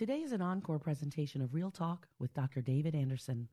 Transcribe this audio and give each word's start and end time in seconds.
Today 0.00 0.22
is 0.22 0.32
an 0.32 0.40
encore 0.40 0.78
presentation 0.78 1.42
of 1.42 1.52
Real 1.52 1.70
Talk 1.70 2.08
with 2.18 2.32
Dr. 2.32 2.62
David 2.62 2.94
Anderson. 2.94 3.48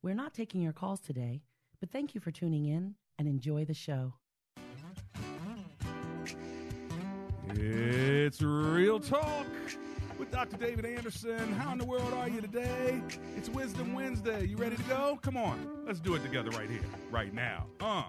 We're 0.00 0.14
not 0.14 0.32
taking 0.32 0.62
your 0.62 0.72
calls 0.72 0.98
today, 0.98 1.42
but 1.78 1.90
thank 1.90 2.14
you 2.14 2.22
for 2.22 2.30
tuning 2.30 2.64
in 2.64 2.94
and 3.18 3.28
enjoy 3.28 3.66
the 3.66 3.74
show. 3.74 4.14
It's 7.50 8.40
Real 8.40 8.98
Talk 8.98 9.44
with 10.18 10.30
Dr. 10.30 10.56
David 10.56 10.86
Anderson. 10.86 11.52
How 11.52 11.72
in 11.72 11.76
the 11.76 11.84
world 11.84 12.14
are 12.14 12.30
you 12.30 12.40
today? 12.40 13.02
It's 13.36 13.50
Wisdom 13.50 13.92
Wednesday. 13.92 14.46
You 14.46 14.56
ready 14.56 14.76
to 14.76 14.82
go? 14.84 15.18
Come 15.20 15.36
on, 15.36 15.84
let's 15.84 16.00
do 16.00 16.14
it 16.14 16.22
together 16.22 16.48
right 16.52 16.70
here, 16.70 16.80
right 17.10 17.34
now. 17.34 17.66
Uh. 17.78 18.04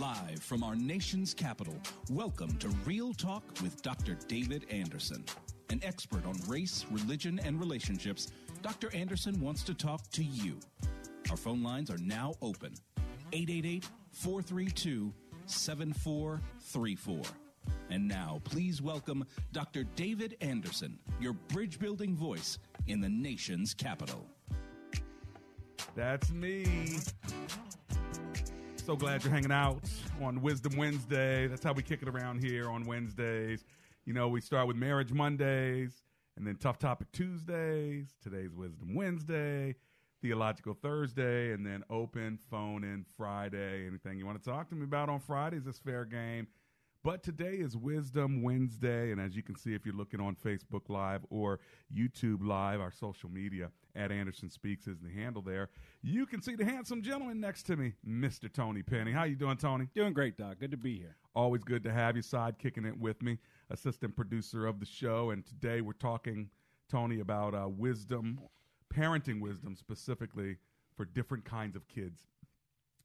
Live 0.00 0.42
from 0.42 0.64
our 0.64 0.74
nation's 0.74 1.32
capital, 1.34 1.80
welcome 2.10 2.56
to 2.58 2.68
Real 2.84 3.14
Talk 3.14 3.44
with 3.62 3.80
Dr. 3.80 4.18
David 4.26 4.66
Anderson. 4.70 5.24
An 5.70 5.80
expert 5.82 6.24
on 6.26 6.36
race, 6.46 6.86
religion, 6.90 7.40
and 7.44 7.58
relationships, 7.58 8.28
Dr. 8.62 8.94
Anderson 8.94 9.40
wants 9.40 9.62
to 9.64 9.74
talk 9.74 10.08
to 10.12 10.22
you. 10.22 10.58
Our 11.30 11.36
phone 11.36 11.62
lines 11.62 11.90
are 11.90 11.98
now 11.98 12.34
open 12.40 12.74
888 13.32 13.88
432 14.12 15.12
7434. 15.46 17.22
And 17.90 18.06
now, 18.06 18.40
please 18.44 18.80
welcome 18.80 19.24
Dr. 19.52 19.84
David 19.96 20.36
Anderson, 20.40 20.98
your 21.20 21.32
bridge 21.32 21.78
building 21.78 22.16
voice 22.16 22.58
in 22.86 23.00
the 23.00 23.08
nation's 23.08 23.74
capital. 23.74 24.24
That's 25.96 26.30
me. 26.30 26.98
So 28.84 28.94
glad 28.94 29.24
you're 29.24 29.32
hanging 29.32 29.50
out 29.50 29.82
on 30.22 30.40
Wisdom 30.42 30.76
Wednesday. 30.76 31.48
That's 31.48 31.64
how 31.64 31.72
we 31.72 31.82
kick 31.82 32.02
it 32.02 32.08
around 32.08 32.38
here 32.38 32.70
on 32.70 32.84
Wednesdays. 32.86 33.64
You 34.06 34.12
know, 34.12 34.28
we 34.28 34.40
start 34.40 34.68
with 34.68 34.76
Marriage 34.76 35.10
Mondays 35.12 36.00
and 36.36 36.46
then 36.46 36.54
Tough 36.54 36.78
Topic 36.78 37.10
Tuesdays. 37.10 38.14
Today's 38.22 38.54
Wisdom 38.54 38.94
Wednesday, 38.94 39.74
Theological 40.22 40.74
Thursday, 40.80 41.52
and 41.52 41.66
then 41.66 41.82
Open 41.90 42.38
Phone 42.48 42.84
In 42.84 43.04
Friday. 43.16 43.84
Anything 43.84 44.16
you 44.16 44.24
want 44.24 44.40
to 44.40 44.48
talk 44.48 44.68
to 44.68 44.76
me 44.76 44.84
about 44.84 45.08
on 45.08 45.18
Fridays 45.18 45.66
is 45.66 45.80
fair 45.80 46.04
game. 46.04 46.46
But 47.02 47.24
today 47.24 47.54
is 47.54 47.76
Wisdom 47.76 48.42
Wednesday, 48.42 49.10
and 49.10 49.20
as 49.20 49.34
you 49.34 49.42
can 49.42 49.56
see, 49.56 49.74
if 49.74 49.84
you're 49.84 49.94
looking 49.94 50.20
on 50.20 50.36
Facebook 50.36 50.88
Live 50.88 51.26
or 51.28 51.58
YouTube 51.92 52.46
Live, 52.46 52.80
our 52.80 52.92
social 52.92 53.28
media 53.28 53.70
at 53.96 54.12
Anderson 54.12 54.50
Speaks 54.50 54.86
is 54.86 54.98
the 55.00 55.10
handle 55.10 55.42
there. 55.42 55.68
You 56.02 56.26
can 56.26 56.42
see 56.42 56.54
the 56.54 56.64
handsome 56.64 57.02
gentleman 57.02 57.40
next 57.40 57.64
to 57.64 57.76
me, 57.76 57.94
Mr. 58.08 58.52
Tony 58.52 58.84
Penny. 58.84 59.10
How 59.10 59.24
you 59.24 59.34
doing, 59.34 59.56
Tony? 59.56 59.88
Doing 59.96 60.12
great, 60.12 60.36
Doc. 60.36 60.58
Good 60.60 60.70
to 60.70 60.76
be 60.76 60.96
here. 60.96 61.16
Always 61.34 61.64
good 61.64 61.82
to 61.84 61.92
have 61.92 62.14
you 62.14 62.22
side 62.22 62.58
kicking 62.58 62.84
it 62.84 62.98
with 62.98 63.20
me, 63.20 63.38
assistant 63.70 64.16
producer 64.16 64.66
of 64.66 64.80
the 64.80 64.86
show. 64.86 65.30
And 65.30 65.44
today 65.46 65.80
we're 65.80 65.92
talking, 65.92 66.50
Tony, 66.88 67.20
about 67.20 67.54
uh, 67.54 67.68
wisdom, 67.68 68.40
parenting 68.92 69.40
wisdom 69.40 69.76
specifically 69.76 70.56
for 70.96 71.04
different 71.04 71.44
kinds 71.44 71.76
of 71.76 71.86
kids 71.88 72.26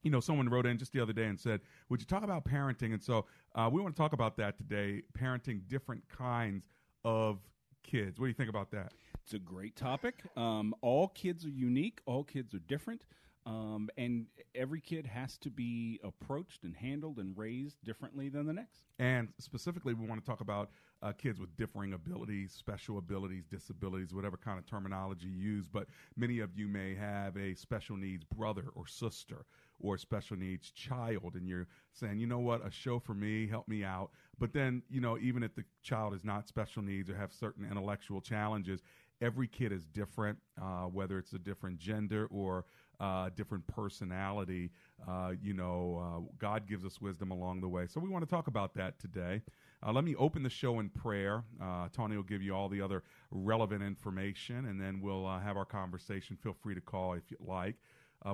you 0.03 0.09
know, 0.09 0.19
someone 0.19 0.49
wrote 0.49 0.65
in 0.65 0.77
just 0.77 0.93
the 0.93 0.99
other 0.99 1.13
day 1.13 1.25
and 1.25 1.39
said, 1.39 1.61
"Would 1.89 1.99
you 1.99 2.05
talk 2.05 2.23
about 2.23 2.45
parenting?" 2.45 2.93
And 2.93 3.01
so 3.01 3.25
uh, 3.55 3.69
we 3.71 3.81
want 3.81 3.95
to 3.95 4.01
talk 4.01 4.13
about 4.13 4.37
that 4.37 4.57
today, 4.57 5.03
parenting 5.17 5.67
different 5.67 6.03
kinds 6.09 6.69
of 7.03 7.39
kids. 7.83 8.19
What 8.19 8.25
do 8.25 8.29
you 8.29 8.33
think 8.35 8.49
about 8.49 8.71
that? 8.71 8.93
It's 9.23 9.33
a 9.33 9.39
great 9.39 9.75
topic. 9.75 10.23
Um, 10.35 10.73
all 10.81 11.09
kids 11.09 11.45
are 11.45 11.49
unique. 11.49 12.01
All 12.05 12.23
kids 12.23 12.53
are 12.53 12.59
different. 12.59 13.05
Um, 13.45 13.89
and 13.97 14.27
every 14.53 14.81
kid 14.81 15.07
has 15.07 15.37
to 15.39 15.49
be 15.49 15.99
approached 16.03 16.63
and 16.63 16.75
handled 16.75 17.17
and 17.17 17.35
raised 17.35 17.83
differently 17.83 18.29
than 18.29 18.45
the 18.45 18.53
next. 18.53 18.83
And 18.99 19.29
specifically, 19.39 19.93
we 19.95 20.05
want 20.05 20.23
to 20.23 20.29
talk 20.29 20.41
about 20.41 20.69
uh, 21.01 21.11
kids 21.11 21.39
with 21.39 21.55
differing 21.57 21.93
abilities, 21.93 22.51
special 22.51 22.99
abilities, 22.99 23.45
disabilities, 23.45 24.13
whatever 24.13 24.37
kind 24.37 24.59
of 24.59 24.67
terminology 24.67 25.27
you 25.27 25.53
use. 25.53 25.67
But 25.67 25.87
many 26.15 26.39
of 26.39 26.55
you 26.55 26.67
may 26.67 26.93
have 26.93 27.35
a 27.35 27.55
special 27.55 27.97
needs 27.97 28.23
brother 28.23 28.65
or 28.75 28.85
sister 28.85 29.45
or 29.79 29.95
a 29.95 29.99
special 29.99 30.37
needs 30.37 30.69
child, 30.69 31.33
and 31.33 31.47
you're 31.47 31.67
saying, 31.93 32.19
you 32.19 32.27
know 32.27 32.37
what, 32.37 32.65
a 32.65 32.69
show 32.69 32.99
for 32.99 33.15
me, 33.15 33.47
help 33.47 33.67
me 33.67 33.83
out. 33.83 34.11
But 34.37 34.53
then, 34.53 34.83
you 34.89 35.01
know, 35.01 35.17
even 35.17 35.41
if 35.41 35.55
the 35.55 35.63
child 35.81 36.13
is 36.13 36.23
not 36.23 36.47
special 36.47 36.83
needs 36.83 37.09
or 37.09 37.15
have 37.15 37.33
certain 37.33 37.65
intellectual 37.69 38.21
challenges, 38.21 38.83
every 39.21 39.47
kid 39.47 39.71
is 39.71 39.85
different, 39.85 40.37
uh, 40.61 40.83
whether 40.83 41.17
it's 41.17 41.33
a 41.33 41.39
different 41.39 41.79
gender 41.79 42.27
or 42.31 42.65
uh, 43.01 43.29
different 43.35 43.65
personality. 43.65 44.69
Uh, 45.07 45.31
you 45.41 45.53
know, 45.53 45.99
uh, 46.29 46.31
God 46.37 46.67
gives 46.69 46.85
us 46.85 47.01
wisdom 47.01 47.31
along 47.31 47.61
the 47.61 47.67
way. 47.67 47.87
So 47.87 47.99
we 47.99 48.09
want 48.09 48.23
to 48.23 48.29
talk 48.29 48.45
about 48.45 48.75
that 48.75 48.99
today. 48.99 49.41
Uh, 49.85 49.91
let 49.91 50.03
me 50.03 50.15
open 50.15 50.43
the 50.43 50.49
show 50.49 50.79
in 50.79 50.89
prayer. 50.89 51.43
Uh, 51.61 51.87
Tony 51.91 52.15
will 52.15 52.23
give 52.23 52.43
you 52.43 52.55
all 52.55 52.69
the 52.69 52.79
other 52.79 53.03
relevant 53.31 53.81
information, 53.81 54.67
and 54.67 54.79
then 54.79 55.01
we'll 55.01 55.25
uh, 55.25 55.39
have 55.39 55.57
our 55.57 55.65
conversation. 55.65 56.37
Feel 56.37 56.53
free 56.53 56.75
to 56.75 56.81
call 56.81 57.13
if 57.13 57.23
you 57.31 57.37
like. 57.39 57.75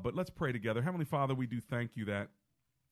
but 0.03 0.13
let's 0.13 0.29
pray 0.29 0.51
together. 0.51 0.81
Heavenly 0.81 1.05
Father, 1.05 1.34
we 1.34 1.47
do 1.47 1.61
thank 1.61 1.95
you 1.95 2.03
that 2.05 2.28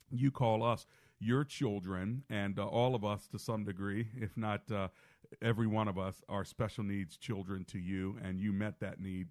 you 0.10 0.32
call 0.32 0.64
us 0.64 0.88
your 1.20 1.44
children, 1.44 2.24
and 2.30 2.58
all 2.58 2.96
of 2.96 3.04
us 3.04 3.28
to 3.28 3.40
some 3.40 3.66
degree, 3.66 4.08
if 4.16 4.38
not 4.38 4.62
every 5.42 5.68
one 5.68 5.90
of 5.90 5.98
us, 5.98 6.22
are 6.30 6.46
special 6.46 6.86
needs 6.86 7.18
children 7.18 7.66
to 7.66 7.80
you, 7.80 8.18
and 8.24 8.40
you 8.40 8.54
met 8.54 8.80
that 8.80 9.02
need 9.02 9.28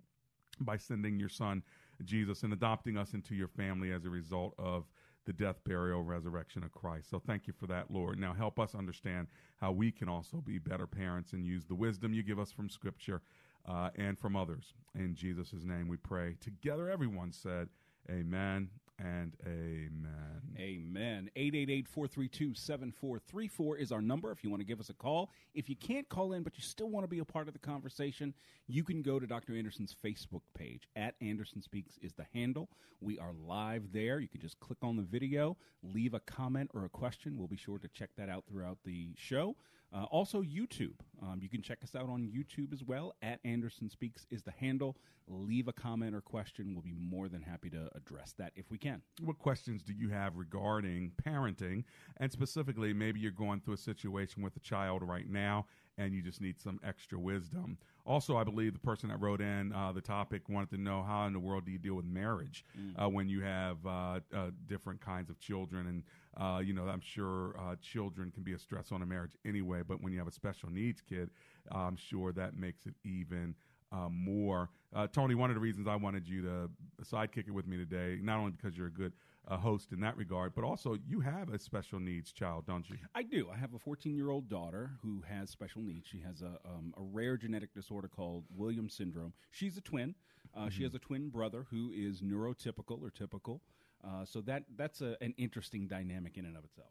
by 0.61 0.77
sending 0.77 1.19
your 1.19 1.29
son 1.29 1.63
Jesus 2.05 2.43
and 2.43 2.53
adopting 2.53 2.97
us 2.97 3.15
into 3.15 3.35
your 3.35 3.49
family 3.49 3.93
as 3.93 4.05
a 4.05 4.11
result 4.11 4.55
of 4.59 4.85
the 5.27 5.33
death, 5.33 5.57
burial, 5.65 6.03
resurrection 6.03 6.63
of 6.63 6.73
Christ. 6.73 7.09
So 7.11 7.19
thank 7.19 7.47
you 7.47 7.55
for 7.59 7.67
that, 7.67 7.91
Lord. 7.91 8.19
Now 8.19 8.35
help 8.35 8.59
us 8.59 8.75
understand 8.75 9.29
how 9.57 9.73
we 9.73 9.91
can 9.91 10.09
also 10.09 10.43
be 10.45 10.59
better 10.59 10.87
parents 10.87 11.33
and 11.33 11.47
use 11.47 11.65
the 11.65 11.75
wisdom 11.75 12.13
you 12.13 12.23
give 12.23 12.39
us 12.39 12.53
from 12.53 12.69
Scripture 12.69 13.23
uh, 13.67 13.91
and 13.97 14.19
from 14.19 14.37
others. 14.37 14.75
In 14.95 15.15
Jesus' 15.15 15.53
name 15.65 15.89
we 15.89 15.97
pray. 15.97 16.37
Together, 16.41 16.91
everyone 16.91 17.33
said, 17.33 17.69
Amen 18.11 18.69
and 18.99 19.37
amen. 19.47 20.35
Amen. 20.59 21.31
888-432-7434 21.37 23.79
is 23.79 23.93
our 23.93 24.01
number 24.01 24.31
if 24.31 24.45
you 24.45 24.51
want 24.51 24.61
to 24.61 24.67
give 24.67 24.81
us 24.81 24.89
a 24.89 24.95
call. 24.95 25.31
If 25.55 25.69
you 25.69 25.77
can't 25.77 26.09
call 26.09 26.33
in 26.33 26.43
but 26.43 26.57
you 26.57 26.63
still 26.63 26.89
want 26.89 27.05
to 27.05 27.09
be 27.09 27.19
a 27.19 27.25
part 27.25 27.49
of 27.49 27.55
the 27.55 27.61
conversation, 27.61 28.35
you 28.67 28.85
can 28.85 29.03
go 29.03 29.19
to 29.19 29.27
Dr. 29.27 29.57
Anderson's 29.57 29.97
Facebook 30.05 30.43
page. 30.57 30.89
At 30.95 31.17
Anderson 31.21 31.61
Speaks 31.61 31.99
is 32.01 32.13
the 32.13 32.27
handle. 32.33 32.69
We 33.01 33.19
are 33.19 33.33
live 33.33 33.93
there. 33.93 34.21
You 34.21 34.29
can 34.29 34.41
just 34.41 34.61
click 34.61 34.79
on 34.83 34.97
the 34.97 35.03
video, 35.03 35.57
leave 35.83 36.15
a 36.15 36.21
comment 36.21 36.71
or 36.73 36.85
a 36.85 36.89
question. 36.89 37.37
We'll 37.37 37.49
be 37.49 37.57
sure 37.57 37.79
to 37.79 37.89
check 37.89 38.11
that 38.17 38.29
out 38.29 38.45
throughout 38.49 38.79
the 38.85 39.13
show. 39.17 39.57
Uh, 39.95 40.05
also, 40.05 40.43
YouTube. 40.43 40.95
Um, 41.23 41.39
you 41.41 41.49
can 41.49 41.63
check 41.63 41.79
us 41.85 41.95
out 41.95 42.09
on 42.09 42.29
YouTube 42.29 42.73
as 42.73 42.83
well. 42.83 43.15
At 43.23 43.39
Anderson 43.45 43.89
Speaks 43.89 44.27
is 44.31 44.43
the 44.43 44.51
handle. 44.51 44.97
Leave 45.29 45.69
a 45.69 45.73
comment 45.73 46.15
or 46.15 46.21
question. 46.21 46.75
We'll 46.75 46.83
be 46.83 46.95
more 46.99 47.29
than 47.29 47.41
happy 47.43 47.71
to 47.71 47.89
address 47.95 48.35
that 48.39 48.53
if 48.57 48.71
we 48.71 48.77
can. 48.77 49.03
What 49.23 49.39
questions 49.39 49.83
do 49.83 49.93
you 49.93 50.11
have 50.11 50.37
regarding 50.37 51.13
parenting? 51.25 51.85
And 52.17 52.33
specifically, 52.33 52.93
maybe 52.93 53.21
you're 53.21 53.31
going 53.31 53.61
through 53.61 53.75
a 53.75 53.79
situation 53.79 54.43
with 54.43 54.57
a 54.57 54.61
child 54.61 55.03
right 55.03 55.29
now 55.31 55.67
and 55.99 56.13
you 56.13 56.23
just 56.23 56.41
need 56.41 56.61
some 56.61 56.81
extra 56.85 57.19
wisdom. 57.19 57.79
Also, 58.05 58.37
I 58.37 58.45
believe 58.45 58.73
the 58.73 58.79
person 58.79 59.09
that 59.09 59.21
wrote 59.21 59.41
in 59.41 59.73
uh, 59.73 59.93
the 59.93 60.01
topic 60.01 60.49
wanted 60.49 60.71
to 60.71 60.79
know 60.79 61.03
how 61.03 61.27
in 61.27 61.33
the 61.33 61.39
world 61.39 61.65
do 61.65 61.73
you 61.73 61.79
deal 61.79 61.95
with 61.95 62.05
marriage 62.05 62.65
mm. 62.79 62.93
uh, 63.03 63.09
when 63.09 63.29
you 63.29 63.41
have 63.43 63.79
uh, 63.87 64.21
uh 64.35 64.51
different 64.67 65.01
kinds 65.01 65.31
of 65.31 65.39
children 65.39 65.87
and 65.87 66.03
uh, 66.37 66.59
you 66.59 66.73
know, 66.73 66.85
I'm 66.85 67.01
sure 67.01 67.55
uh, 67.59 67.77
children 67.81 68.31
can 68.31 68.43
be 68.43 68.55
a 68.55 68.59
stress 68.59 68.91
on 68.93 69.03
a 69.03 69.07
marriage 69.07 69.37
anyway, 69.45 69.83
but 69.87 70.03
when 70.03 70.13
you 70.13 70.19
have 70.19 70.29
a 70.29 70.33
special 70.33 70.71
needs 70.71 71.01
kid, 71.01 71.31
I'm 71.71 71.97
sure 71.97 72.33
that 72.33 72.57
makes 72.57 72.87
it 72.87 72.95
even 73.05 73.55
uh, 73.93 74.09
more. 74.11 74.71
Uh, 74.95 75.07
Tony, 75.07 75.35
one 75.35 75.51
of 75.51 75.55
the 75.55 75.61
reasons 75.61 75.87
I 75.87 75.97
wanted 75.97 76.29
you 76.29 76.43
to 76.43 76.71
sidekick 77.05 77.47
it 77.47 77.53
with 77.53 77.67
me 77.67 77.77
today, 77.77 78.19
not 78.23 78.39
only 78.39 78.51
because 78.51 78.77
you're 78.77 78.89
a 78.89 78.93
good 78.93 79.13
uh, 79.47 79.57
host 79.57 79.93
in 79.93 80.01
that 80.01 80.17
regard, 80.17 80.55
but 80.55 80.65
also 80.65 80.97
you 81.07 81.21
have 81.21 81.49
a 81.53 81.59
special 81.59 82.01
needs 82.01 82.33
child, 82.33 82.65
don't 82.67 82.89
you? 82.89 82.97
I 83.15 83.23
do. 83.23 83.49
I 83.53 83.57
have 83.57 83.75
a 83.75 83.79
14 83.79 84.17
year 84.17 84.31
old 84.31 84.49
daughter 84.49 84.93
who 85.03 85.23
has 85.29 85.51
special 85.51 85.83
needs. 85.83 86.07
She 86.09 86.21
has 86.21 86.43
a, 86.43 86.59
um, 86.69 86.95
a 86.97 87.03
rare 87.03 87.37
genetic 87.37 87.75
disorder 87.75 88.09
called 88.09 88.45
Williams 88.55 88.95
syndrome. 88.95 89.33
She's 89.51 89.77
a 89.77 89.81
twin. 89.81 90.15
Mm-hmm. 90.57 90.69
She 90.71 90.83
has 90.85 90.95
a 90.95 90.99
twin 90.99 91.29
brother 91.29 91.67
who 91.71 91.91
is 91.95 92.21
neurotypical 92.23 93.03
or 93.03 93.11
typical. 93.11 93.61
Uh, 94.03 94.25
so 94.25 94.41
that 94.43 94.65
that's 94.77 95.01
a, 95.01 95.17
an 95.23 95.35
interesting 95.39 95.87
dynamic 95.87 96.37
in 96.37 96.45
and 96.45 96.57
of 96.57 96.65
itself. 96.65 96.91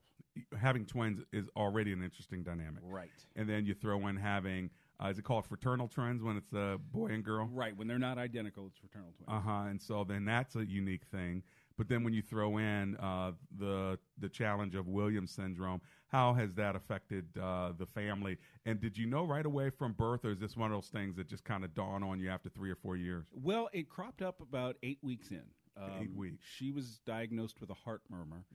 Having 0.59 0.85
twins 0.87 1.21
is 1.31 1.47
already 1.55 1.93
an 1.93 2.03
interesting 2.03 2.41
dynamic, 2.43 2.81
right? 2.83 3.09
And 3.35 3.47
then 3.47 3.65
you 3.67 3.75
throw 3.75 4.07
in 4.07 4.15
having 4.17 4.71
Uh, 4.99 5.09
is 5.09 5.17
it 5.19 5.23
called 5.23 5.45
fraternal 5.45 5.87
twins 5.87 6.23
when 6.23 6.37
it's 6.37 6.53
a 6.53 6.79
boy 6.91 7.07
and 7.07 7.23
girl? 7.23 7.49
Right. 7.51 7.75
When 7.77 7.87
they're 7.87 7.99
not 7.99 8.17
identical, 8.17 8.65
it's 8.67 8.77
fraternal 8.77 9.11
twins. 9.15 9.27
Uh 9.27 9.39
huh. 9.39 9.69
And 9.69 9.81
so 9.81 10.03
then 10.03 10.25
that's 10.25 10.55
a 10.55 10.65
unique 10.65 11.05
thing. 11.11 11.43
But 11.77 11.89
then 11.89 12.03
when 12.03 12.13
you 12.13 12.21
throw 12.21 12.57
in 12.57 12.95
uh, 12.97 13.31
the 13.57 13.97
the 14.19 14.29
challenge 14.29 14.75
of 14.75 14.87
Williams 14.87 15.31
syndrome, 15.31 15.81
how 16.07 16.33
has 16.33 16.53
that 16.55 16.75
affected 16.75 17.25
uh, 17.41 17.73
the 17.77 17.85
family? 17.85 18.37
And 18.65 18.79
did 18.79 18.97
you 18.97 19.07
know 19.07 19.25
right 19.25 19.45
away 19.45 19.69
from 19.71 19.93
birth, 19.93 20.23
or 20.25 20.31
is 20.31 20.39
this 20.39 20.55
one 20.55 20.71
of 20.71 20.77
those 20.77 20.89
things 20.89 21.15
that 21.15 21.27
just 21.27 21.43
kind 21.43 21.63
of 21.63 21.73
dawn 21.73 22.03
on 22.03 22.19
you 22.19 22.29
after 22.29 22.49
three 22.49 22.69
or 22.69 22.75
four 22.75 22.95
years? 22.95 23.25
Well, 23.33 23.69
it 23.73 23.89
cropped 23.89 24.21
up 24.21 24.39
about 24.41 24.75
eight 24.83 24.99
weeks 25.01 25.29
in. 25.31 25.43
Um, 25.75 25.89
Eight 25.99 26.13
weeks. 26.15 26.45
She 26.55 26.69
was 26.69 26.99
diagnosed 27.03 27.59
with 27.59 27.71
a 27.71 27.73
heart 27.73 28.01
murmur, 28.07 28.45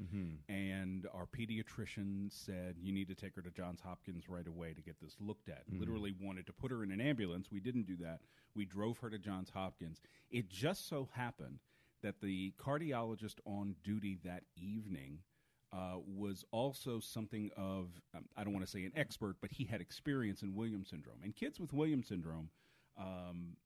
and 0.49 1.05
our 1.13 1.27
pediatrician 1.27 2.31
said, 2.31 2.77
You 2.81 2.93
need 2.93 3.09
to 3.09 3.17
take 3.17 3.35
her 3.35 3.43
to 3.43 3.51
Johns 3.51 3.81
Hopkins 3.81 4.29
right 4.29 4.47
away 4.47 4.73
to 4.73 4.81
get 4.81 5.01
this 5.03 5.17
looked 5.19 5.49
at. 5.49 5.65
Literally 5.73 6.15
wanted 6.21 6.47
to 6.47 6.53
put 6.53 6.71
her 6.71 6.85
in 6.85 6.93
an 6.93 7.01
ambulance. 7.01 7.49
We 7.51 7.59
didn't 7.59 7.87
do 7.89 7.97
that. 8.03 8.21
We 8.55 8.65
drove 8.67 8.99
her 8.99 9.11
to 9.11 9.19
Johns 9.19 9.51
Hopkins. 9.51 10.01
It 10.31 10.49
just 10.49 10.89
so 10.89 11.09
happened 11.13 11.59
that 12.03 12.21
the 12.21 12.53
cardiologist 12.59 13.37
on 13.45 13.77
duty 13.83 14.19
that 14.25 14.45
evening 14.57 15.19
uh, 15.73 15.97
was 16.07 16.45
also 16.51 17.01
something 17.01 17.51
of, 17.57 17.89
um, 18.15 18.25
I 18.37 18.45
don't 18.45 18.53
want 18.53 18.65
to 18.65 18.71
say 18.71 18.85
an 18.85 18.93
expert, 18.97 19.37
but 19.41 19.51
he 19.53 19.65
had 19.65 19.81
experience 19.81 20.43
in 20.43 20.55
Williams 20.55 20.91
syndrome. 20.91 21.19
And 21.23 21.35
kids 21.35 21.61
with 21.61 21.73
Williams 21.73 22.09
syndrome, 22.09 22.51
um, 22.99 23.57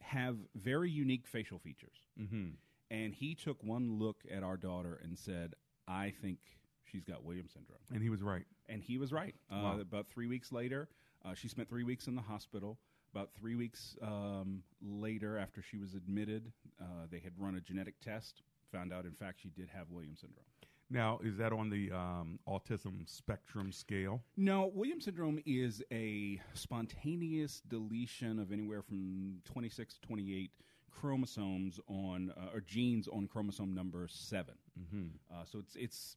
have 0.00 0.36
very 0.54 0.90
unique 0.90 1.26
facial 1.26 1.58
features. 1.58 1.98
Mm-hmm. 2.20 2.50
And 2.90 3.14
he 3.14 3.34
took 3.34 3.62
one 3.62 3.98
look 3.98 4.18
at 4.34 4.42
our 4.42 4.56
daughter 4.56 5.00
and 5.02 5.18
said, 5.18 5.54
I 5.86 6.12
think 6.22 6.38
she's 6.84 7.04
got 7.04 7.24
Williams 7.24 7.52
syndrome. 7.52 7.80
And 7.92 8.02
he 8.02 8.08
was 8.08 8.22
right. 8.22 8.44
And 8.68 8.82
he 8.82 8.98
was 8.98 9.12
right. 9.12 9.34
Uh, 9.50 9.60
Wow. 9.62 9.80
About 9.80 10.08
three 10.08 10.26
weeks 10.26 10.52
later, 10.52 10.88
uh, 11.24 11.34
she 11.34 11.48
spent 11.48 11.68
three 11.68 11.84
weeks 11.84 12.06
in 12.06 12.14
the 12.14 12.22
hospital. 12.22 12.78
About 13.12 13.30
three 13.32 13.56
weeks 13.56 13.96
um, 14.02 14.62
later, 14.80 15.36
after 15.36 15.62
she 15.62 15.78
was 15.78 15.94
admitted, 15.94 16.52
uh, 16.80 17.06
they 17.10 17.18
had 17.18 17.32
run 17.38 17.56
a 17.56 17.60
genetic 17.60 17.98
test, 18.00 18.42
found 18.70 18.92
out, 18.92 19.04
in 19.04 19.12
fact, 19.12 19.40
she 19.42 19.50
did 19.50 19.68
have 19.74 19.90
Williams 19.90 20.20
syndrome. 20.20 20.44
Now, 20.92 21.20
is 21.22 21.36
that 21.36 21.52
on 21.52 21.70
the 21.70 21.92
um, 21.92 22.40
autism 22.48 23.08
spectrum 23.08 23.70
scale? 23.70 24.22
No, 24.36 24.70
Williams 24.74 25.04
syndrome 25.04 25.40
is 25.46 25.82
a 25.92 26.40
spontaneous 26.54 27.62
deletion 27.68 28.40
of 28.40 28.50
anywhere 28.50 28.82
from 28.82 29.38
26 29.44 29.94
to 29.94 30.00
28 30.00 30.50
chromosomes 30.90 31.78
on 31.88 32.32
uh, 32.36 32.54
or 32.54 32.60
genes 32.60 33.08
on 33.08 33.26
chromosome 33.28 33.74
number 33.74 34.06
7 34.08 34.54
Mm-hmm. 34.80 35.06
Uh, 35.30 35.44
so 35.44 35.58
it's 35.58 35.76
it's 35.76 36.16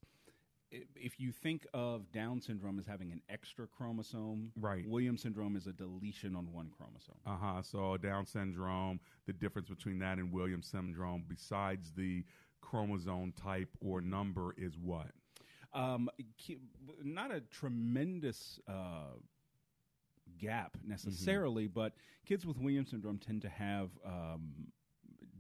if 0.96 1.20
you 1.20 1.32
think 1.32 1.66
of 1.74 2.12
Down 2.12 2.42
syndrome 2.42 2.80
as 2.80 2.86
having 2.86 3.12
an 3.12 3.22
extra 3.30 3.68
chromosome, 3.68 4.52
Right. 4.60 4.88
Williams 4.88 5.22
syndrome 5.22 5.56
is 5.56 5.68
a 5.68 5.74
deletion 5.74 6.36
on 6.36 6.52
one 6.52 6.70
chromosome. 6.76 7.16
Uh 7.26 7.38
huh. 7.38 7.62
So 7.62 7.98
Down 7.98 8.26
syndrome, 8.26 9.00
the 9.26 9.34
difference 9.34 9.70
between 9.70 10.00
that 10.00 10.18
and 10.18 10.32
Williams 10.32 10.68
syndrome, 10.68 11.26
besides 11.28 11.92
the 11.96 12.24
chromosome 12.62 13.34
type 13.34 13.70
or 13.82 14.02
number, 14.02 14.54
is 14.58 14.78
what? 14.78 15.12
Um, 15.74 16.10
not 17.04 17.32
a 17.32 17.42
tremendous 17.42 18.60
uh, 18.68 19.18
gap 20.38 20.78
necessarily, 20.86 21.68
but 21.68 21.94
kids 22.26 22.46
with 22.46 22.58
Williams 22.60 22.92
syndrome 22.92 23.18
tend 23.18 23.42
to 23.42 23.50
have 23.50 23.90
um, 24.06 24.68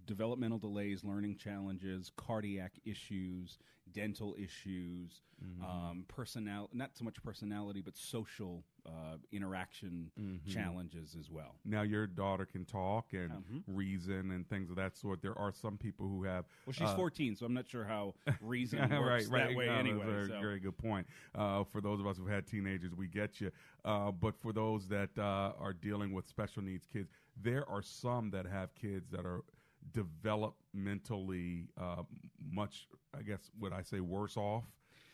developmental 0.06 0.58
delays, 0.58 1.04
learning 1.04 1.38
challenges, 1.38 2.12
cardiac 2.16 2.74
issues, 2.86 3.58
dental 3.92 4.36
issues, 4.38 5.22
um, 5.62 6.06
personal 6.08 6.70
not 6.72 6.92
so 6.96 7.04
much 7.04 7.22
personality, 7.22 7.82
but 7.82 7.98
social 7.98 8.64
uh, 8.86 9.18
interaction 9.32 10.10
challenges 10.48 11.16
as 11.20 11.30
well. 11.30 11.56
Now, 11.66 11.82
your 11.82 12.08
daughter 12.08 12.46
can 12.46 12.64
talk 12.66 13.14
and 13.14 13.32
Mhm. 13.32 13.64
reason 13.68 14.32
and 14.32 14.48
things 14.48 14.70
of 14.70 14.76
that 14.78 14.96
sort. 14.96 15.22
There 15.22 15.38
are 15.38 15.52
some 15.52 15.78
people 15.78 16.08
who 16.08 16.24
have. 16.24 16.46
Well, 16.66 16.74
she's 16.74 16.88
uh, 16.88 16.96
14, 16.96 17.36
so 17.36 17.46
I'm 17.46 17.54
not 17.54 17.68
sure 17.68 17.84
how 17.84 18.16
reason 18.42 18.80
right, 18.90 19.00
works 19.00 19.28
right. 19.28 19.48
that 19.50 19.56
way 19.56 19.66
No, 19.68 19.74
that's 19.76 19.88
anyway. 19.88 20.04
a 20.04 20.12
very, 20.12 20.28
so. 20.28 20.40
very 20.42 20.60
good 20.60 20.78
point. 20.78 21.08
Uh, 21.36 21.64
for 21.66 21.82
those 21.82 22.00
of 22.00 22.08
us 22.08 22.18
who've 22.18 22.28
had 22.28 22.48
teenagers, 22.48 22.94
we 22.96 23.08
get 23.08 23.42
you. 23.42 23.52
Uh, 23.84 24.12
but 24.12 24.36
for 24.42 24.54
those 24.54 24.88
that 24.88 25.10
uh, 25.18 25.54
are 25.60 25.74
dealing 25.74 26.14
with 26.14 26.28
special 26.28 26.62
needs 26.64 26.86
kids, 26.86 27.10
there 27.42 27.68
are 27.70 27.82
some 27.82 28.30
that 28.32 28.46
have 28.46 28.74
kids 28.76 29.10
that 29.12 29.26
are 29.26 29.44
developmentally 29.92 31.68
uh, 31.80 32.04
much, 32.52 32.88
I 33.18 33.22
guess, 33.22 33.52
would 33.60 33.74
I 33.74 33.82
say, 33.82 34.00
worse 34.00 34.38
off. 34.38 34.64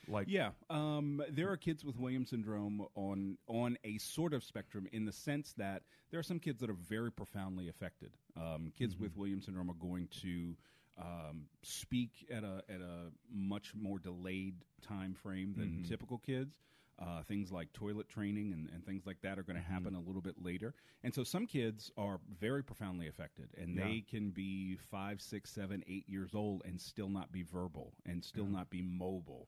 Like, 0.07 0.27
Yeah, 0.27 0.51
um, 0.69 1.21
there 1.29 1.49
are 1.51 1.57
kids 1.57 1.85
with 1.85 1.97
Williams 1.99 2.31
syndrome 2.31 2.85
on 2.95 3.37
on 3.47 3.77
a 3.83 3.97
sort 3.99 4.33
of 4.33 4.43
spectrum 4.43 4.87
in 4.91 5.05
the 5.05 5.11
sense 5.11 5.53
that 5.57 5.83
there 6.09 6.19
are 6.19 6.23
some 6.23 6.39
kids 6.39 6.59
that 6.61 6.69
are 6.69 6.77
very 6.87 7.11
profoundly 7.11 7.69
affected. 7.69 8.11
Um, 8.35 8.71
kids 8.77 8.97
with 8.97 9.15
Williams 9.15 9.45
syndrome 9.45 9.69
are 9.69 9.75
going 9.75 10.07
to 10.21 10.55
um, 10.99 11.45
speak 11.61 12.27
at 12.31 12.43
a 12.43 12.63
at 12.69 12.81
a 12.81 13.11
much 13.31 13.73
more 13.75 13.99
delayed 13.99 14.55
time 14.81 15.13
frame 15.13 15.53
than 15.55 15.83
typical 15.87 16.17
kids. 16.17 16.55
Uh, 17.01 17.23
things 17.23 17.49
like 17.49 17.71
toilet 17.71 18.09
training 18.09 18.51
and, 18.51 18.69
and 18.73 18.85
things 18.85 19.05
like 19.05 19.21
that 19.21 19.39
are 19.39 19.43
going 19.43 19.55
to 19.55 19.61
happen 19.63 19.95
a 19.95 20.01
little 20.01 20.21
bit 20.21 20.35
later. 20.43 20.73
And 21.01 21.13
so 21.13 21.23
some 21.23 21.47
kids 21.47 21.89
are 21.97 22.19
very 22.41 22.61
profoundly 22.61 23.07
affected, 23.07 23.47
and 23.57 23.73
Yeah. 23.73 23.85
they 23.85 24.01
can 24.01 24.31
be 24.31 24.75
five, 24.91 25.21
six, 25.21 25.49
seven, 25.49 25.81
eight 25.87 26.09
years 26.09 26.35
old 26.35 26.61
and 26.65 26.79
still 26.81 27.07
not 27.07 27.31
be 27.31 27.43
verbal 27.43 27.93
and 28.05 28.21
still 28.21 28.47
not 28.47 28.69
be 28.69 28.81
mobile. 28.81 29.47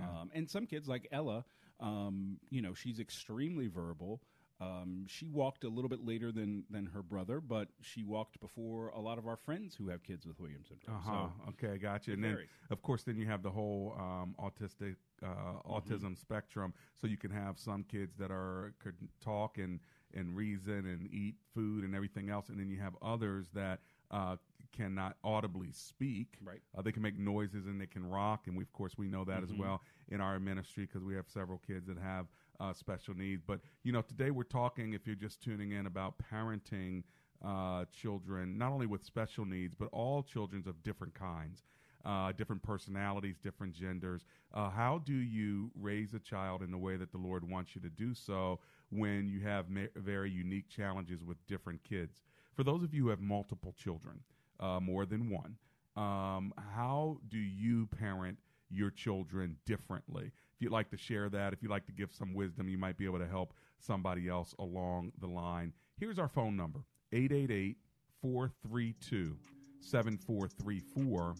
Um, 0.00 0.30
and 0.32 0.48
some 0.48 0.64
kids, 0.66 0.86
like 0.88 1.08
Ella, 1.10 1.44
um, 1.80 2.38
you 2.50 2.62
know, 2.62 2.72
she's 2.72 3.00
extremely 3.00 3.66
verbal. 3.66 4.22
Um, 4.62 5.04
she 5.08 5.28
walked 5.28 5.64
a 5.64 5.68
little 5.68 5.88
bit 5.88 6.04
later 6.04 6.30
than 6.30 6.64
than 6.70 6.86
her 6.86 7.02
brother, 7.02 7.40
but 7.40 7.68
she 7.80 8.04
walked 8.04 8.40
before 8.40 8.88
a 8.88 9.00
lot 9.00 9.18
of 9.18 9.26
our 9.26 9.36
friends 9.36 9.74
who 9.74 9.88
have 9.88 10.02
kids 10.02 10.26
with 10.26 10.38
Williams 10.38 10.68
syndrome. 10.68 10.96
Uh 10.96 11.00
huh. 11.00 11.28
So 11.46 11.50
okay, 11.50 11.78
gotcha. 11.78 12.12
And 12.12 12.22
then, 12.22 12.38
of 12.70 12.82
course, 12.82 13.02
then 13.02 13.16
you 13.16 13.26
have 13.26 13.42
the 13.42 13.50
whole 13.50 13.94
um, 13.98 14.34
autistic 14.40 14.96
uh, 15.22 15.60
autism 15.68 16.18
spectrum. 16.18 16.74
So 17.00 17.06
you 17.06 17.16
can 17.16 17.30
have 17.30 17.58
some 17.58 17.84
kids 17.84 18.16
that 18.18 18.30
are 18.30 18.74
could 18.82 18.96
talk 19.20 19.58
and 19.58 19.80
and 20.14 20.36
reason 20.36 20.86
and 20.86 21.08
eat 21.12 21.36
food 21.54 21.84
and 21.84 21.94
everything 21.94 22.30
else, 22.30 22.48
and 22.48 22.60
then 22.60 22.70
you 22.70 22.78
have 22.78 22.94
others 23.02 23.46
that 23.54 23.80
uh, 24.10 24.36
cannot 24.76 25.16
audibly 25.24 25.72
speak. 25.72 26.36
Right. 26.44 26.60
Uh, 26.76 26.82
they 26.82 26.92
can 26.92 27.02
make 27.02 27.18
noises 27.18 27.66
and 27.66 27.80
they 27.80 27.86
can 27.86 28.08
rock, 28.08 28.46
and 28.46 28.56
we 28.56 28.62
of 28.62 28.72
course 28.72 28.96
we 28.96 29.08
know 29.08 29.24
that 29.24 29.42
as 29.42 29.52
well 29.52 29.80
in 30.08 30.20
our 30.20 30.38
ministry 30.38 30.86
because 30.86 31.04
we 31.04 31.14
have 31.14 31.28
several 31.28 31.60
kids 31.66 31.86
that 31.86 31.98
have 31.98 32.26
uh, 32.60 32.72
special 32.72 33.14
needs. 33.14 33.42
But 33.46 33.60
you 33.82 33.92
know, 33.92 34.02
today 34.02 34.30
we're 34.30 34.44
talking. 34.44 34.92
If 34.92 35.06
you're 35.06 35.16
just 35.16 35.42
tuning 35.42 35.72
in 35.72 35.86
about 35.86 36.14
parenting 36.32 37.02
uh, 37.44 37.84
children, 37.92 38.56
not 38.56 38.72
only 38.72 38.86
with 38.86 39.04
special 39.04 39.44
needs, 39.44 39.74
but 39.74 39.88
all 39.92 40.22
children 40.22 40.62
of 40.66 40.82
different 40.82 41.14
kinds, 41.14 41.64
uh, 42.04 42.32
different 42.32 42.62
personalities, 42.62 43.36
different 43.42 43.74
genders. 43.74 44.24
Uh, 44.54 44.70
how 44.70 44.98
do 45.04 45.14
you 45.14 45.70
raise 45.78 46.14
a 46.14 46.18
child 46.18 46.62
in 46.62 46.70
the 46.70 46.78
way 46.78 46.96
that 46.96 47.12
the 47.12 47.18
Lord 47.18 47.48
wants 47.48 47.74
you 47.74 47.80
to 47.82 47.88
do 47.88 48.14
so 48.14 48.60
when 48.90 49.28
you 49.28 49.40
have 49.40 49.68
ma- 49.70 49.86
very 49.96 50.30
unique 50.30 50.68
challenges 50.68 51.24
with 51.24 51.44
different 51.46 51.82
kids? 51.82 52.22
For 52.54 52.64
those 52.64 52.82
of 52.82 52.92
you 52.94 53.04
who 53.04 53.08
have 53.08 53.20
multiple 53.20 53.74
children, 53.76 54.20
uh, 54.60 54.78
more 54.80 55.06
than 55.06 55.30
one, 55.30 55.56
um, 55.96 56.52
how 56.74 57.18
do 57.28 57.38
you 57.38 57.86
parent 57.86 58.38
your 58.70 58.90
children 58.90 59.56
differently? 59.66 60.32
You'd 60.62 60.70
like 60.70 60.90
to 60.90 60.96
share 60.96 61.28
that, 61.30 61.52
if 61.52 61.60
you'd 61.60 61.72
like 61.72 61.86
to 61.86 61.92
give 61.92 62.12
some 62.12 62.34
wisdom, 62.34 62.68
you 62.68 62.78
might 62.78 62.96
be 62.96 63.04
able 63.04 63.18
to 63.18 63.26
help 63.26 63.52
somebody 63.80 64.28
else 64.28 64.54
along 64.60 65.10
the 65.20 65.26
line. 65.26 65.72
Here's 65.98 66.20
our 66.20 66.28
phone 66.28 66.56
number 66.56 66.84
888 67.12 67.76
432 68.22 69.36
7434. 69.80 71.34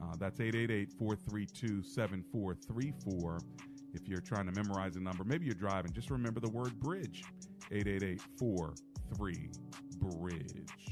Uh, 0.00 0.14
That's 0.16 0.38
888 0.38 0.92
432 0.92 1.82
7434. 1.82 3.38
If 3.94 4.06
you're 4.06 4.20
trying 4.20 4.46
to 4.46 4.52
memorize 4.52 4.94
a 4.94 5.00
number, 5.00 5.24
maybe 5.24 5.44
you're 5.44 5.54
driving, 5.56 5.92
just 5.92 6.10
remember 6.10 6.38
the 6.38 6.48
word 6.50 6.78
bridge 6.78 7.24
888 7.72 8.20
43 8.38 9.50
Bridge. 9.98 10.91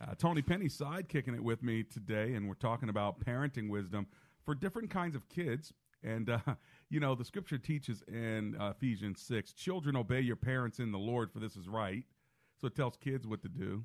Uh, 0.00 0.14
Tony 0.14 0.42
Penny 0.42 0.68
side 0.68 1.08
kicking 1.08 1.34
it 1.34 1.42
with 1.42 1.62
me 1.62 1.82
today, 1.82 2.34
and 2.34 2.46
we're 2.46 2.54
talking 2.54 2.88
about 2.88 3.24
parenting 3.24 3.68
wisdom 3.68 4.06
for 4.44 4.54
different 4.54 4.90
kinds 4.90 5.16
of 5.16 5.28
kids. 5.28 5.72
And, 6.04 6.30
uh, 6.30 6.38
you 6.90 7.00
know, 7.00 7.16
the 7.16 7.24
scripture 7.24 7.58
teaches 7.58 8.02
in 8.06 8.56
uh, 8.60 8.70
Ephesians 8.76 9.20
6 9.22 9.52
children, 9.54 9.96
obey 9.96 10.20
your 10.20 10.36
parents 10.36 10.78
in 10.78 10.92
the 10.92 10.98
Lord, 10.98 11.32
for 11.32 11.40
this 11.40 11.56
is 11.56 11.68
right. 11.68 12.04
So 12.60 12.68
it 12.68 12.76
tells 12.76 12.96
kids 12.96 13.26
what 13.26 13.42
to 13.42 13.48
do. 13.48 13.82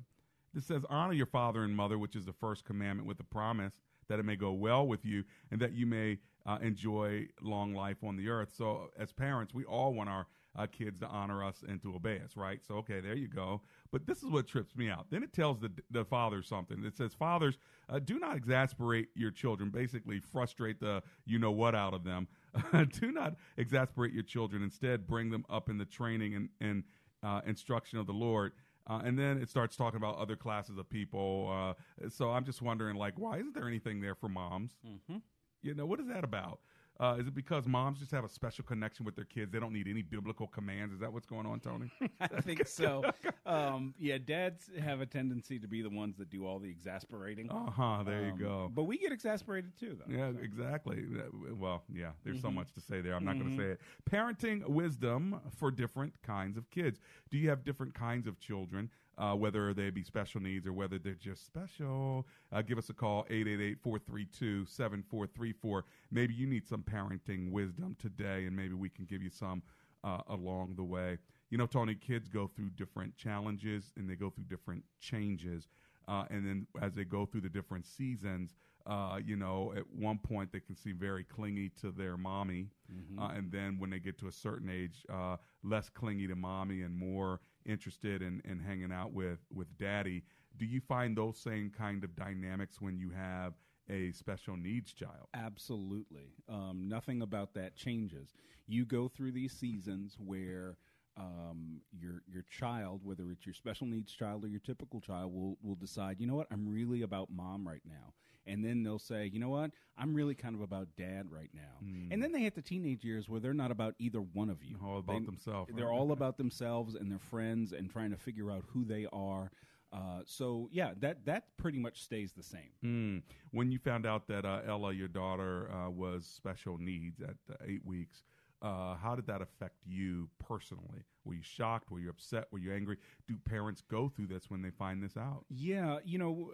It 0.56 0.62
says, 0.62 0.84
honor 0.88 1.14
your 1.14 1.26
father 1.26 1.64
and 1.64 1.74
mother, 1.74 1.98
which 1.98 2.14
is 2.14 2.24
the 2.24 2.32
first 2.32 2.64
commandment, 2.64 3.08
with 3.08 3.18
the 3.18 3.24
promise 3.24 3.80
that 4.08 4.20
it 4.20 4.24
may 4.24 4.36
go 4.36 4.52
well 4.52 4.86
with 4.86 5.04
you 5.04 5.24
and 5.50 5.60
that 5.60 5.72
you 5.72 5.86
may 5.86 6.18
uh, 6.46 6.58
enjoy 6.62 7.26
long 7.40 7.74
life 7.74 7.96
on 8.04 8.16
the 8.16 8.28
earth. 8.28 8.50
So, 8.56 8.90
as 8.98 9.12
parents, 9.12 9.52
we 9.52 9.64
all 9.64 9.94
want 9.94 10.10
our 10.10 10.26
uh, 10.56 10.66
kids 10.66 11.00
to 11.00 11.06
honor 11.06 11.44
us 11.44 11.64
and 11.66 11.80
to 11.82 11.94
obey 11.94 12.20
us, 12.24 12.36
right? 12.36 12.60
So, 12.66 12.76
okay, 12.76 13.00
there 13.00 13.16
you 13.16 13.28
go. 13.28 13.60
But 13.90 14.06
this 14.06 14.22
is 14.22 14.30
what 14.30 14.46
trips 14.46 14.76
me 14.76 14.88
out. 14.88 15.06
Then 15.10 15.22
it 15.22 15.32
tells 15.32 15.58
the 15.60 15.70
the 15.90 16.04
fathers 16.04 16.46
something. 16.48 16.84
It 16.84 16.96
says, 16.96 17.14
"Fathers, 17.14 17.58
uh, 17.88 17.98
do 17.98 18.18
not 18.18 18.36
exasperate 18.36 19.08
your 19.14 19.30
children. 19.30 19.70
Basically, 19.70 20.20
frustrate 20.20 20.80
the 20.80 21.02
you 21.26 21.38
know 21.38 21.52
what 21.52 21.74
out 21.74 21.94
of 21.94 22.04
them. 22.04 22.28
do 23.00 23.10
not 23.10 23.34
exasperate 23.56 24.12
your 24.12 24.22
children. 24.22 24.62
Instead, 24.62 25.06
bring 25.06 25.30
them 25.30 25.44
up 25.50 25.68
in 25.68 25.78
the 25.78 25.84
training 25.84 26.34
and 26.34 26.48
and 26.60 26.84
uh, 27.22 27.40
instruction 27.46 27.98
of 27.98 28.06
the 28.06 28.12
Lord." 28.12 28.52
Uh, 28.86 29.00
and 29.02 29.18
then 29.18 29.38
it 29.38 29.48
starts 29.48 29.76
talking 29.76 29.96
about 29.96 30.18
other 30.18 30.36
classes 30.36 30.76
of 30.76 30.88
people. 30.90 31.50
Uh, 31.50 32.08
so 32.10 32.30
I'm 32.30 32.44
just 32.44 32.60
wondering, 32.60 32.96
like, 32.96 33.14
why 33.16 33.38
isn't 33.38 33.54
there 33.54 33.66
anything 33.66 34.02
there 34.02 34.14
for 34.14 34.28
moms? 34.28 34.72
Mm-hmm. 34.86 35.16
You 35.62 35.74
know, 35.74 35.86
what 35.86 36.00
is 36.00 36.08
that 36.08 36.22
about? 36.22 36.60
Uh, 37.00 37.16
is 37.18 37.26
it 37.26 37.34
because 37.34 37.66
moms 37.66 37.98
just 37.98 38.12
have 38.12 38.24
a 38.24 38.28
special 38.28 38.64
connection 38.64 39.04
with 39.04 39.16
their 39.16 39.24
kids? 39.24 39.50
They 39.50 39.58
don't 39.58 39.72
need 39.72 39.88
any 39.88 40.02
biblical 40.02 40.46
commands. 40.46 40.94
Is 40.94 41.00
that 41.00 41.12
what's 41.12 41.26
going 41.26 41.44
on, 41.46 41.58
Tony? 41.58 41.90
I 42.20 42.28
think 42.40 42.68
so. 42.68 43.02
um, 43.46 43.94
yeah, 43.98 44.18
dads 44.24 44.70
have 44.80 45.00
a 45.00 45.06
tendency 45.06 45.58
to 45.58 45.66
be 45.66 45.82
the 45.82 45.90
ones 45.90 46.16
that 46.18 46.30
do 46.30 46.46
all 46.46 46.60
the 46.60 46.68
exasperating. 46.70 47.50
Uh 47.50 47.70
huh. 47.70 48.02
There 48.04 48.20
Um, 48.20 48.26
you 48.26 48.44
go. 48.44 48.70
But 48.72 48.84
we 48.84 48.98
get 48.98 49.10
exasperated 49.12 49.76
too, 49.78 49.98
though. 49.98 50.12
Yeah, 50.14 50.30
exactly. 50.40 51.04
Uh, 51.18 51.54
Well, 51.54 51.82
yeah, 51.92 52.12
there's 52.22 52.40
so 52.40 52.48
Mhm. 52.48 52.54
much 52.54 52.72
to 52.74 52.80
say 52.80 53.00
there. 53.00 53.14
I'm 53.14 53.24
not 53.24 53.38
going 53.38 53.50
Mhm. 53.50 53.56
to 53.56 53.62
say 53.62 53.70
it. 53.72 53.80
Parenting 54.08 54.68
wisdom 54.68 55.40
for 55.56 55.70
different 55.72 56.14
kinds 56.22 56.56
of 56.56 56.70
kids. 56.70 57.00
Do 57.30 57.38
you 57.38 57.48
have 57.48 57.64
different 57.64 57.94
kinds 57.94 58.26
of 58.28 58.38
children, 58.38 58.90
uh, 59.18 59.34
whether 59.34 59.72
they 59.74 59.90
be 59.90 60.02
special 60.02 60.40
needs 60.40 60.66
or 60.66 60.72
whether 60.72 60.98
they're 60.98 61.14
just 61.14 61.44
special? 61.46 62.26
Uh, 62.52 62.62
give 62.62 62.78
us 62.78 62.90
a 62.90 62.94
call, 62.94 63.26
888 63.30 63.78
432 63.82 64.66
7434. 64.66 65.84
Maybe 66.10 66.34
you 66.34 66.46
need 66.46 66.66
some 66.66 66.82
parenting 66.82 67.50
wisdom 67.50 67.96
today, 67.98 68.46
and 68.46 68.54
maybe 68.56 68.74
we 68.74 68.88
can 68.88 69.04
give 69.04 69.22
you 69.22 69.30
some 69.30 69.62
uh, 70.02 70.20
along 70.28 70.74
the 70.76 70.84
way. 70.84 71.18
You 71.50 71.58
know, 71.58 71.66
Tony, 71.66 71.94
kids 71.94 72.28
go 72.28 72.46
through 72.54 72.70
different 72.70 73.16
challenges 73.16 73.92
and 73.96 74.08
they 74.08 74.16
go 74.16 74.30
through 74.30 74.44
different 74.44 74.82
changes. 75.00 75.68
Uh, 76.08 76.24
and 76.30 76.46
then 76.46 76.66
as 76.82 76.94
they 76.94 77.04
go 77.04 77.24
through 77.24 77.40
the 77.40 77.48
different 77.48 77.86
seasons, 77.86 78.50
uh, 78.86 79.18
you 79.24 79.36
know, 79.36 79.72
at 79.74 79.84
one 79.94 80.18
point 80.18 80.52
they 80.52 80.60
can 80.60 80.76
seem 80.76 80.98
very 80.98 81.24
clingy 81.24 81.70
to 81.70 81.90
their 81.90 82.18
mommy, 82.18 82.68
Mhm. 82.92 83.18
uh, 83.18 83.28
and 83.34 83.50
then 83.50 83.78
when 83.78 83.88
they 83.88 83.98
get 83.98 84.18
to 84.18 84.26
a 84.26 84.32
certain 84.32 84.68
age, 84.68 85.06
uh, 85.08 85.38
less 85.62 85.88
clingy 85.88 86.26
to 86.26 86.36
mommy 86.36 86.82
and 86.82 86.94
more 86.94 87.40
interested 87.66 88.22
in, 88.22 88.40
in 88.44 88.60
hanging 88.60 88.92
out 88.92 89.12
with 89.12 89.38
with 89.52 89.76
daddy. 89.78 90.24
Do 90.56 90.66
you 90.66 90.80
find 90.80 91.16
those 91.16 91.38
same 91.38 91.70
kind 91.76 92.04
of 92.04 92.14
dynamics 92.14 92.80
when 92.80 92.98
you 92.98 93.10
have 93.10 93.54
a 93.90 94.12
special 94.12 94.56
needs 94.56 94.92
child? 94.92 95.28
Absolutely. 95.34 96.32
Um, 96.48 96.86
nothing 96.88 97.22
about 97.22 97.54
that 97.54 97.76
changes. 97.76 98.34
You 98.66 98.84
go 98.84 99.08
through 99.08 99.32
these 99.32 99.52
seasons 99.52 100.16
where 100.18 100.76
um, 101.16 101.80
your 101.92 102.22
your 102.26 102.44
child, 102.50 103.00
whether 103.04 103.30
it's 103.30 103.46
your 103.46 103.54
special 103.54 103.86
needs 103.86 104.12
child 104.12 104.44
or 104.44 104.48
your 104.48 104.60
typical 104.60 105.00
child, 105.00 105.32
will 105.32 105.56
will 105.62 105.76
decide. 105.76 106.20
You 106.20 106.26
know 106.26 106.34
what? 106.34 106.48
I'm 106.50 106.68
really 106.68 107.02
about 107.02 107.30
mom 107.30 107.66
right 107.66 107.82
now. 107.86 108.14
And 108.46 108.64
then 108.64 108.82
they'll 108.82 108.98
say, 108.98 109.30
you 109.32 109.40
know 109.40 109.48
what? 109.48 109.70
I'm 109.96 110.14
really 110.14 110.34
kind 110.34 110.54
of 110.54 110.60
about 110.60 110.88
dad 110.96 111.30
right 111.30 111.50
now. 111.54 111.78
And 112.10 112.22
then 112.22 112.32
they 112.32 112.40
hit 112.40 112.54
the 112.54 112.62
teenage 112.62 113.04
years 113.04 113.28
where 113.28 113.40
they're 113.40 113.54
not 113.54 113.70
about 113.70 113.94
either 113.98 114.20
one 114.20 114.50
of 114.50 114.62
you. 114.62 114.76
All 114.84 114.98
about 114.98 115.20
They- 115.20 115.26
themselves, 115.26 115.70
They're 115.74 115.90
all 115.92 116.12
about 116.12 116.36
themselves 116.36 116.94
and 116.94 117.10
their 117.10 117.18
friends 117.18 117.72
and 117.72 117.90
trying 117.90 118.10
to 118.10 118.16
figure 118.16 118.50
out 118.50 118.64
who 118.68 118.84
they 118.84 119.06
are. 119.12 119.50
Uh, 119.92 120.22
so 120.26 120.68
yeah, 120.72 120.92
that 120.98 121.24
that 121.24 121.56
pretty 121.56 121.78
much 121.78 122.02
stays 122.02 122.32
the 122.32 122.42
same. 122.42 122.70
Mm. 122.84 123.22
When 123.52 123.70
you 123.70 123.78
found 123.78 124.06
out 124.06 124.26
that 124.26 124.44
uh, 124.44 124.62
Ella, 124.66 124.92
your 124.92 125.06
daughter, 125.06 125.70
uh, 125.70 125.88
was 125.88 126.26
special 126.26 126.78
needs 126.78 127.20
at 127.20 127.36
uh, 127.48 127.54
eight 127.64 127.84
weeks, 127.86 128.24
uh, 128.60 128.96
how 128.96 129.14
did 129.14 129.26
that 129.28 129.40
affect 129.40 129.76
you 129.86 130.28
personally? 130.40 131.04
Were 131.24 131.34
you 131.34 131.42
shocked? 131.42 131.92
Were 131.92 132.00
you 132.00 132.10
upset? 132.10 132.48
Were 132.50 132.58
you 132.58 132.72
angry? 132.72 132.98
Do 133.28 133.36
parents 133.44 133.82
go 133.88 134.08
through 134.08 134.26
this 134.26 134.50
when 134.50 134.62
they 134.62 134.70
find 134.70 135.00
this 135.00 135.16
out? 135.16 135.44
Yeah, 135.48 135.98
you 136.04 136.18
know, 136.18 136.50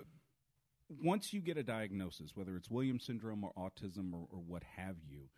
once 1.03 1.33
you 1.33 1.41
get 1.41 1.57
a 1.57 1.63
diagnosis, 1.63 2.35
whether 2.35 2.57
it's 2.57 2.71
Williams 2.71 3.05
syndrome 3.05 3.45
or 3.45 3.53
autism 3.57 4.13
or, 4.13 4.27
or 4.31 4.41
what 4.41 4.63
have 4.77 4.97
you, 5.09 5.29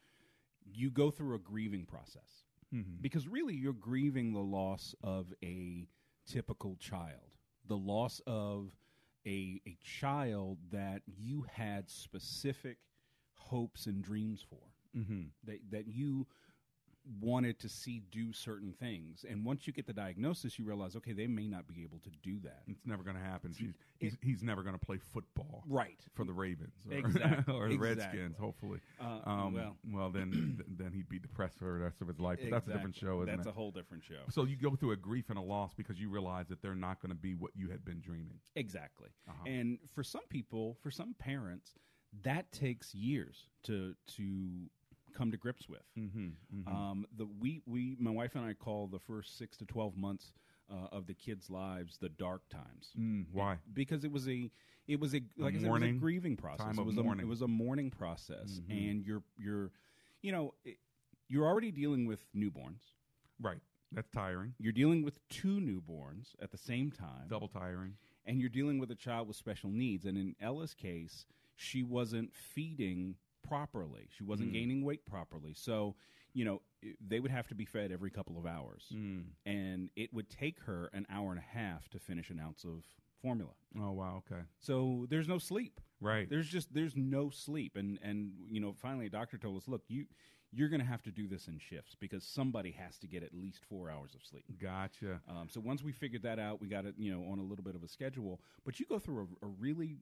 you 0.65 0.91
go 0.91 1.11
through 1.11 1.35
a 1.35 1.39
grieving 1.39 1.85
process 1.85 2.45
Mhm. 2.73 3.03
because 3.03 3.29
really 3.29 3.55
you're 3.55 3.73
grieving 3.75 4.33
the 4.33 4.41
loss 4.41 4.95
of 5.03 5.33
a 5.43 5.87
typical 6.27 6.77
child, 6.77 7.37
the 7.67 7.77
loss 7.77 8.21
of 8.27 8.73
a 9.27 9.61
a 9.67 9.77
child 9.83 10.59
that 10.71 11.03
you 11.07 11.43
had 11.53 11.89
specific 11.91 12.79
hopes 13.35 13.87
and 13.87 14.03
dreams 14.03 14.41
for 14.43 14.59
Mm-hmm. 14.97 15.23
that 15.45 15.59
that 15.71 15.87
you 15.87 16.27
wanted 17.21 17.59
to 17.59 17.69
see 17.69 18.01
do 18.13 18.33
certain 18.33 18.73
things 18.73 19.25
and 19.29 19.45
once 19.45 19.67
you 19.67 19.73
get 19.73 19.87
the 19.87 19.93
diagnosis 19.93 20.57
you 20.59 20.65
realize 20.65 20.95
okay 20.95 21.13
they 21.13 21.27
may 21.27 21.49
not 21.49 21.67
be 21.67 21.83
able 21.83 21.99
to 21.99 22.11
do 22.23 22.39
that 22.45 22.63
It's 22.69 22.87
never 22.87 23.03
going 23.03 23.17
to 23.17 23.23
happen. 23.23 23.53
She's, 23.59 23.73
he's, 23.99 24.17
he's 24.23 24.43
never 24.43 24.63
going 24.63 24.79
to 24.79 24.85
play 24.85 24.99
football, 25.13 25.65
Right. 25.69 25.99
For 26.15 26.25
the 26.25 26.33
Ravens, 26.33 26.75
or, 26.91 26.97
Exactly. 26.97 27.55
or 27.55 27.69
the 27.69 27.75
Exactly. 27.75 28.19
Redskins. 28.21 28.37
Hopefully, 28.39 28.79
Uh, 29.01 29.19
um, 29.29 29.55
well. 29.55 29.77
well, 29.93 30.11
then 30.11 30.63
then 30.79 30.93
he'd 30.93 31.09
be 31.09 31.19
depressed 31.19 31.59
for 31.59 31.65
the 31.79 31.85
rest 31.85 32.01
of 32.03 32.09
his 32.09 32.21
life. 32.21 32.39
But 32.41 32.51
that's 32.51 32.69
a 32.69 32.73
different 32.73 32.95
show, 32.97 33.23
isn't 33.23 33.35
That's 33.37 33.47
it? 33.47 33.51
a 33.51 33.53
whole 33.53 33.71
different 33.73 34.05
show. 34.05 34.23
So 34.31 34.45
you 34.45 34.57
go 34.57 34.77
through 34.77 34.93
a 34.93 34.97
grief 34.97 35.29
and 35.31 35.39
a 35.39 35.43
loss 35.43 35.75
because 35.75 36.01
you 36.01 36.09
realize 36.09 36.47
that 36.49 36.63
they're 36.63 36.75
not 36.75 37.01
going 37.01 37.11
to 37.11 37.17
be 37.21 37.35
what 37.35 37.51
you 37.55 37.69
had 37.69 37.85
been 37.85 38.01
dreaming. 38.01 38.39
Exactly. 38.55 39.09
Uh-huh. 39.29 39.45
And 39.47 39.79
for 39.95 40.03
some 40.05 40.27
people, 40.29 40.77
for 40.83 40.91
some 40.91 41.15
parents, 41.19 41.75
that 42.23 42.53
takes 42.53 42.95
years 42.95 43.49
to 43.65 43.95
to 44.17 44.69
come 45.13 45.31
to 45.31 45.37
grips 45.37 45.69
with. 45.69 45.83
Mm-hmm, 45.99 46.69
Um, 46.69 47.07
the 47.17 47.27
we 47.41 47.63
we 47.67 47.97
my 47.99 48.11
wife 48.11 48.35
and 48.35 48.45
I 48.45 48.55
call 48.55 48.87
the 48.89 48.99
first 49.01 49.39
six 49.39 49.57
to 49.59 49.65
twelve 49.67 49.97
months 49.97 50.33
uh, 50.71 50.89
of 50.91 51.07
the 51.07 51.15
kids' 51.15 51.51
lives 51.51 51.99
the 51.99 52.09
dark 52.09 52.43
times. 52.49 52.91
Mm, 52.99 53.27
why? 53.33 53.59
Because 53.73 54.05
it 54.05 54.13
was 54.13 54.29
a 54.29 54.51
it 54.87 54.99
was 55.01 55.15
a 55.15 55.23
like 55.37 55.55
I 55.55 55.59
said, 55.59 55.67
it 55.67 55.71
was 55.71 55.83
a 55.83 55.93
grieving 55.93 56.37
process. 56.37 56.67
Time 56.67 56.79
it 56.79 56.81
of 56.81 56.87
was 56.87 56.97
mourning. 56.97 57.21
A, 57.25 57.27
it 57.27 57.29
was 57.29 57.43
a 57.43 57.49
mourning 57.49 57.91
process, 57.91 58.61
Mhm. 58.61 58.91
and 58.91 59.05
you're 59.07 59.23
you're 59.39 59.71
you 60.23 60.33
know 60.33 60.55
it, 60.65 60.79
you're 61.29 61.47
already 61.47 61.71
dealing 61.71 62.07
with 62.07 62.25
newborns. 62.35 62.83
Right. 63.41 63.61
That's 63.95 64.11
tiring. 64.11 64.55
You're 64.59 64.73
dealing 64.73 65.03
with 65.03 65.19
two 65.29 65.61
newborns 65.61 66.35
at 66.41 66.51
the 66.51 66.57
same 66.59 66.91
time. 66.91 67.29
Double 67.29 67.49
tiring. 67.49 67.97
And 68.25 68.41
you're 68.41 68.49
dealing 68.49 68.79
with 68.79 68.91
a 68.91 68.95
child 68.95 69.29
with 69.29 69.37
special 69.37 69.69
needs. 69.69 70.07
And 70.07 70.17
in 70.17 70.35
Ella's 70.41 70.73
case, 70.75 71.27
she 71.57 71.83
wasn't 71.83 72.33
feeding 72.35 73.17
properly. 73.53 74.09
She 74.17 74.25
wasn't 74.25 74.51
Mm. 74.51 74.55
gaining 74.55 74.85
weight 74.85 75.05
properly. 75.05 75.53
So, 75.55 75.95
you 76.33 76.45
know, 76.45 76.63
they 77.07 77.21
would 77.21 77.31
have 77.31 77.47
to 77.49 77.55
be 77.55 77.65
fed 77.67 77.93
every 77.93 78.11
couple 78.11 78.39
of 78.39 78.47
hours. 78.47 78.85
Mm. 78.93 79.25
And 79.45 79.91
it 79.95 80.13
would 80.15 80.31
take 80.31 80.61
her 80.61 80.87
an 80.95 81.07
hour 81.11 81.31
and 81.31 81.39
a 81.39 81.43
half 81.59 81.89
to 81.91 81.99
finish 81.99 82.31
an 82.31 82.41
ounce 82.41 82.65
of 82.65 82.83
formula. 83.21 83.53
Oh 83.79 83.93
wow. 83.93 84.23
Okay. 84.27 84.43
So 84.59 85.07
there's 85.11 85.29
no 85.29 85.39
sleep. 85.39 85.81
Right. 86.01 86.29
There's 86.29 86.49
just 86.49 86.73
there's 86.73 86.97
no 86.97 87.29
sleep. 87.31 87.77
And 87.77 87.99
and 88.03 88.33
you 88.51 88.61
know, 88.61 88.73
finally 88.73 89.07
a 89.07 89.11
doctor 89.11 89.37
told 89.39 89.57
us, 89.59 89.69
look, 89.69 89.83
you 89.89 90.07
you're 90.55 90.69
going 90.69 90.81
to 90.81 90.87
have 90.87 91.03
to 91.03 91.11
do 91.11 91.27
this 91.29 91.49
in 91.49 91.59
shifts 91.59 91.95
because 91.99 92.25
somebody 92.25 92.73
has 92.73 92.99
to 92.99 93.07
get 93.07 93.23
at 93.23 93.33
least 93.33 93.65
four 93.71 93.89
hours 93.91 94.15
of 94.15 94.23
sleep. 94.23 94.45
Gotcha. 94.61 95.21
Um, 95.27 95.49
so 95.49 95.61
once 95.61 95.83
we 95.83 95.93
figured 95.93 96.23
that 96.25 96.39
out, 96.39 96.61
we 96.61 96.69
got 96.69 96.85
it, 96.85 96.95
you 96.99 97.11
know, 97.11 97.23
on 97.33 97.39
a 97.39 97.43
little 97.43 97.65
bit 97.65 97.75
of 97.75 97.83
a 97.83 97.89
schedule. 97.89 98.39
But 98.65 98.79
you 98.79 98.85
go 98.87 98.99
through 98.99 99.29
a, 99.43 99.47
a 99.47 99.49
really 99.49 99.97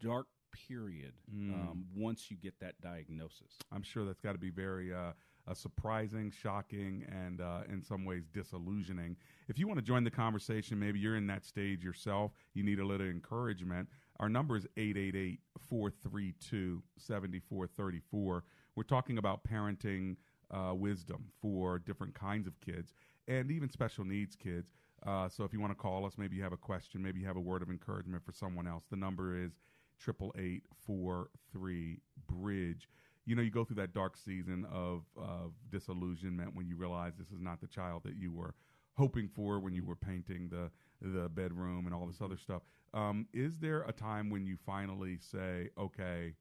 dark 0.00 0.28
period 0.52 1.12
Mm. 1.34 1.52
um, 1.54 1.84
once 1.96 2.30
you 2.30 2.36
get 2.36 2.58
that 2.60 2.80
diagnosis. 2.80 3.58
I'm 3.72 3.82
sure 3.82 4.04
that's 4.04 4.20
got 4.20 4.32
to 4.32 4.38
be 4.38 4.50
very 4.50 4.92
uh, 4.92 5.12
uh, 5.46 5.54
surprising, 5.54 6.30
shocking, 6.30 7.04
and 7.10 7.40
uh, 7.40 7.60
in 7.68 7.82
some 7.82 8.04
ways 8.04 8.24
disillusioning. 8.32 9.16
If 9.48 9.58
you 9.58 9.66
want 9.66 9.78
to 9.78 9.84
join 9.84 10.04
the 10.04 10.10
conversation, 10.10 10.78
maybe 10.78 10.98
you're 10.98 11.16
in 11.16 11.26
that 11.28 11.44
stage 11.44 11.82
yourself, 11.84 12.32
you 12.54 12.62
need 12.62 12.78
a 12.78 12.84
little 12.84 13.06
encouragement. 13.06 13.88
Our 14.18 14.28
number 14.28 14.56
is 14.56 14.66
888 14.76 15.40
432 15.68 16.82
7434. 16.98 18.44
We're 18.76 18.82
talking 18.82 19.18
about 19.18 19.44
parenting 19.44 20.16
uh, 20.50 20.74
wisdom 20.74 21.26
for 21.40 21.78
different 21.78 22.14
kinds 22.14 22.46
of 22.46 22.58
kids 22.60 22.92
and 23.28 23.50
even 23.50 23.70
special 23.70 24.04
needs 24.04 24.34
kids. 24.36 24.72
Uh, 25.06 25.28
so 25.28 25.44
if 25.44 25.52
you 25.52 25.60
want 25.60 25.70
to 25.70 25.76
call 25.76 26.04
us, 26.04 26.14
maybe 26.18 26.36
you 26.36 26.42
have 26.42 26.52
a 26.52 26.56
question, 26.58 27.02
maybe 27.02 27.20
you 27.20 27.26
have 27.26 27.36
a 27.36 27.40
word 27.40 27.62
of 27.62 27.70
encouragement 27.70 28.22
for 28.24 28.32
someone 28.32 28.66
else. 28.66 28.84
The 28.90 28.96
number 28.96 29.36
is 29.42 29.52
triple 30.00 30.34
eight 30.38 30.62
four 30.86 31.28
three 31.52 32.00
bridge. 32.28 32.88
You 33.26 33.36
know, 33.36 33.42
you 33.42 33.50
go 33.50 33.64
through 33.64 33.76
that 33.76 33.92
dark 33.92 34.16
season 34.16 34.66
of 34.72 35.04
of 35.16 35.52
disillusionment 35.70 36.54
when 36.54 36.66
you 36.66 36.76
realize 36.76 37.12
this 37.18 37.30
is 37.30 37.40
not 37.40 37.60
the 37.60 37.66
child 37.68 38.02
that 38.04 38.16
you 38.16 38.32
were 38.32 38.54
hoping 38.94 39.28
for 39.28 39.60
when 39.60 39.74
you 39.74 39.84
were 39.84 39.96
painting 39.96 40.48
the 40.50 40.70
the 41.00 41.28
bedroom 41.28 41.86
and 41.86 41.94
all 41.94 42.06
this 42.06 42.20
other 42.20 42.36
stuff. 42.36 42.62
Um, 42.92 43.26
is 43.32 43.58
there 43.58 43.82
a 43.82 43.92
time 43.92 44.30
when 44.30 44.46
you 44.46 44.56
finally 44.66 45.18
say, 45.18 45.70
"Okay, 45.78 46.34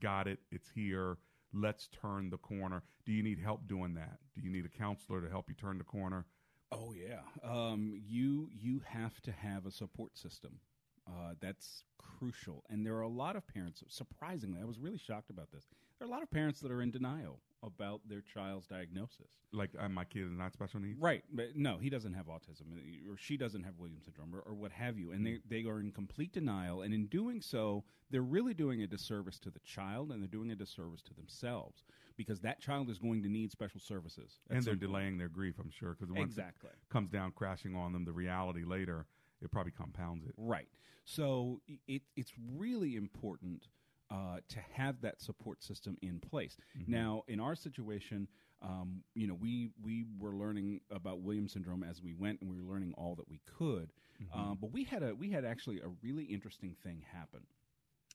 got 0.00 0.26
it, 0.26 0.40
it's 0.50 0.70
here. 0.70 1.18
Let's 1.52 1.88
turn 1.88 2.30
the 2.30 2.38
corner." 2.38 2.82
Do 3.04 3.12
you 3.12 3.22
need 3.22 3.38
help 3.38 3.68
doing 3.68 3.94
that? 3.94 4.18
Do 4.34 4.40
you 4.40 4.50
need 4.50 4.64
a 4.64 4.78
counselor 4.78 5.20
to 5.20 5.28
help 5.28 5.48
you 5.48 5.54
turn 5.54 5.78
the 5.78 5.84
corner? 5.84 6.24
Oh 6.72 6.92
yeah, 6.92 7.20
um, 7.48 7.92
you 7.94 8.50
you 8.52 8.80
have 8.86 9.20
to 9.22 9.32
have 9.32 9.66
a 9.66 9.70
support 9.70 10.16
system. 10.16 10.58
Uh, 11.06 11.34
that's 11.40 11.84
crucial, 12.18 12.64
and 12.70 12.84
there 12.84 12.96
are 12.96 13.02
a 13.02 13.08
lot 13.08 13.36
of 13.36 13.46
parents. 13.46 13.82
Surprisingly, 13.88 14.60
I 14.60 14.64
was 14.64 14.78
really 14.78 14.98
shocked 14.98 15.30
about 15.30 15.50
this. 15.52 15.64
There 15.98 16.06
are 16.06 16.10
a 16.10 16.12
lot 16.12 16.22
of 16.22 16.30
parents 16.30 16.60
that 16.60 16.70
are 16.70 16.82
in 16.82 16.90
denial 16.90 17.40
about 17.62 18.00
their 18.06 18.20
child's 18.20 18.66
diagnosis. 18.66 19.38
Like, 19.52 19.70
uh, 19.78 19.88
my 19.88 20.04
kid 20.04 20.26
is 20.30 20.38
not 20.38 20.52
special 20.52 20.78
needs. 20.80 21.00
Right, 21.00 21.24
but 21.32 21.56
no, 21.56 21.78
he 21.78 21.88
doesn't 21.88 22.12
have 22.12 22.26
autism, 22.26 22.66
or 23.10 23.16
she 23.16 23.36
doesn't 23.36 23.62
have 23.64 23.74
Williams 23.78 24.04
syndrome, 24.04 24.34
or, 24.34 24.40
or 24.40 24.54
what 24.54 24.72
have 24.72 24.98
you, 24.98 25.12
and 25.12 25.26
they 25.26 25.38
they 25.48 25.68
are 25.68 25.80
in 25.80 25.90
complete 25.92 26.32
denial. 26.32 26.82
And 26.82 26.92
in 26.92 27.06
doing 27.06 27.40
so, 27.40 27.84
they're 28.10 28.22
really 28.22 28.54
doing 28.54 28.82
a 28.82 28.86
disservice 28.86 29.38
to 29.40 29.50
the 29.50 29.60
child, 29.60 30.12
and 30.12 30.22
they're 30.22 30.28
doing 30.28 30.50
a 30.50 30.56
disservice 30.56 31.02
to 31.02 31.14
themselves 31.14 31.84
because 32.16 32.40
that 32.40 32.60
child 32.60 32.90
is 32.90 32.98
going 32.98 33.22
to 33.22 33.28
need 33.28 33.50
special 33.50 33.80
services, 33.80 34.40
and 34.50 34.62
they're 34.62 34.74
point. 34.74 34.80
delaying 34.80 35.18
their 35.18 35.28
grief. 35.28 35.56
I'm 35.58 35.70
sure 35.70 35.96
because 35.98 36.12
once 36.12 36.32
Exactly. 36.32 36.70
it 36.70 36.92
comes 36.92 37.10
down 37.10 37.32
crashing 37.32 37.74
on 37.74 37.92
them, 37.92 38.04
the 38.04 38.12
reality 38.12 38.64
later 38.64 39.06
it 39.42 39.50
probably 39.50 39.72
compounds 39.72 40.24
it. 40.24 40.32
Right. 40.36 40.68
So 41.04 41.60
it, 41.86 42.02
it's 42.16 42.32
really 42.54 42.96
important 42.96 43.68
uh, 44.10 44.38
to 44.48 44.58
have 44.72 45.00
that 45.02 45.20
support 45.20 45.62
system 45.62 45.96
in 46.02 46.20
place. 46.20 46.56
Mm-hmm. 46.78 46.92
Now, 46.92 47.22
in 47.28 47.40
our 47.40 47.54
situation, 47.54 48.28
um, 48.62 49.02
you 49.14 49.26
know, 49.26 49.34
we 49.34 49.70
we 49.82 50.06
were 50.18 50.34
learning 50.34 50.80
about 50.90 51.20
Williams 51.20 51.52
syndrome 51.52 51.82
as 51.82 52.02
we 52.02 52.14
went, 52.14 52.40
and 52.40 52.50
we 52.50 52.56
were 52.60 52.72
learning 52.72 52.94
all 52.96 53.14
that 53.16 53.28
we 53.28 53.40
could. 53.58 53.92
Mm-hmm. 54.22 54.38
Um, 54.38 54.58
but 54.60 54.72
we 54.72 54.84
had 54.84 55.02
a 55.02 55.14
we 55.14 55.30
had 55.30 55.44
actually 55.44 55.80
a 55.80 55.88
really 56.02 56.24
interesting 56.24 56.74
thing 56.82 57.02
happen. 57.12 57.40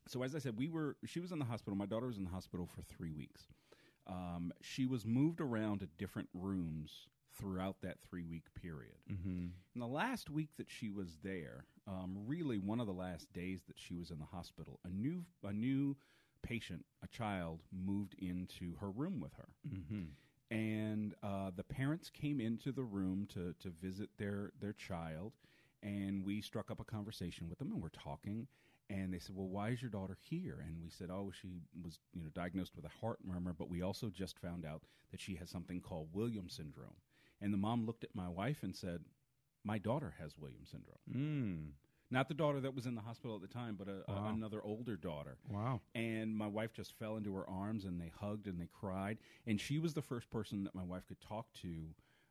So 0.08 0.24
as 0.24 0.36
I 0.36 0.40
said, 0.40 0.58
we 0.58 0.68
were 0.68 0.98
she 1.06 1.20
was 1.20 1.32
in 1.32 1.40
the 1.40 1.46
hospital. 1.46 1.78
My 1.78 1.86
daughter 1.86 2.08
was 2.08 2.18
in 2.18 2.24
the 2.24 2.30
hospital 2.30 2.68
for 2.68 2.82
three 2.82 3.12
weeks. 3.12 3.48
Um, 4.08 4.52
she 4.62 4.86
was 4.86 5.06
moved 5.06 5.42
around 5.42 5.80
to 5.80 5.88
different 5.98 6.30
rooms 6.34 7.08
throughout 7.38 7.78
that 7.82 7.98
three 8.10 8.24
week 8.24 8.46
period. 8.60 8.98
Mm-hmm. 9.12 9.48
In 9.74 9.80
the 9.80 9.88
last 9.88 10.30
week 10.30 10.50
that 10.58 10.70
she 10.70 10.90
was 10.90 11.18
there, 11.24 11.66
um, 11.88 12.18
really 12.28 12.58
one 12.58 12.82
of 12.82 12.88
the 12.88 12.94
last 12.94 13.32
days 13.32 13.62
that 13.68 13.80
she 13.80 13.94
was 13.96 14.12
in 14.12 14.20
the 14.20 14.26
hospital, 14.26 14.80
a 14.84 14.90
new 14.90 15.26
a 15.44 15.54
new 15.54 15.96
patient, 16.44 16.86
a 17.04 17.08
child, 17.08 17.62
moved 17.72 18.16
into 18.20 18.76
her 18.82 18.92
room 18.92 19.20
with 19.22 19.34
her, 19.36 19.50
Mm-hmm. 19.68 20.06
and 20.54 21.16
uh, 21.24 21.52
the 21.56 21.64
parents 21.64 22.10
came 22.10 22.42
into 22.42 22.72
the 22.74 22.84
room 22.84 23.26
to 23.34 23.54
to 23.62 23.70
visit 23.70 24.10
their 24.18 24.52
their 24.60 24.74
child, 24.74 25.34
and 25.82 26.26
we 26.26 26.42
struck 26.42 26.70
up 26.70 26.82
a 26.82 26.86
conversation 26.86 27.48
with 27.48 27.58
them, 27.60 27.72
and 27.72 27.82
we're 27.82 27.90
talking. 27.90 28.48
And 28.90 29.14
they 29.14 29.20
said, 29.20 29.38
"Well, 29.38 29.48
why 29.48 29.70
is 29.70 29.82
your 29.82 29.92
daughter 29.92 30.18
here?" 30.20 30.60
And 30.68 30.84
we 30.84 30.90
said, 30.90 31.10
"Oh, 31.10 31.32
she 31.32 31.62
was, 31.82 31.98
you 32.14 32.24
know, 32.24 32.30
diagnosed 32.34 32.76
with 32.76 32.84
a 32.84 32.90
heart 33.00 33.20
murmur, 33.24 33.54
but 33.58 33.70
we 33.70 33.82
also 33.82 34.10
just 34.10 34.38
found 34.38 34.66
out 34.66 34.84
that 35.12 35.22
she 35.22 35.36
has 35.36 35.50
something 35.50 35.80
called 35.80 36.10
Williams 36.14 36.56
syndrome." 36.56 36.98
And 37.40 37.54
the 37.54 37.58
mom 37.58 37.86
looked 37.86 38.04
at 38.04 38.14
my 38.14 38.28
wife 38.28 38.64
and 38.64 38.76
said, 38.76 39.06
"My 39.64 39.78
daughter 39.78 40.14
has 40.20 40.38
Williams 40.38 40.70
syndrome." 40.72 40.98
Mm. 41.14 41.72
Not 42.14 42.28
the 42.28 42.34
daughter 42.34 42.60
that 42.60 42.76
was 42.76 42.86
in 42.86 42.96
the 42.96 43.02
hospital 43.02 43.38
at 43.38 43.42
the 43.42 43.48
time, 43.48 43.78
but 43.80 43.88
a, 43.88 44.04
a- 44.12 44.34
another 44.34 44.62
older 44.62 44.98
daughter. 44.98 45.38
Wow. 45.50 45.80
And 45.96 46.36
my 46.36 46.48
wife 46.48 46.74
just 46.74 46.94
fell 47.00 47.16
into 47.16 47.34
her 47.36 47.50
arms 47.50 47.86
and 47.86 48.02
they 48.02 48.12
hugged 48.20 48.48
and 48.48 48.60
they 48.60 48.68
cried. 48.74 49.18
And 49.48 49.62
she 49.62 49.80
was 49.80 49.94
the 49.94 50.02
first 50.02 50.30
person 50.30 50.66
that 50.66 50.76
my 50.76 50.84
wife 50.84 51.08
could 51.08 51.22
talk 51.22 51.54
to 51.62 51.70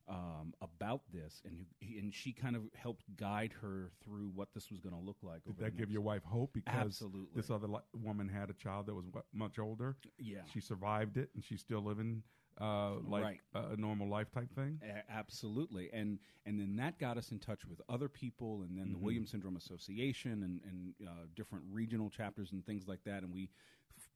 um, 0.06 0.52
about 0.60 1.00
this. 1.10 1.40
And, 1.46 1.64
and 1.80 2.12
she 2.12 2.32
kind 2.32 2.56
of 2.56 2.64
helped 2.74 3.04
guide 3.16 3.54
her 3.62 3.90
through 4.04 4.30
what 4.34 4.48
this 4.52 4.70
was 4.70 4.80
going 4.80 4.94
to 4.94 5.00
look 5.00 5.16
like. 5.22 5.44
Did 5.44 5.56
that 5.58 5.78
give 5.78 5.90
your 5.90 6.02
wife 6.02 6.24
hope? 6.24 6.50
Because 6.52 6.74
Absolutely. 6.84 7.30
this 7.34 7.48
other 7.48 7.66
li- 7.66 7.80
woman 7.94 8.28
had 8.28 8.50
a 8.50 8.54
child 8.54 8.84
that 8.84 8.94
was 8.94 9.06
what, 9.10 9.24
much 9.32 9.58
older. 9.58 9.96
Yeah. 10.18 10.40
She 10.52 10.60
survived 10.60 11.16
it, 11.16 11.30
and 11.34 11.42
she's 11.42 11.60
still 11.60 11.82
living 11.82 12.22
uh, 12.60 12.94
like 13.06 13.22
Right. 13.22 13.40
a, 13.54 13.72
a 13.72 13.76
normal 13.76 14.08
life 14.08 14.30
type 14.30 14.52
thing. 14.54 14.80
A- 14.82 15.10
absolutely, 15.10 15.90
and 15.92 16.18
and 16.46 16.58
then 16.58 16.76
that 16.76 16.98
got 16.98 17.16
us 17.18 17.30
in 17.32 17.38
touch 17.38 17.64
with 17.66 17.80
other 17.88 18.08
people, 18.08 18.62
and 18.62 18.76
then 18.78 18.92
the 18.92 18.98
Mhm. 18.98 19.02
Williams 19.02 19.30
Syndrome 19.30 19.56
Association, 19.56 20.42
and 20.42 20.60
and 20.64 21.08
uh, 21.08 21.26
different 21.34 21.64
regional 21.70 22.10
chapters 22.10 22.52
and 22.52 22.64
things 22.64 22.86
like 22.88 23.02
that, 23.04 23.22
and 23.22 23.32
we 23.32 23.50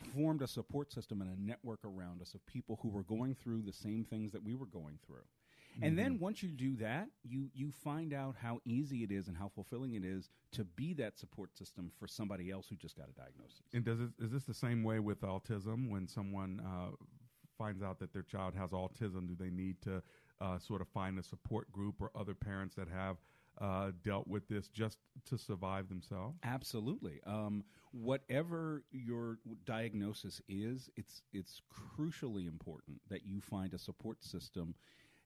f- 0.03 0.09
formed 0.13 0.43
a 0.43 0.47
support 0.47 0.93
system 0.93 1.21
and 1.21 1.31
a 1.31 1.41
network 1.41 1.85
around 1.85 2.21
us 2.23 2.35
of 2.35 2.45
people 2.47 2.79
who 2.83 2.89
were 2.89 3.03
going 3.05 3.35
through 3.35 3.63
the 3.63 3.73
same 3.73 4.05
things 4.05 4.33
that 4.33 4.43
we 4.43 4.55
were 4.55 4.67
going 4.67 4.99
through. 5.07 5.25
And 5.83 5.99
then 5.99 6.21
once 6.21 6.41
you 6.41 6.51
do 6.51 6.77
that, 6.77 7.09
you 7.25 7.51
you 7.53 7.73
find 7.73 8.13
out 8.13 8.37
how 8.37 8.61
easy 8.65 9.03
it 9.03 9.11
is 9.11 9.27
and 9.27 9.37
how 9.37 9.49
fulfilling 9.49 9.95
it 9.95 10.05
is 10.05 10.31
to 10.53 10.65
be 10.65 10.95
that 10.95 11.19
support 11.19 11.57
system 11.57 11.91
for 11.99 12.07
somebody 12.07 12.49
else 12.53 12.69
who 12.69 12.77
just 12.77 12.97
got 12.97 13.09
a 13.09 13.13
diagnosis. 13.13 13.63
And 13.73 13.85
does 13.85 14.01
it, 14.01 14.11
is 14.21 14.31
this 14.31 14.45
the 14.45 14.55
same 14.55 14.85
way 14.85 15.01
with 15.01 15.23
autism? 15.23 15.91
When 15.91 16.07
someone 16.07 16.61
uh, 16.65 16.93
finds 17.57 17.83
out 17.83 17.99
that 18.01 18.13
their 18.13 18.23
child 18.23 18.55
has 18.55 18.71
autism, 18.71 19.27
do 19.29 19.35
they 19.39 19.51
need 19.51 19.81
to 19.83 20.03
uh, 20.41 20.59
sort 20.59 20.81
of 20.81 20.89
find 20.89 21.19
a 21.19 21.23
support 21.23 21.71
group 21.73 21.97
or 22.01 22.11
other 22.15 22.35
parents 22.35 22.75
that 22.75 22.89
have 22.89 23.17
uh, 23.61 23.93
dealt 24.03 24.27
with 24.27 24.49
this 24.49 24.69
just 24.69 24.99
to 25.29 25.39
survive 25.39 25.89
themselves? 25.89 26.37
Absolutely. 26.43 27.21
Um, 27.27 27.65
whatever 27.93 28.83
your 28.91 29.39
diagnosis 29.65 30.41
is, 30.49 30.91
it's 30.97 31.23
it's 31.33 31.63
crucially 31.73 32.49
important 32.49 33.01
that 33.09 33.25
you 33.25 33.41
find 33.41 33.73
a 33.75 33.79
support 33.79 34.23
system. 34.25 34.75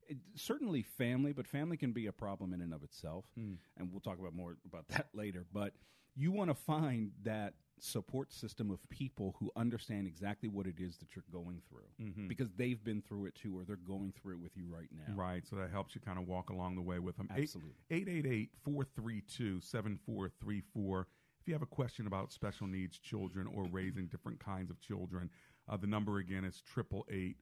It- 0.06 0.18
certainly, 0.36 0.82
family, 0.82 1.32
but 1.32 1.46
family 1.46 1.76
can 1.76 1.92
be 1.92 2.06
a 2.06 2.12
problem 2.12 2.52
in 2.52 2.60
and 2.60 2.72
of 2.74 2.82
itself, 2.82 3.24
and 3.36 3.90
we'll 3.90 4.00
talk 4.00 4.18
about 4.18 4.34
more 4.34 4.56
about 4.66 4.88
that 4.88 5.08
later. 5.14 5.46
But 5.52 5.72
you 6.14 6.30
want 6.32 6.50
to 6.50 6.54
find 6.54 7.12
that 7.22 7.54
support 7.82 8.32
system 8.32 8.70
of 8.70 8.78
people 8.90 9.34
who 9.38 9.50
understand 9.56 10.06
exactly 10.06 10.48
what 10.48 10.66
it 10.66 10.76
is 10.78 10.98
that 10.98 11.14
you're 11.16 11.24
going 11.32 11.60
through 11.68 11.88
Mhm. 12.06 12.28
because 12.28 12.50
they've 12.52 12.82
been 12.82 13.02
through 13.02 13.26
it 13.26 13.34
too, 13.34 13.58
or 13.58 13.64
they're 13.64 13.76
going 13.76 14.12
through 14.12 14.34
it 14.34 14.40
with 14.40 14.56
you 14.56 14.66
right 14.66 14.90
now. 14.92 15.14
Right, 15.14 15.46
so 15.46 15.56
that 15.56 15.70
helps 15.70 15.94
you 15.94 16.00
kind 16.00 16.18
of 16.18 16.26
walk 16.26 16.50
along 16.50 16.76
the 16.76 16.82
way 16.82 16.98
with 16.98 17.16
them. 17.16 17.28
Absolutely. 17.30 17.74
888 17.90 18.54
432 18.62 19.60
7434. 19.60 21.06
If 21.40 21.46
you 21.48 21.54
have 21.54 21.62
a 21.62 21.66
question 21.66 22.06
about 22.06 22.32
special 22.32 22.66
needs 22.66 22.98
children 22.98 23.46
or 23.46 23.64
raising 23.64 24.06
different 24.08 24.40
kinds 24.40 24.70
of 24.70 24.80
children, 24.80 25.30
uh, 25.68 25.76
the 25.76 25.86
number 25.86 26.18
again 26.18 26.44
is 26.44 26.62
888 26.76 27.36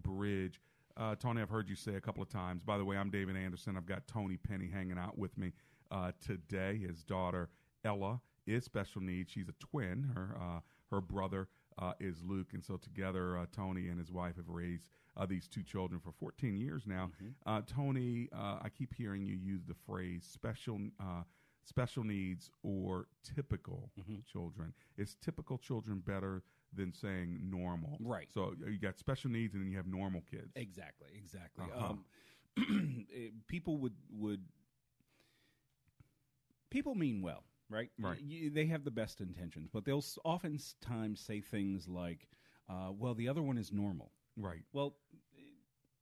Bridge. 0.00 0.60
Uh, 0.96 1.14
Tony, 1.16 1.42
I've 1.42 1.50
heard 1.50 1.68
you 1.68 1.76
say 1.76 1.94
a 1.94 2.00
couple 2.00 2.22
of 2.22 2.28
times. 2.28 2.62
By 2.62 2.78
the 2.78 2.84
way, 2.84 2.96
I'm 2.96 3.10
David 3.10 3.36
Anderson. 3.36 3.76
I've 3.76 3.86
got 3.86 4.06
Tony 4.06 4.36
Penny 4.36 4.68
hanging 4.68 4.98
out 4.98 5.18
with 5.18 5.36
me 5.38 5.52
uh, 5.90 6.12
today. 6.20 6.78
His 6.78 7.02
daughter 7.02 7.48
Ella 7.84 8.20
is 8.46 8.64
special 8.64 9.00
needs. 9.00 9.30
She's 9.30 9.48
a 9.48 9.54
twin. 9.58 10.10
Her 10.14 10.36
uh, 10.40 10.60
her 10.90 11.00
brother 11.00 11.48
uh, 11.78 11.92
is 12.00 12.22
Luke, 12.22 12.48
and 12.54 12.64
so 12.64 12.76
together, 12.76 13.38
uh, 13.38 13.46
Tony 13.54 13.88
and 13.88 13.98
his 13.98 14.10
wife 14.10 14.36
have 14.36 14.48
raised 14.48 14.86
uh, 15.16 15.26
these 15.26 15.48
two 15.48 15.62
children 15.62 16.00
for 16.00 16.12
14 16.12 16.56
years 16.56 16.84
now. 16.86 17.10
Uh, 17.46 17.60
Tony, 17.66 18.28
uh, 18.32 18.58
I 18.62 18.68
keep 18.76 18.94
hearing 18.94 19.24
you 19.24 19.34
use 19.36 19.64
the 19.66 19.76
phrase 19.86 20.28
special. 20.30 20.78
Uh, 21.00 21.22
Special 21.64 22.02
needs 22.02 22.50
or 22.62 23.08
typical 23.22 23.90
children. 24.32 24.72
Is 24.96 25.16
typical 25.22 25.58
children 25.58 25.98
better 25.98 26.42
than 26.72 26.94
saying 26.94 27.40
normal? 27.42 27.98
Right. 28.00 28.26
So 28.32 28.54
you 28.66 28.78
got 28.78 28.98
special 28.98 29.30
needs 29.30 29.52
and 29.52 29.62
then 29.62 29.70
you 29.70 29.76
have 29.76 29.86
normal 29.86 30.22
kids. 30.30 30.50
Exactly, 30.56 31.08
exactly. 31.14 31.66
Uh-huh. 31.76 31.94
Um, 32.66 33.02
people 33.48 33.76
would 33.78 33.92
would 34.10 34.40
people 36.70 36.94
mean 36.94 37.20
well, 37.20 37.44
right? 37.68 37.90
Right. 37.98 38.20
Y- 38.22 38.50
they 38.52 38.66
have 38.66 38.84
the 38.84 38.90
best 38.90 39.20
intentions, 39.20 39.68
but 39.72 39.84
they'll 39.84 40.04
oftentimes 40.24 41.20
say 41.20 41.40
things 41.40 41.88
like, 41.88 42.28
uh, 42.68 42.92
"Well, 42.96 43.14
the 43.14 43.28
other 43.28 43.42
one 43.42 43.58
is 43.58 43.72
normal." 43.72 44.12
Right. 44.36 44.64
Well, 44.72 44.96
eh, 45.36 45.40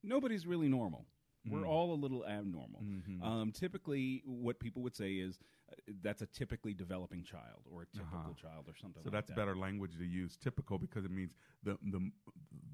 nobody's 0.03 0.47
really 0.47 0.69
normal. 0.69 1.07
We're 1.49 1.61
Mm. 1.63 1.69
all 1.69 1.93
a 1.95 2.01
little 2.01 2.27
abnormal. 2.27 2.81
Mhm. 2.83 3.23
Um, 3.23 3.53
typically, 3.53 4.23
what 4.27 4.59
people 4.59 4.83
would 4.83 4.97
say 4.97 5.17
is 5.19 5.39
uh, 5.69 5.75
that's 6.01 6.23
a 6.23 6.27
typically 6.27 6.75
developing 6.75 7.23
child 7.25 7.67
or 7.71 7.83
a 7.83 7.87
typical 7.87 8.19
Uh-huh. 8.19 8.33
child 8.35 8.69
or 8.69 8.75
something. 8.77 9.03
So 9.03 9.09
like 9.11 9.13
that's 9.13 9.29
that. 9.31 9.37
better 9.37 9.57
language 9.57 9.97
to 9.97 10.05
use. 10.05 10.37
Typical 10.37 10.79
because 10.79 11.05
it 11.05 11.11
means 11.11 11.35
the 11.63 11.77
the 11.83 12.11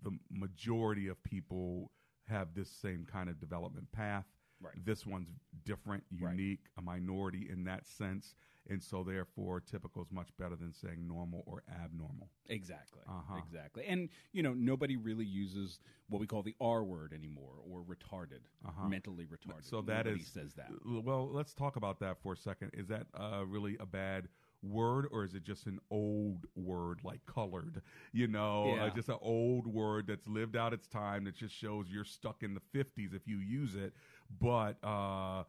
the 0.03 0.19
majority 0.31 1.09
of 1.09 1.23
people 1.23 1.91
have 2.25 2.55
this 2.55 2.71
same 2.71 3.05
kind 3.07 3.29
of 3.31 3.39
development 3.39 3.91
path. 3.93 4.27
Right. 4.63 4.85
This 4.85 5.05
one's 5.07 5.29
different, 5.65 6.05
Right. 6.13 6.33
unique, 6.33 6.67
a 6.79 6.83
minority 6.83 7.49
in 7.51 7.65
that 7.65 7.87
sense, 7.87 8.35
and 8.69 8.83
so 8.83 9.03
therefore 9.03 9.61
typical 9.61 10.03
is 10.03 10.13
much 10.13 10.29
better 10.39 10.57
than 10.57 10.73
saying 10.73 11.07
normal 11.07 11.43
or 11.47 11.63
abnormal. 11.69 12.31
Exactly. 12.49 13.03
Uh-huh. 13.09 13.39
Exactly. 13.39 13.85
And 13.87 14.09
you 14.33 14.43
know, 14.43 14.55
nobody 14.55 14.97
really 14.97 15.25
uses 15.25 15.81
what 16.09 16.21
we 16.21 16.27
call 16.27 16.43
the 16.43 16.55
R 16.61 16.85
word 16.85 17.13
anymore, 17.13 17.55
or 17.69 17.83
retarded, 17.83 18.41
Uh-huh. 18.67 18.89
mentally 18.89 19.27
retarded. 19.27 19.65
So 19.65 19.83
that 19.83 20.07
Nobody 20.07 20.21
is 20.23 20.29
says 20.29 20.55
that. 20.55 20.71
Well, 20.85 21.29
let's 21.33 21.55
talk 21.55 21.77
about 21.77 21.99
that 22.01 22.19
for 22.23 22.33
a 22.35 22.37
second. 22.37 22.71
Is 22.75 22.89
that 22.89 23.07
uh, 23.15 23.45
really 23.47 23.77
a 23.81 23.87
bad 23.87 24.29
word, 24.63 25.07
or 25.11 25.25
is 25.25 25.35
it 25.35 25.43
just 25.43 25.67
an 25.67 25.81
old 25.91 26.47
word 26.55 27.01
like 27.03 27.25
colored? 27.27 27.83
You 28.13 28.29
know, 28.29 28.75
uh, 28.75 28.91
just 28.95 29.09
an 29.09 29.19
old 29.21 29.67
word 29.67 30.07
that's 30.07 30.29
lived 30.29 30.57
out 30.57 30.73
its 30.73 30.87
time 30.87 31.25
that 31.25 31.35
just 31.35 31.55
shows 31.55 31.87
you're 31.91 32.05
stuck 32.05 32.43
in 32.43 32.55
the 32.55 32.61
'50s 32.73 33.13
if 33.13 33.27
you 33.27 33.39
use 33.39 33.75
it. 33.75 33.93
But 34.41 34.83
uh, 34.85 35.45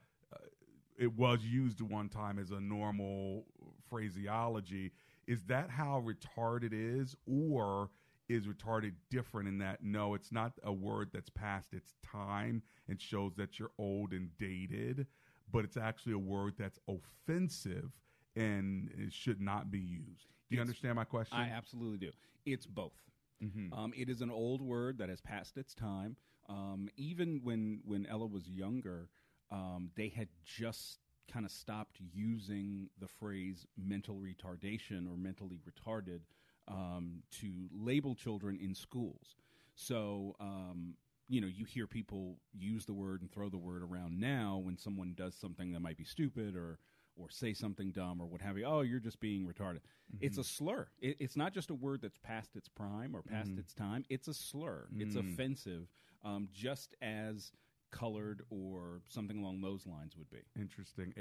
it 0.97 1.13
was 1.13 1.43
used 1.43 1.81
one 1.81 2.09
time 2.09 2.39
as 2.39 2.51
a 2.51 2.59
normal 2.59 3.45
phraseology. 3.89 4.91
Is 5.27 5.43
that 5.45 5.69
how 5.69 6.03
retarded 6.05 6.69
is, 6.73 7.15
or 7.25 7.89
is 8.29 8.45
retarded 8.47 8.93
different 9.09 9.47
in 9.47 9.57
that 9.59 9.83
no, 9.83 10.13
it's 10.15 10.31
not 10.31 10.53
a 10.63 10.71
word 10.73 11.09
that's 11.13 11.29
past 11.29 11.73
its 11.73 11.93
time 12.03 12.61
and 12.87 12.99
shows 13.01 13.33
that 13.35 13.59
you're 13.59 13.71
old 13.77 14.11
and 14.13 14.29
dated, 14.37 15.07
but 15.51 15.63
it's 15.65 15.77
actually 15.77 16.13
a 16.13 16.17
word 16.17 16.53
that's 16.57 16.79
offensive 16.87 17.91
and 18.35 18.89
it 18.97 19.13
should 19.13 19.39
not 19.41 19.69
be 19.69 19.79
used. 19.79 20.27
Do 20.49 20.55
you 20.55 20.57
It's- 20.57 20.67
understand 20.67 20.95
my 20.95 21.03
question? 21.03 21.37
I 21.37 21.49
absolutely 21.49 21.97
do. 21.99 22.11
It's 22.45 22.65
both. 22.65 22.97
Mhm. 23.41 23.71
Um, 23.73 23.93
it 23.95 24.09
is 24.09 24.21
an 24.21 24.31
old 24.31 24.61
word 24.61 24.97
that 24.99 25.09
has 25.09 25.21
passed 25.21 25.57
its 25.57 25.73
time. 25.75 26.15
Um, 26.49 26.89
even 26.97 27.41
when 27.43 27.81
when 27.85 28.05
Ella 28.05 28.25
was 28.27 28.47
younger, 28.47 29.09
um, 29.51 29.91
they 29.95 30.09
had 30.09 30.27
just 30.43 30.99
kind 31.31 31.45
of 31.45 31.51
stopped 31.51 31.97
using 32.13 32.89
the 32.99 33.07
phrase 33.07 33.65
mental 33.77 34.15
retardation 34.15 35.07
or 35.09 35.15
mentally 35.17 35.59
retarded 35.67 36.19
um, 36.67 37.23
to 37.39 37.69
label 37.71 38.13
children 38.15 38.57
in 38.61 38.75
schools. 38.75 39.35
So 39.75 40.35
um, 40.39 40.95
you 41.29 41.39
know, 41.39 41.47
you 41.47 41.65
hear 41.65 41.87
people 41.87 42.37
use 42.53 42.85
the 42.85 42.93
word 42.93 43.21
and 43.21 43.31
throw 43.31 43.49
the 43.49 43.57
word 43.57 43.81
around 43.81 44.19
now 44.19 44.59
when 44.61 44.77
someone 44.77 45.13
does 45.15 45.33
something 45.35 45.71
that 45.71 45.79
might 45.79 45.97
be 45.97 46.03
stupid 46.03 46.55
or 46.55 46.77
or 47.15 47.29
say 47.29 47.53
something 47.53 47.91
dumb 47.91 48.19
or 48.19 48.25
what 48.25 48.41
have 48.41 48.57
you. 48.57 48.65
Oh, 48.65 48.81
you're 48.81 48.99
just 48.99 49.19
being 49.19 49.45
retarded. 49.45 49.81
It's 50.19 50.39
a 50.39 50.43
slur. 50.43 50.87
It, 50.99 51.17
it's 51.19 51.37
not 51.37 51.53
just 51.53 51.69
a 51.69 51.75
word 51.75 52.01
that's 52.01 52.17
past 52.17 52.55
its 52.55 52.67
prime 52.67 53.15
or 53.15 53.21
past 53.21 53.51
Mhm. 53.51 53.59
its 53.59 53.71
time. 53.75 54.03
It's 54.09 54.27
a 54.27 54.33
slur. 54.33 54.87
It's 54.97 55.15
Mm. 55.15 55.19
offensive, 55.31 55.87
um, 56.23 56.47
just 56.53 56.95
as 57.01 57.51
colored 57.91 58.41
or 58.49 59.01
something 59.07 59.37
along 59.37 59.61
those 59.61 59.85
lines 59.85 60.17
would 60.17 60.29
be. 60.29 60.39
Interesting. 60.59 61.13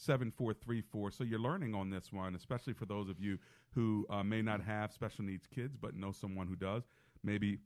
888-432-7434. 0.00 1.12
So 1.12 1.24
you're 1.24 1.38
learning 1.40 1.74
on 1.74 1.90
this 1.90 2.12
one, 2.12 2.34
especially 2.34 2.74
for 2.74 2.84
those 2.84 3.08
of 3.08 3.18
you 3.18 3.38
who 3.74 4.06
uh, 4.10 4.22
may 4.22 4.42
not 4.42 4.60
have 4.62 4.92
special 4.92 5.24
needs 5.24 5.46
kids, 5.46 5.76
but 5.76 5.96
know 5.96 6.12
someone 6.12 6.46
who 6.46 6.56
does. 6.56 6.82
Maybe 7.24 7.58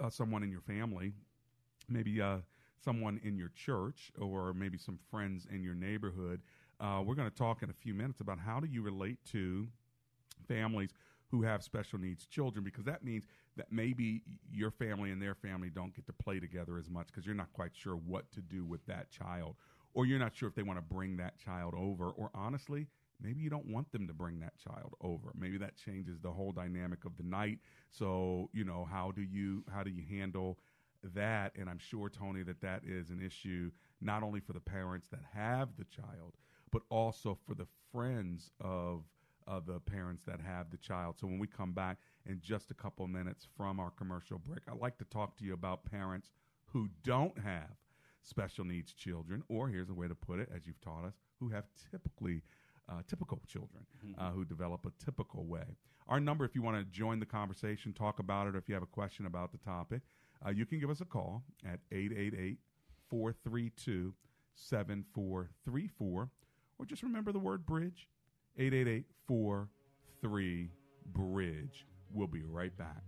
uh, 0.00 0.10
someone 0.10 0.42
in 0.42 0.50
your 0.50 0.60
family, 0.60 1.12
maybe 1.88 2.20
uh, 2.20 2.38
someone 2.82 3.20
in 3.24 3.36
your 3.36 3.50
church, 3.54 4.12
or 4.20 4.54
maybe 4.54 4.78
some 4.78 4.98
friends 5.10 5.46
in 5.52 5.62
your 5.62 5.74
neighborhood. 5.74 6.40
Uh, 6.78 7.02
we're 7.04 7.14
going 7.14 7.28
to 7.30 7.36
talk 7.36 7.62
in 7.62 7.70
a 7.70 7.74
few 7.74 7.94
minutes 7.94 8.20
about 8.20 8.38
how 8.38 8.60
do 8.60 8.66
you 8.66 8.82
relate 8.82 9.18
to 9.32 9.66
families 10.46 10.90
who 11.30 11.42
have 11.42 11.62
special 11.62 11.98
needs 11.98 12.26
children 12.26 12.64
because 12.64 12.84
that 12.84 13.04
means 13.04 13.24
that 13.56 13.66
maybe 13.70 14.22
your 14.52 14.70
family 14.70 15.10
and 15.10 15.20
their 15.20 15.34
family 15.34 15.70
don't 15.70 15.94
get 15.94 16.06
to 16.06 16.12
play 16.12 16.38
together 16.38 16.78
as 16.78 16.88
much 16.88 17.06
because 17.08 17.26
you're 17.26 17.34
not 17.34 17.52
quite 17.52 17.74
sure 17.74 17.96
what 17.96 18.30
to 18.32 18.40
do 18.40 18.64
with 18.64 18.84
that 18.86 19.10
child 19.10 19.56
or 19.94 20.06
you're 20.06 20.18
not 20.18 20.34
sure 20.34 20.48
if 20.48 20.54
they 20.54 20.62
want 20.62 20.78
to 20.78 20.94
bring 20.94 21.16
that 21.16 21.38
child 21.38 21.74
over 21.76 22.10
or 22.10 22.30
honestly 22.34 22.86
maybe 23.20 23.40
you 23.40 23.50
don't 23.50 23.66
want 23.66 23.90
them 23.92 24.06
to 24.06 24.12
bring 24.12 24.40
that 24.40 24.52
child 24.58 24.94
over. 25.00 25.32
Maybe 25.34 25.56
that 25.58 25.76
changes 25.76 26.20
the 26.20 26.30
whole 26.30 26.52
dynamic 26.52 27.04
of 27.06 27.16
the 27.16 27.22
night. 27.22 27.60
So 27.90 28.50
you 28.52 28.64
know 28.64 28.86
how 28.90 29.10
do 29.10 29.22
you 29.22 29.64
how 29.72 29.82
do 29.82 29.90
you 29.90 30.02
handle 30.08 30.58
that? 31.14 31.52
And 31.56 31.68
i'm 31.68 31.78
sure 31.78 32.08
tony 32.08 32.42
that 32.42 32.60
that 32.60 32.82
is 32.84 33.10
an 33.10 33.22
issue 33.24 33.70
not 34.00 34.22
only 34.22 34.40
for 34.40 34.52
the 34.52 34.60
parents 34.60 35.08
that 35.08 35.20
have 35.32 35.68
the 35.78 35.84
child 35.84 36.34
but 36.72 36.82
also 36.90 37.38
for 37.46 37.54
the 37.54 37.66
friends 37.92 38.50
of 38.60 39.04
uh, 39.48 39.60
the 39.64 39.80
parents 39.80 40.22
that 40.26 40.40
have 40.40 40.70
the 40.70 40.76
child. 40.76 41.16
So 41.18 41.26
when 41.26 41.38
we 41.38 41.46
come 41.46 41.72
back 41.72 41.98
in 42.26 42.40
just 42.40 42.70
a 42.70 42.74
couple 42.74 43.06
minutes 43.06 43.46
from 43.56 43.80
our 43.80 43.90
commercial 43.90 44.38
break, 44.38 44.60
I'd 44.68 44.80
like 44.80 44.98
to 44.98 45.04
talk 45.04 45.36
to 45.38 45.44
you 45.44 45.54
about 45.54 45.84
parents 45.90 46.30
who 46.66 46.88
don't 47.04 47.38
have 47.38 47.70
special 48.22 48.64
needs 48.64 48.92
children, 48.92 49.42
or 49.48 49.68
here's 49.68 49.88
a 49.88 49.94
way 49.94 50.08
to 50.08 50.14
put 50.14 50.40
it, 50.40 50.48
as 50.54 50.66
you've 50.66 50.80
taught 50.80 51.04
us, 51.04 51.14
who 51.38 51.48
have 51.50 51.64
typically 51.90 52.42
uh, 52.88 53.02
typical 53.08 53.40
children 53.46 53.84
uh, 54.18 54.30
who 54.30 54.44
develop 54.44 54.86
a 54.86 55.04
typical 55.04 55.44
way. 55.44 55.76
Our 56.08 56.20
number, 56.20 56.44
if 56.44 56.54
you 56.54 56.62
want 56.62 56.76
to 56.78 56.84
join 56.84 57.18
the 57.18 57.26
conversation, 57.26 57.92
talk 57.92 58.18
about 58.18 58.46
it, 58.46 58.54
or 58.54 58.58
if 58.58 58.68
you 58.68 58.74
have 58.74 58.82
a 58.82 58.86
question 58.86 59.26
about 59.26 59.52
the 59.52 59.58
topic, 59.58 60.02
uh, 60.44 60.50
you 60.50 60.66
can 60.66 60.78
give 60.78 60.90
us 60.90 61.00
a 61.00 61.04
call 61.04 61.42
at 61.64 61.80
888 61.90 62.58
432 63.08 64.14
7434, 64.54 66.30
or 66.78 66.86
just 66.86 67.02
remember 67.02 67.32
the 67.32 67.38
word 67.38 67.66
bridge 67.66 68.08
888 68.58 69.04
43 69.28 70.70
Bridge. 71.12 71.86
We'll 72.12 72.26
be 72.26 72.42
right 72.42 72.76
back. 72.76 73.02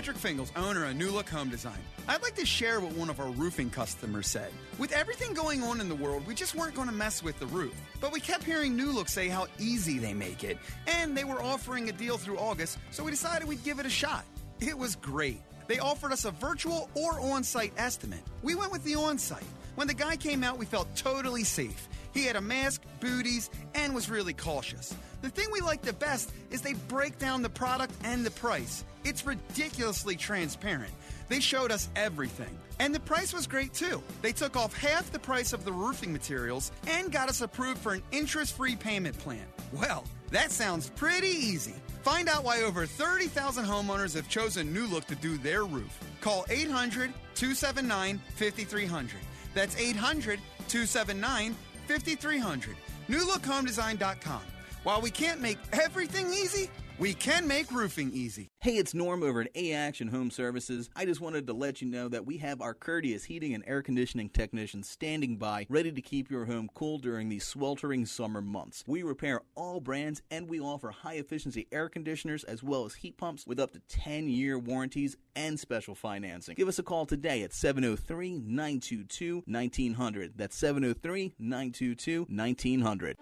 Patrick 0.00 0.16
Fingles, 0.16 0.50
owner 0.56 0.86
of 0.86 0.96
New 0.96 1.10
Look 1.10 1.28
Home 1.28 1.50
Design. 1.50 1.76
I'd 2.08 2.22
like 2.22 2.34
to 2.36 2.46
share 2.46 2.80
what 2.80 2.94
one 2.94 3.10
of 3.10 3.20
our 3.20 3.28
roofing 3.32 3.68
customers 3.68 4.28
said. 4.28 4.50
With 4.78 4.92
everything 4.92 5.34
going 5.34 5.62
on 5.62 5.78
in 5.78 5.90
the 5.90 5.94
world, 5.94 6.26
we 6.26 6.34
just 6.34 6.54
weren't 6.54 6.74
going 6.74 6.88
to 6.88 6.94
mess 6.94 7.22
with 7.22 7.38
the 7.38 7.44
roof. 7.48 7.78
But 8.00 8.10
we 8.10 8.18
kept 8.18 8.44
hearing 8.44 8.74
New 8.74 8.92
Look 8.92 9.10
say 9.10 9.28
how 9.28 9.46
easy 9.58 9.98
they 9.98 10.14
make 10.14 10.42
it, 10.42 10.56
and 10.86 11.14
they 11.14 11.24
were 11.24 11.42
offering 11.42 11.90
a 11.90 11.92
deal 11.92 12.16
through 12.16 12.38
August, 12.38 12.78
so 12.90 13.04
we 13.04 13.10
decided 13.10 13.46
we'd 13.46 13.62
give 13.62 13.78
it 13.78 13.84
a 13.84 13.90
shot. 13.90 14.24
It 14.58 14.78
was 14.78 14.96
great. 14.96 15.42
They 15.66 15.80
offered 15.80 16.12
us 16.12 16.24
a 16.24 16.30
virtual 16.30 16.88
or 16.94 17.20
on 17.20 17.44
site 17.44 17.74
estimate. 17.76 18.22
We 18.42 18.54
went 18.54 18.72
with 18.72 18.82
the 18.84 18.94
on 18.94 19.18
site. 19.18 19.44
When 19.74 19.86
the 19.86 19.92
guy 19.92 20.16
came 20.16 20.42
out, 20.42 20.56
we 20.56 20.64
felt 20.64 20.88
totally 20.96 21.44
safe. 21.44 21.90
He 22.14 22.24
had 22.24 22.36
a 22.36 22.40
mask, 22.40 22.80
booties, 23.00 23.50
and 23.74 23.94
was 23.94 24.08
really 24.08 24.32
cautious. 24.32 24.94
The 25.22 25.30
thing 25.30 25.48
we 25.52 25.60
like 25.60 25.82
the 25.82 25.92
best 25.92 26.32
is 26.50 26.62
they 26.62 26.74
break 26.88 27.18
down 27.18 27.42
the 27.42 27.50
product 27.50 27.92
and 28.04 28.24
the 28.24 28.30
price. 28.30 28.84
It's 29.04 29.26
ridiculously 29.26 30.16
transparent. 30.16 30.92
They 31.28 31.40
showed 31.40 31.70
us 31.70 31.90
everything. 31.94 32.58
And 32.78 32.94
the 32.94 33.00
price 33.00 33.32
was 33.32 33.46
great 33.46 33.74
too. 33.74 34.02
They 34.22 34.32
took 34.32 34.56
off 34.56 34.74
half 34.76 35.12
the 35.12 35.18
price 35.18 35.52
of 35.52 35.64
the 35.64 35.72
roofing 35.72 36.12
materials 36.12 36.72
and 36.86 37.12
got 37.12 37.28
us 37.28 37.42
approved 37.42 37.78
for 37.78 37.92
an 37.92 38.02
interest 38.12 38.56
free 38.56 38.76
payment 38.76 39.18
plan. 39.18 39.44
Well, 39.72 40.04
that 40.30 40.50
sounds 40.50 40.88
pretty 40.90 41.28
easy. 41.28 41.74
Find 42.02 42.28
out 42.28 42.44
why 42.44 42.62
over 42.62 42.86
30,000 42.86 43.64
homeowners 43.66 44.14
have 44.14 44.28
chosen 44.28 44.72
New 44.72 44.86
Look 44.86 45.06
to 45.06 45.14
do 45.14 45.36
their 45.36 45.64
roof. 45.64 45.98
Call 46.22 46.46
800 46.48 47.12
279 47.34 48.20
5300. 48.36 49.10
That's 49.54 49.78
800 49.78 50.40
279 50.68 51.54
5300. 51.86 52.76
NewLookHomeDesign.com. 53.08 54.40
While 54.82 55.02
we 55.02 55.10
can't 55.10 55.42
make 55.42 55.58
everything 55.72 56.28
easy, 56.28 56.70
we 56.98 57.12
can 57.12 57.46
make 57.46 57.70
roofing 57.70 58.12
easy. 58.14 58.48
Hey, 58.62 58.76
it's 58.76 58.92
Norm 58.92 59.22
over 59.22 59.40
at 59.40 59.48
A 59.54 59.72
Action 59.72 60.08
Home 60.08 60.30
Services. 60.30 60.90
I 60.94 61.06
just 61.06 61.22
wanted 61.22 61.46
to 61.46 61.54
let 61.54 61.80
you 61.80 61.88
know 61.88 62.08
that 62.08 62.26
we 62.26 62.36
have 62.38 62.60
our 62.60 62.74
courteous 62.74 63.24
heating 63.24 63.54
and 63.54 63.64
air 63.66 63.80
conditioning 63.80 64.28
technicians 64.28 64.86
standing 64.86 65.38
by, 65.38 65.64
ready 65.70 65.90
to 65.90 66.02
keep 66.02 66.30
your 66.30 66.44
home 66.44 66.68
cool 66.74 66.98
during 66.98 67.30
these 67.30 67.46
sweltering 67.46 68.04
summer 68.04 68.42
months. 68.42 68.84
We 68.86 69.02
repair 69.02 69.40
all 69.54 69.80
brands 69.80 70.20
and 70.30 70.46
we 70.46 70.60
offer 70.60 70.90
high 70.90 71.14
efficiency 71.14 71.68
air 71.72 71.88
conditioners 71.88 72.44
as 72.44 72.62
well 72.62 72.84
as 72.84 72.96
heat 72.96 73.16
pumps 73.16 73.46
with 73.46 73.58
up 73.58 73.70
to 73.70 73.80
10 73.88 74.28
year 74.28 74.58
warranties 74.58 75.16
and 75.34 75.58
special 75.58 75.94
financing. 75.94 76.54
Give 76.54 76.68
us 76.68 76.78
a 76.78 76.82
call 76.82 77.06
today 77.06 77.42
at 77.42 77.54
703 77.54 78.42
922 78.44 79.42
1900. 79.46 80.32
That's 80.36 80.58
703 80.58 81.32
922 81.38 82.26
1900. 82.28 83.16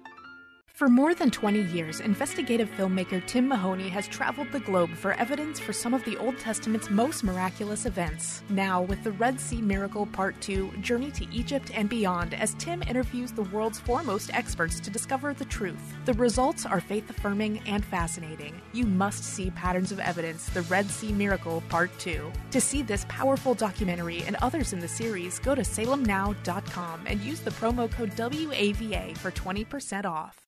For 0.78 0.88
more 0.88 1.12
than 1.12 1.32
20 1.32 1.62
years, 1.72 1.98
investigative 1.98 2.70
filmmaker 2.70 3.26
Tim 3.26 3.48
Mahoney 3.48 3.88
has 3.88 4.06
traveled 4.06 4.52
the 4.52 4.60
globe 4.60 4.94
for 4.94 5.14
evidence 5.14 5.58
for 5.58 5.72
some 5.72 5.92
of 5.92 6.04
the 6.04 6.16
Old 6.18 6.38
Testament's 6.38 6.88
most 6.88 7.24
miraculous 7.24 7.84
events. 7.84 8.44
Now, 8.48 8.82
with 8.82 9.02
the 9.02 9.10
Red 9.10 9.40
Sea 9.40 9.60
Miracle 9.60 10.06
Part 10.06 10.40
2 10.40 10.74
Journey 10.80 11.10
to 11.10 11.26
Egypt 11.34 11.72
and 11.74 11.88
Beyond, 11.88 12.32
as 12.32 12.54
Tim 12.60 12.84
interviews 12.84 13.32
the 13.32 13.42
world's 13.42 13.80
foremost 13.80 14.32
experts 14.32 14.78
to 14.78 14.88
discover 14.88 15.34
the 15.34 15.46
truth. 15.46 15.82
The 16.04 16.12
results 16.12 16.64
are 16.64 16.80
faith 16.80 17.10
affirming 17.10 17.60
and 17.66 17.84
fascinating. 17.84 18.62
You 18.72 18.86
must 18.86 19.24
see 19.24 19.50
Patterns 19.50 19.90
of 19.90 19.98
Evidence 19.98 20.48
The 20.50 20.62
Red 20.62 20.88
Sea 20.88 21.10
Miracle 21.10 21.60
Part 21.68 21.90
2. 21.98 22.30
To 22.52 22.60
see 22.60 22.82
this 22.82 23.04
powerful 23.08 23.54
documentary 23.54 24.22
and 24.22 24.36
others 24.36 24.72
in 24.72 24.78
the 24.78 24.86
series, 24.86 25.40
go 25.40 25.56
to 25.56 25.62
salemnow.com 25.62 27.00
and 27.04 27.20
use 27.20 27.40
the 27.40 27.50
promo 27.50 27.90
code 27.90 28.12
WAVA 28.12 29.18
for 29.18 29.32
20% 29.32 30.04
off. 30.04 30.47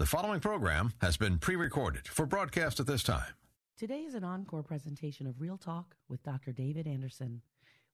The 0.00 0.06
following 0.06 0.40
program 0.40 0.94
has 1.02 1.18
been 1.18 1.36
pre 1.36 1.56
recorded 1.56 2.08
for 2.08 2.24
broadcast 2.24 2.80
at 2.80 2.86
this 2.86 3.02
time. 3.02 3.34
Today 3.76 4.00
is 4.00 4.14
an 4.14 4.24
encore 4.24 4.62
presentation 4.62 5.26
of 5.26 5.42
Real 5.42 5.58
Talk 5.58 5.94
with 6.08 6.22
Dr. 6.22 6.52
David 6.52 6.86
Anderson. 6.86 7.42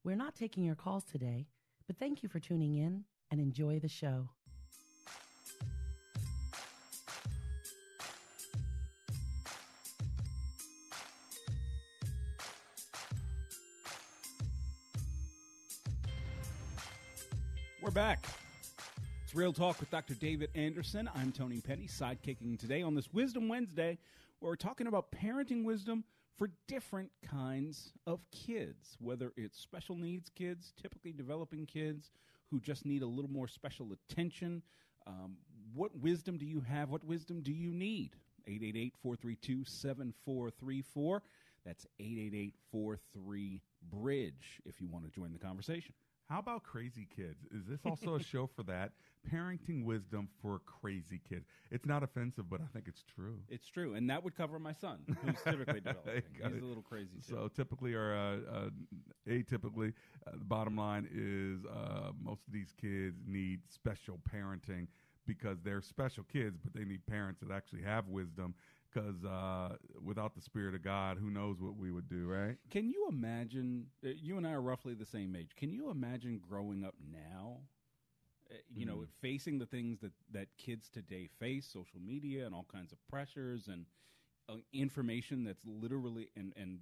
We're 0.04 0.14
not 0.14 0.36
taking 0.36 0.62
your 0.62 0.76
calls 0.76 1.02
today, 1.02 1.48
but 1.88 1.98
thank 1.98 2.22
you 2.22 2.28
for 2.28 2.38
tuning 2.38 2.76
in 2.76 3.02
and 3.32 3.40
enjoy 3.40 3.80
the 3.80 3.88
show. 3.88 4.28
We're 17.82 17.90
back. 17.90 18.28
Real 19.36 19.52
Talk 19.52 19.80
with 19.80 19.90
Dr. 19.90 20.14
David 20.14 20.48
Anderson. 20.54 21.10
I'm 21.14 21.30
Tony 21.30 21.60
Penny, 21.60 21.88
sidekicking 21.88 22.58
today 22.58 22.80
on 22.80 22.94
this 22.94 23.12
Wisdom 23.12 23.48
Wednesday, 23.48 23.98
where 24.38 24.50
we're 24.50 24.56
talking 24.56 24.86
about 24.86 25.12
parenting 25.12 25.62
wisdom 25.62 26.04
for 26.38 26.48
different 26.66 27.10
kinds 27.30 27.92
of 28.06 28.20
kids, 28.30 28.96
whether 28.98 29.34
it's 29.36 29.60
special 29.60 29.94
needs 29.94 30.30
kids, 30.30 30.72
typically 30.80 31.12
developing 31.12 31.66
kids 31.66 32.12
who 32.50 32.60
just 32.60 32.86
need 32.86 33.02
a 33.02 33.06
little 33.06 33.30
more 33.30 33.46
special 33.46 33.90
attention. 33.92 34.62
Um, 35.06 35.36
what 35.74 35.94
wisdom 35.94 36.38
do 36.38 36.46
you 36.46 36.62
have? 36.62 36.88
What 36.88 37.04
wisdom 37.04 37.42
do 37.42 37.52
you 37.52 37.74
need? 37.74 38.12
888 38.46 38.94
432 39.02 39.64
7434. 39.66 41.22
That's 41.66 41.86
888 42.00 42.54
43 42.72 43.60
Bridge 43.92 44.62
if 44.64 44.80
you 44.80 44.88
want 44.88 45.04
to 45.04 45.10
join 45.10 45.34
the 45.34 45.38
conversation. 45.38 45.92
How 46.28 46.40
about 46.40 46.64
crazy 46.64 47.06
kids? 47.14 47.44
Is 47.54 47.66
this 47.68 47.80
also 47.86 48.16
a 48.16 48.22
show 48.22 48.48
for 48.48 48.64
that? 48.64 48.92
Parenting 49.32 49.84
wisdom 49.84 50.28
for 50.42 50.60
crazy 50.66 51.20
kids. 51.28 51.46
It's 51.70 51.86
not 51.86 52.02
offensive, 52.02 52.50
but 52.50 52.60
I 52.60 52.64
think 52.72 52.86
it's 52.88 53.04
true. 53.14 53.38
It's 53.48 53.68
true, 53.68 53.94
and 53.94 54.10
that 54.10 54.24
would 54.24 54.36
cover 54.36 54.58
my 54.58 54.72
son, 54.72 54.98
who's 55.24 55.36
typically 55.44 55.80
developing. 55.84 56.22
He's 56.32 56.56
it. 56.56 56.62
a 56.62 56.66
little 56.66 56.82
crazy 56.82 57.18
too. 57.26 57.34
So 57.34 57.48
typically, 57.54 57.94
or 57.94 58.14
uh, 58.14 58.56
uh, 58.56 58.68
atypically, 59.28 59.92
uh, 60.26 60.32
the 60.32 60.44
bottom 60.44 60.76
line 60.76 61.08
is 61.14 61.64
uh, 61.64 62.10
most 62.20 62.42
of 62.46 62.52
these 62.52 62.72
kids 62.80 63.22
need 63.26 63.60
special 63.68 64.18
parenting 64.32 64.88
because 65.26 65.58
they're 65.62 65.82
special 65.82 66.24
kids, 66.24 66.58
but 66.62 66.72
they 66.74 66.84
need 66.84 67.06
parents 67.06 67.40
that 67.40 67.54
actually 67.54 67.82
have 67.82 68.08
wisdom. 68.08 68.54
Because 68.96 69.24
uh, 69.24 69.76
without 70.02 70.34
the 70.34 70.40
spirit 70.40 70.74
of 70.74 70.82
God, 70.82 71.18
who 71.18 71.28
knows 71.30 71.60
what 71.60 71.76
we 71.76 71.90
would 71.90 72.08
do, 72.08 72.26
right? 72.26 72.56
Can 72.70 72.88
you 72.88 73.06
imagine? 73.10 73.88
Uh, 74.02 74.08
you 74.16 74.38
and 74.38 74.46
I 74.46 74.52
are 74.52 74.62
roughly 74.62 74.94
the 74.94 75.04
same 75.04 75.36
age. 75.36 75.50
Can 75.54 75.70
you 75.70 75.90
imagine 75.90 76.38
growing 76.38 76.82
up 76.82 76.94
now? 77.12 77.58
Uh, 78.50 78.54
you 78.74 78.86
know, 78.86 78.98
Mhm. 78.98 79.08
facing 79.20 79.58
the 79.58 79.66
things 79.66 80.00
that 80.00 80.12
that 80.32 80.48
kids 80.56 80.88
today 80.88 81.26
face, 81.26 81.66
social 81.66 82.00
media 82.00 82.46
and 82.46 82.54
all 82.54 82.64
kinds 82.64 82.90
of 82.92 83.06
pressures 83.08 83.68
and 83.68 83.84
uh, 84.48 84.56
information 84.72 85.44
that's 85.44 85.64
literally 85.66 86.30
and 86.34 86.54
and 86.56 86.80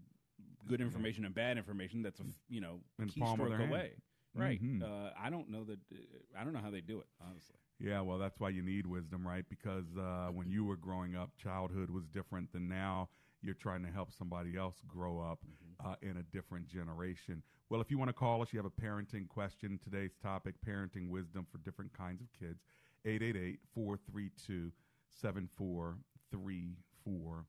good 0.68 0.81
information 0.81 1.24
and 1.24 1.35
bad 1.35 1.59
information 1.59 2.03
that's 2.03 2.20
a 2.20 2.24
you 2.48 2.61
know 2.61 2.81
In 3.00 3.09
the 3.09 3.12
palm 3.20 3.40
of 3.40 3.48
their 3.48 3.57
keystroke 3.57 3.61
hand. 3.61 3.70
away. 3.72 4.03
Right. 4.37 4.62
Mhm. 4.62 4.83
Uh, 4.83 5.12
I 5.18 5.31
don't 5.31 5.48
know 5.48 5.64
that. 5.64 5.81
Uh, 5.92 5.96
I 6.38 6.44
don't 6.44 6.53
know 6.53 6.61
how 6.61 6.70
they 6.70 6.81
do 6.81 7.00
it. 7.00 7.09
Honestly. 7.20 7.57
Yeah, 7.81 8.01
well, 8.01 8.19
that's 8.19 8.39
why 8.39 8.51
you 8.51 8.63
need 8.63 8.87
wisdom, 8.87 9.27
right? 9.27 9.45
Because 9.49 9.97
uh, 9.99 10.29
when 10.33 10.49
you 10.49 10.65
were 10.65 10.77
growing 10.77 11.17
up, 11.17 11.31
childhood 11.37 11.91
was 11.91 12.05
different 12.07 12.53
than 12.53 12.69
now. 12.69 13.09
You're 13.43 13.55
trying 13.55 13.83
to 13.85 13.91
help 13.91 14.13
somebody 14.13 14.57
else 14.57 14.77
grow 14.87 15.21
up 15.21 15.41
uh, 15.85 15.97
in 16.01 16.17
a 16.17 16.23
different 16.23 16.69
generation. 16.69 17.43
Well, 17.69 17.81
if 17.81 17.91
you 17.91 17.99
want 17.99 18.11
to 18.11 18.15
call 18.15 18.43
us, 18.43 18.53
you 18.53 18.59
have 18.59 18.67
a 18.67 18.71
parenting 18.71 19.29
question. 19.29 19.81
Today's 19.83 20.15
topic 20.23 20.55
parenting 20.67 21.09
wisdom 21.09 21.47
for 21.51 21.59
different 21.59 21.93
kinds 21.97 22.23
of 22.23 22.29
kids. 22.39 22.61
888 23.05 23.59
432 23.75 24.71
7434. 25.21 27.45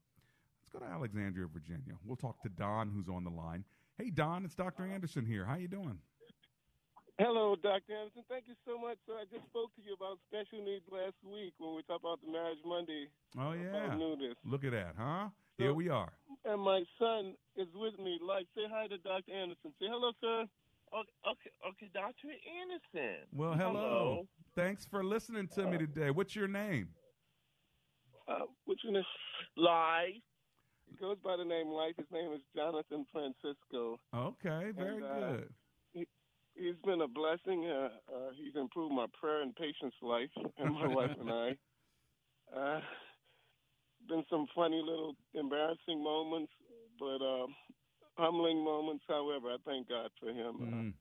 Let's 0.61 0.71
go 0.71 0.79
to 0.79 0.85
Alexandria, 0.91 1.47
Virginia. 1.47 1.93
We'll 2.03 2.17
talk 2.17 2.41
to 2.41 2.49
Don, 2.49 2.89
who's 2.89 3.07
on 3.07 3.23
the 3.23 3.29
line. 3.29 3.63
Hey, 3.97 4.09
Don, 4.09 4.43
it's 4.43 4.55
Dr. 4.55 4.83
Anderson 4.83 5.25
here. 5.25 5.45
How 5.45 5.55
you 5.55 5.69
doing? 5.69 5.99
Hello, 7.17 7.55
Dr. 7.55 7.95
Anderson. 7.95 8.23
Thank 8.27 8.43
you 8.47 8.55
so 8.67 8.77
much. 8.77 8.97
So 9.07 9.13
I 9.13 9.23
just 9.31 9.45
spoke 9.47 9.71
to 9.75 9.81
you 9.81 9.95
about 9.95 10.19
special 10.27 10.59
needs 10.63 10.83
last 10.91 11.15
week 11.23 11.53
when 11.59 11.75
we 11.75 11.81
talked 11.83 12.03
about 12.03 12.19
the 12.21 12.29
Marriage 12.31 12.59
Monday. 12.65 13.07
Oh, 13.39 13.53
yeah. 13.53 13.85
About 13.85 13.97
newness. 13.97 14.35
Look 14.43 14.65
at 14.65 14.71
that, 14.71 14.95
huh? 14.97 15.29
Here 15.57 15.73
we 15.73 15.87
are. 15.87 16.11
And 16.43 16.59
my 16.61 16.83
son 16.99 17.35
is 17.55 17.67
with 17.73 17.97
me. 17.97 18.19
Like, 18.21 18.47
say 18.53 18.63
hi 18.69 18.87
to 18.87 18.97
Dr. 18.97 19.31
Anderson. 19.31 19.71
Say 19.79 19.87
hello, 19.87 20.11
sir. 20.19 20.43
Okay, 20.91 21.09
okay, 21.31 21.51
okay, 21.69 21.89
Dr. 21.93 22.35
Anderson. 22.61 23.23
Well, 23.31 23.53
hello. 23.53 24.27
Thanks 24.53 24.85
for 24.85 25.01
listening 25.03 25.47
to 25.55 25.65
me 25.67 25.77
today. 25.77 26.11
What's 26.11 26.35
your 26.35 26.49
name? 26.49 26.89
Uh, 28.27 28.39
what's 28.65 28.83
your 28.83 28.91
name? 28.93 29.03
Life. 29.55 30.19
He 30.89 30.97
goes 30.97 31.17
by 31.23 31.37
the 31.37 31.45
name 31.45 31.67
Life. 31.67 31.93
His 31.97 32.05
name 32.11 32.33
is 32.33 32.41
Jonathan 32.55 33.05
Francisco. 33.11 33.99
Okay, 34.13 34.71
very 34.75 34.97
And, 34.97 35.03
uh, 35.05 35.13
good. 35.31 35.49
He, 35.49 35.64
he's 36.55 36.75
been 36.85 37.01
a 37.01 37.07
blessing. 37.07 37.65
Uh, 37.65 37.89
uh, 38.13 38.29
he's 38.35 38.55
improved 38.55 38.93
my 38.93 39.05
prayer 39.19 39.41
and 39.41 39.55
patience 39.55 39.93
life, 40.01 40.29
and 40.57 40.73
my 40.73 40.87
wife 40.87 41.11
and 41.19 41.29
I. 41.31 41.55
Uh, 42.55 42.79
been 44.07 44.23
some 44.29 44.45
funny 44.55 44.81
little 44.85 45.15
embarrassing 45.33 46.03
moments, 46.03 46.51
but 46.99 47.21
uh, 47.23 47.47
humbling 48.17 48.63
moments. 48.63 49.03
However, 49.07 49.49
I 49.49 49.57
thank 49.65 49.89
God 49.89 50.09
for 50.19 50.29
him. 50.29 50.55
Uh, 50.61 50.65
Mm. 50.65 50.93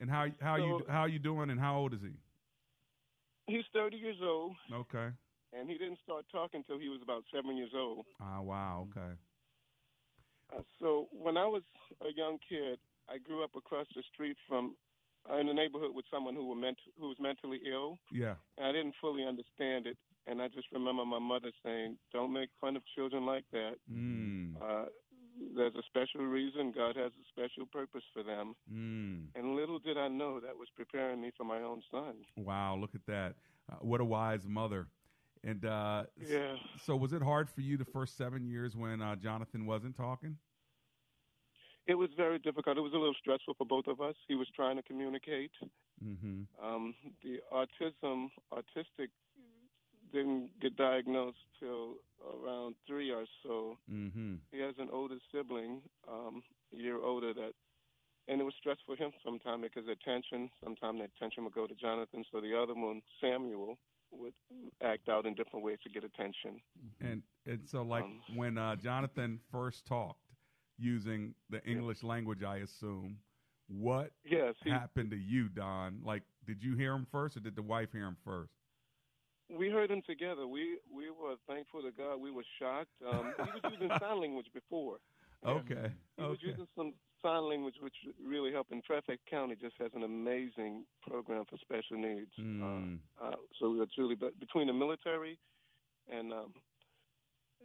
And 0.00 0.10
how 0.10 0.26
how 0.40 0.56
you 0.56 0.80
So- 0.84 0.90
how 0.92 1.04
you 1.04 1.18
doing? 1.20 1.50
And 1.50 1.60
how 1.60 1.78
old 1.78 1.94
is 1.94 2.00
he? 2.02 2.12
he's 3.46 3.64
30 3.72 3.96
years 3.96 4.16
old, 4.22 4.56
Okay. 4.72 5.10
and 5.52 5.70
he 5.70 5.78
didn't 5.78 5.98
start 6.02 6.24
talking 6.32 6.58
until 6.66 6.78
he 6.80 6.88
was 6.88 7.00
about 7.02 7.24
seven 7.32 7.56
years 7.56 7.72
old. 7.74 8.04
Ah, 8.20 8.40
wow. 8.40 8.88
Okay. 8.90 9.12
Uh, 10.52 10.62
so 10.80 11.08
when 11.12 11.36
I 11.36 11.46
was 11.46 11.62
a 12.00 12.10
young 12.16 12.38
kid, 12.48 12.78
I 13.08 13.18
grew 13.18 13.44
up 13.44 13.54
across 13.56 13.86
the 13.94 14.02
street 14.12 14.36
from 14.48 14.76
uh, 15.30 15.36
in 15.38 15.48
a 15.48 15.54
neighborhood 15.54 15.90
with 15.94 16.04
someone 16.10 16.34
who 16.34 16.46
were 16.46 16.54
ment- 16.54 16.78
who 16.98 17.08
was 17.08 17.16
mentally 17.20 17.60
ill. 17.70 17.98
Yeah. 18.12 18.34
And 18.58 18.66
I 18.66 18.72
didn't 18.72 18.94
fully 19.00 19.24
understand 19.24 19.86
it, 19.86 19.96
and 20.26 20.42
I 20.42 20.48
just 20.48 20.68
remember 20.72 21.04
my 21.04 21.18
mother 21.18 21.50
saying, 21.64 21.96
"Don't 22.12 22.32
make 22.32 22.50
fun 22.60 22.76
of 22.76 22.82
children 22.94 23.24
like 23.26 23.44
that. 23.52 23.76
Mm. 23.92 24.54
Uh, 24.60 24.86
there's 25.56 25.74
a 25.74 25.82
special 25.86 26.24
reason. 26.26 26.72
God 26.74 26.96
has 26.96 27.12
a 27.12 27.26
special 27.28 27.66
purpose 27.66 28.04
for 28.12 28.22
them." 28.22 28.54
Mm. 28.72 29.26
And 29.34 29.56
little 29.56 29.78
did 29.78 29.96
I 29.96 30.08
know 30.08 30.40
that 30.40 30.56
was 30.56 30.68
preparing 30.76 31.20
me 31.20 31.32
for 31.36 31.44
my 31.44 31.60
own 31.60 31.82
son. 31.90 32.16
Wow. 32.36 32.76
Look 32.76 32.94
at 32.94 33.06
that. 33.06 33.34
Uh, 33.70 33.76
what 33.80 34.00
a 34.00 34.04
wise 34.04 34.46
mother. 34.46 34.88
And 35.42 35.64
uh, 35.64 36.04
Yeah. 36.16 36.56
So 36.84 36.96
was 36.96 37.12
it 37.12 37.22
hard 37.22 37.50
for 37.50 37.60
you 37.60 37.76
the 37.76 37.84
first 37.84 38.16
seven 38.16 38.46
years 38.46 38.76
when 38.76 39.02
uh, 39.02 39.16
Jonathan 39.16 39.66
wasn't 39.66 39.96
talking? 39.96 40.38
It 41.86 41.94
was 41.94 42.08
very 42.16 42.38
difficult. 42.38 42.78
It 42.78 42.80
was 42.80 42.92
a 42.94 42.98
little 42.98 43.14
stressful 43.20 43.54
for 43.54 43.66
both 43.66 43.86
of 43.86 44.00
us. 44.00 44.14
He 44.26 44.34
was 44.34 44.48
trying 44.54 44.76
to 44.76 44.82
communicate. 44.82 45.52
Mm-hmm. 46.02 46.42
Um, 46.64 46.94
the 47.22 47.40
autism, 47.52 48.28
autistic, 48.52 49.08
didn't 50.12 50.48
get 50.60 50.76
diagnosed 50.76 51.38
till 51.60 51.96
around 52.22 52.76
three 52.86 53.10
or 53.10 53.24
so. 53.42 53.76
Mm-hmm. 53.92 54.34
He 54.52 54.60
has 54.60 54.74
an 54.78 54.88
older 54.92 55.16
sibling, 55.32 55.82
um, 56.08 56.42
a 56.72 56.76
year 56.76 57.02
older, 57.02 57.34
that, 57.34 57.52
and 58.28 58.40
it 58.40 58.44
was 58.44 58.54
stressful 58.58 58.96
for 58.96 59.02
him 59.02 59.10
sometimes 59.24 59.64
because 59.64 59.88
attention, 59.88 60.48
sometimes 60.62 61.00
the 61.00 61.04
attention 61.16 61.44
would 61.44 61.52
go 61.52 61.66
to 61.66 61.74
Jonathan, 61.74 62.24
so 62.32 62.40
the 62.40 62.56
other 62.56 62.74
one, 62.74 63.02
Samuel, 63.20 63.76
would 64.12 64.32
act 64.82 65.08
out 65.08 65.26
in 65.26 65.34
different 65.34 65.64
ways 65.64 65.78
to 65.82 65.90
get 65.90 66.04
attention. 66.04 66.60
And 67.00 67.22
and 67.46 67.60
so 67.66 67.82
like 67.82 68.04
when 68.34 68.56
uh, 68.56 68.76
Jonathan 68.76 69.40
first 69.50 69.84
talked 69.84 70.23
using 70.78 71.34
the 71.50 71.62
English 71.64 72.02
language, 72.02 72.42
I 72.42 72.58
assume. 72.58 73.18
What 73.68 74.10
Yes, 74.24 74.54
he- 74.62 74.70
happened 74.70 75.10
to 75.12 75.16
you, 75.16 75.48
Don? 75.48 76.00
Like, 76.04 76.22
did 76.46 76.62
you 76.62 76.76
hear 76.76 76.92
him 76.92 77.06
first, 77.10 77.36
or 77.36 77.40
did 77.40 77.56
the 77.56 77.62
wife 77.62 77.92
hear 77.92 78.06
him 78.06 78.16
first? 78.24 78.52
We 79.48 79.70
heard 79.70 79.90
him 79.90 80.02
together. 80.02 80.46
We 80.46 80.78
we 80.90 81.10
were 81.10 81.36
thankful 81.46 81.82
to 81.82 81.90
God. 81.90 82.16
We 82.16 82.30
were 82.30 82.44
shocked. 82.58 82.90
Um, 83.06 83.32
he 83.36 83.42
was 83.42 83.72
using 83.72 83.88
sign 84.00 84.20
language 84.20 84.46
before. 84.52 84.98
Okay. 85.46 85.92
He 86.16 86.22
was 86.22 86.38
Okay. 86.38 86.48
using 86.48 86.66
some 86.76 86.94
sign 87.22 87.48
language, 87.48 87.74
which 87.80 87.94
really 88.22 88.52
helped. 88.52 88.70
And 88.72 88.82
Fairfax 88.84 89.20
County 89.28 89.54
just 89.60 89.76
has 89.78 89.90
an 89.94 90.02
amazing 90.02 90.84
program 91.06 91.44
for 91.48 91.56
special 91.58 91.96
needs. 91.98 92.32
Mm. 92.40 92.98
Uh, 93.20 93.24
uh, 93.24 93.36
so 93.58 93.70
we 93.70 93.80
are 93.80 93.86
truly, 93.94 94.14
but 94.14 94.38
between 94.40 94.66
the 94.66 94.72
military 94.72 95.38
and 96.10 96.32
um, 96.32 96.54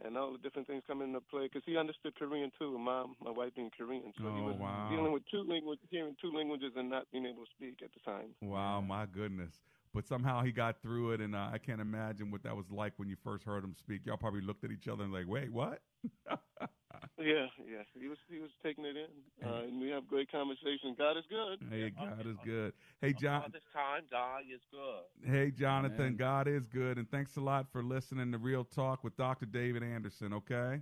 and 0.04 0.16
all 0.16 0.32
the 0.32 0.38
different 0.38 0.66
things 0.68 0.82
coming 0.86 1.08
into 1.08 1.20
play, 1.20 1.44
because 1.46 1.62
he 1.66 1.76
understood 1.76 2.14
Korean 2.16 2.50
too. 2.58 2.74
and 2.74 2.84
My 2.84 3.04
my 3.20 3.30
wife 3.30 3.54
being 3.54 3.70
Korean, 3.76 4.12
so 4.20 4.30
he 4.32 4.40
Oh, 4.40 4.44
was 4.44 4.56
wow. 4.56 4.88
dealing 4.88 5.12
with 5.12 5.22
two 5.30 5.42
language, 5.44 5.80
hearing 5.90 6.16
two 6.20 6.32
languages, 6.32 6.72
and 6.76 6.90
not 6.90 7.10
being 7.12 7.26
able 7.26 7.44
to 7.44 7.50
speak 7.56 7.82
at 7.82 7.90
the 7.92 8.00
time. 8.00 8.34
Wow, 8.40 8.80
my 8.80 9.06
goodness. 9.06 9.62
But 9.92 10.06
somehow 10.06 10.42
he 10.42 10.52
got 10.52 10.82
through 10.82 11.12
it, 11.12 11.20
and 11.20 11.34
uh, 11.34 11.50
I 11.52 11.58
can't 11.58 11.80
imagine 11.80 12.30
what 12.30 12.42
that 12.44 12.56
was 12.56 12.70
like 12.70 12.94
when 12.98 13.08
you 13.08 13.16
first 13.22 13.44
heard 13.44 13.64
him 13.64 13.74
speak. 13.74 14.06
Y'all 14.06 14.16
probably 14.16 14.40
looked 14.40 14.64
at 14.64 14.70
each 14.70 14.88
other 14.88 15.04
and 15.04 15.12
like, 15.12 15.26
wait, 15.26 15.50
what? 15.52 15.82
Yeah, 17.18 17.46
yeah. 17.70 17.82
He 17.92 18.08
was 18.08 18.16
he 18.30 18.38
was 18.38 18.50
taking 18.62 18.84
it 18.86 18.96
in, 18.96 19.46
uh, 19.46 19.62
and 19.64 19.78
we 19.80 19.90
have 19.90 20.08
great 20.08 20.32
conversation. 20.32 20.96
God 20.96 21.18
is 21.18 21.24
good. 21.28 21.58
Hey, 21.70 21.90
God 21.90 22.26
is 22.26 22.36
good. 22.44 22.72
Hey, 23.02 23.12
John. 23.12 23.42
All 23.42 23.48
this 23.52 23.62
time, 23.74 24.02
God 24.10 24.40
is 24.52 24.60
good. 24.70 25.30
Hey, 25.30 25.50
Jonathan. 25.50 26.00
Amen. 26.00 26.16
God 26.16 26.48
is 26.48 26.66
good, 26.66 26.96
and 26.96 27.10
thanks 27.10 27.36
a 27.36 27.40
lot 27.40 27.66
for 27.72 27.82
listening 27.82 28.32
to 28.32 28.38
Real 28.38 28.64
Talk 28.64 29.04
with 29.04 29.16
Dr. 29.18 29.44
David 29.44 29.82
Anderson. 29.82 30.32
Okay. 30.32 30.80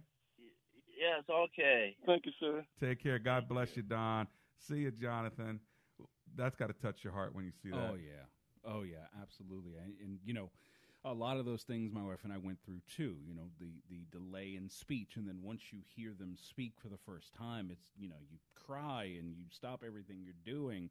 Yes, 0.99 1.25
okay. 1.29 1.97
Thank 2.07 2.27
you, 2.27 2.33
sir. 2.41 2.65
Take 2.81 3.03
care. 3.03 3.19
God 3.19 3.49
bless 3.49 3.77
you, 3.77 3.83
Don. 3.83 4.27
See 4.69 4.79
you, 4.79 4.91
Jonathan. 4.91 5.61
That's 6.37 6.57
got 6.57 6.69
to 6.69 6.73
touch 6.73 7.03
your 7.03 7.13
heart 7.13 7.35
when 7.35 7.45
you 7.45 7.53
see 7.63 7.71
that. 7.71 7.91
Oh 7.91 7.95
yeah, 7.95 8.71
oh 8.73 8.83
yeah, 8.83 9.07
absolutely. 9.21 9.73
And, 9.83 9.95
and 10.03 10.19
you 10.25 10.35
know, 10.35 10.51
a 11.05 11.13
lot 11.13 11.37
of 11.39 11.45
those 11.47 11.63
things 11.63 11.93
my 11.93 12.03
wife 12.03 12.25
and 12.25 12.33
I 12.33 12.39
went 12.39 12.59
through 12.65 12.81
too. 12.95 13.17
You 13.27 13.35
know, 13.35 13.51
the 13.59 13.71
the 13.91 14.05
delay 14.11 14.55
in 14.57 14.69
speech, 14.69 15.17
and 15.17 15.29
then 15.29 15.41
once 15.43 15.73
you 15.73 15.81
hear 15.97 16.13
them 16.19 16.37
speak 16.37 16.73
for 16.77 16.89
the 16.89 16.99
first 16.99 17.33
time, 17.33 17.71
it's 17.71 17.87
you 17.97 18.09
know 18.09 18.17
you 18.31 18.39
cry 18.55 19.05
and 19.19 19.35
you 19.37 19.45
stop 19.51 19.83
everything 19.87 20.19
you're 20.25 20.35
doing, 20.45 20.91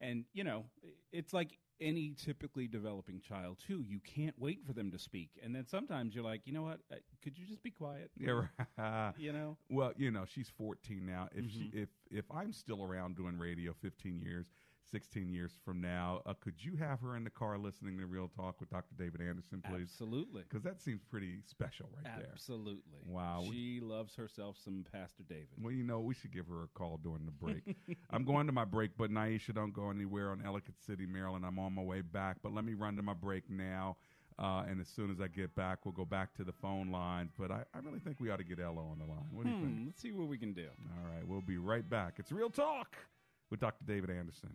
and 0.00 0.24
you 0.32 0.44
know 0.44 0.64
it's 1.12 1.32
like 1.32 1.58
any 1.80 2.14
typically 2.16 2.66
developing 2.66 3.20
child 3.20 3.58
too. 3.66 3.84
You 3.86 4.00
can't 4.00 4.34
wait 4.38 4.64
for 4.66 4.72
them 4.72 4.90
to 4.90 4.98
speak, 4.98 5.30
and 5.42 5.54
then 5.54 5.66
sometimes 5.66 6.14
you're 6.14 6.24
like, 6.24 6.42
you 6.44 6.52
know 6.52 6.62
what? 6.62 6.80
Uh, 6.90 6.96
Could 7.22 7.38
you 7.38 7.46
just 7.46 7.62
be 7.62 7.70
quiet? 7.70 8.10
Yeah. 8.18 8.42
You 9.18 9.32
know? 9.32 9.56
Well, 9.70 9.92
you 9.96 10.10
know, 10.10 10.24
she's 10.26 10.48
14 10.56 11.04
now. 11.06 11.28
If 11.34 11.44
Mhm. 11.44 11.50
she, 11.50 11.70
if 11.78 11.88
if 12.10 12.24
I'm 12.30 12.52
still 12.52 12.82
around 12.82 13.16
doing 13.16 13.38
radio 13.38 13.72
15 13.74 14.20
years, 14.20 14.46
16 14.90 15.28
years 15.32 15.52
from 15.64 15.80
now, 15.80 16.20
uh, 16.26 16.34
could 16.40 16.54
you 16.64 16.76
have 16.76 17.00
her 17.00 17.16
in 17.16 17.24
the 17.24 17.30
car 17.30 17.58
listening 17.58 17.98
to 17.98 18.06
Real 18.06 18.28
Talk 18.28 18.60
with 18.60 18.70
Dr. 18.70 18.94
David 18.98 19.20
Anderson, 19.20 19.62
please? 19.68 19.88
Absolutely. 19.90 20.42
Because 20.48 20.62
that 20.62 20.80
seems 20.80 21.02
pretty 21.02 21.38
special 21.46 21.88
right 21.96 22.16
there. 22.18 22.28
Absolutely. 22.32 23.00
Wow. 23.04 23.44
She 23.50 23.80
loves 23.82 24.14
herself 24.16 24.56
some 24.62 24.84
Pastor 24.92 25.24
David. 25.28 25.48
Well, 25.60 25.72
you 25.72 25.82
know, 25.84 26.00
we 26.00 26.14
should 26.14 26.32
give 26.32 26.46
her 26.48 26.62
a 26.64 26.68
call 26.78 26.98
during 27.02 27.26
the 27.26 27.32
break. 27.32 27.76
I'm 28.10 28.24
going 28.24 28.46
to 28.46 28.52
my 28.52 28.64
break, 28.64 28.92
but 28.96 29.10
Naisha, 29.10 29.54
don't 29.54 29.72
go 29.72 29.90
anywhere 29.90 30.30
on 30.30 30.42
Ellicott 30.44 30.76
City, 30.86 31.06
Maryland. 31.06 31.44
I'm 31.44 31.58
on 31.58 31.74
my 31.74 31.82
way 31.82 32.00
back, 32.00 32.36
but 32.42 32.52
let 32.54 32.64
me 32.64 32.74
run 32.74 32.96
to 32.96 33.02
my 33.02 33.14
break 33.14 33.50
now. 33.50 33.96
Uh, 34.38 34.64
and 34.68 34.80
as 34.82 34.86
soon 34.88 35.10
as 35.10 35.18
I 35.18 35.28
get 35.28 35.54
back, 35.54 35.86
we'll 35.86 35.92
go 35.94 36.04
back 36.04 36.34
to 36.34 36.44
the 36.44 36.52
phone 36.52 36.90
line. 36.92 37.30
But 37.38 37.50
I, 37.50 37.62
I 37.74 37.78
really 37.82 38.00
think 38.00 38.20
we 38.20 38.30
ought 38.30 38.36
to 38.36 38.44
get 38.44 38.60
Ella 38.60 38.82
on 38.82 38.98
the 38.98 39.06
line. 39.06 39.24
What 39.32 39.44
do 39.44 39.50
you 39.50 39.56
Hmm, 39.56 39.62
think? 39.64 39.78
let's 39.86 40.02
see 40.02 40.12
what 40.12 40.28
we 40.28 40.36
can 40.36 40.52
do. 40.52 40.66
All 40.94 41.10
right, 41.10 41.26
we'll 41.26 41.40
be 41.40 41.56
right 41.56 41.88
back. 41.88 42.14
It's 42.18 42.30
Real 42.30 42.50
Talk 42.50 42.96
with 43.50 43.60
Dr. 43.60 43.84
David 43.86 44.10
Anderson. 44.10 44.54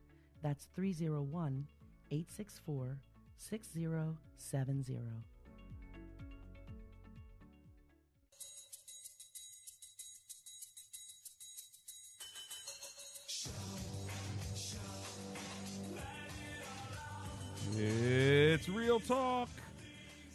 That's 0.41 0.67
301 0.75 1.67
864 2.09 2.97
6070. 3.37 4.97
It's 17.77 18.67
Real 18.67 18.99
Talk. 18.99 19.47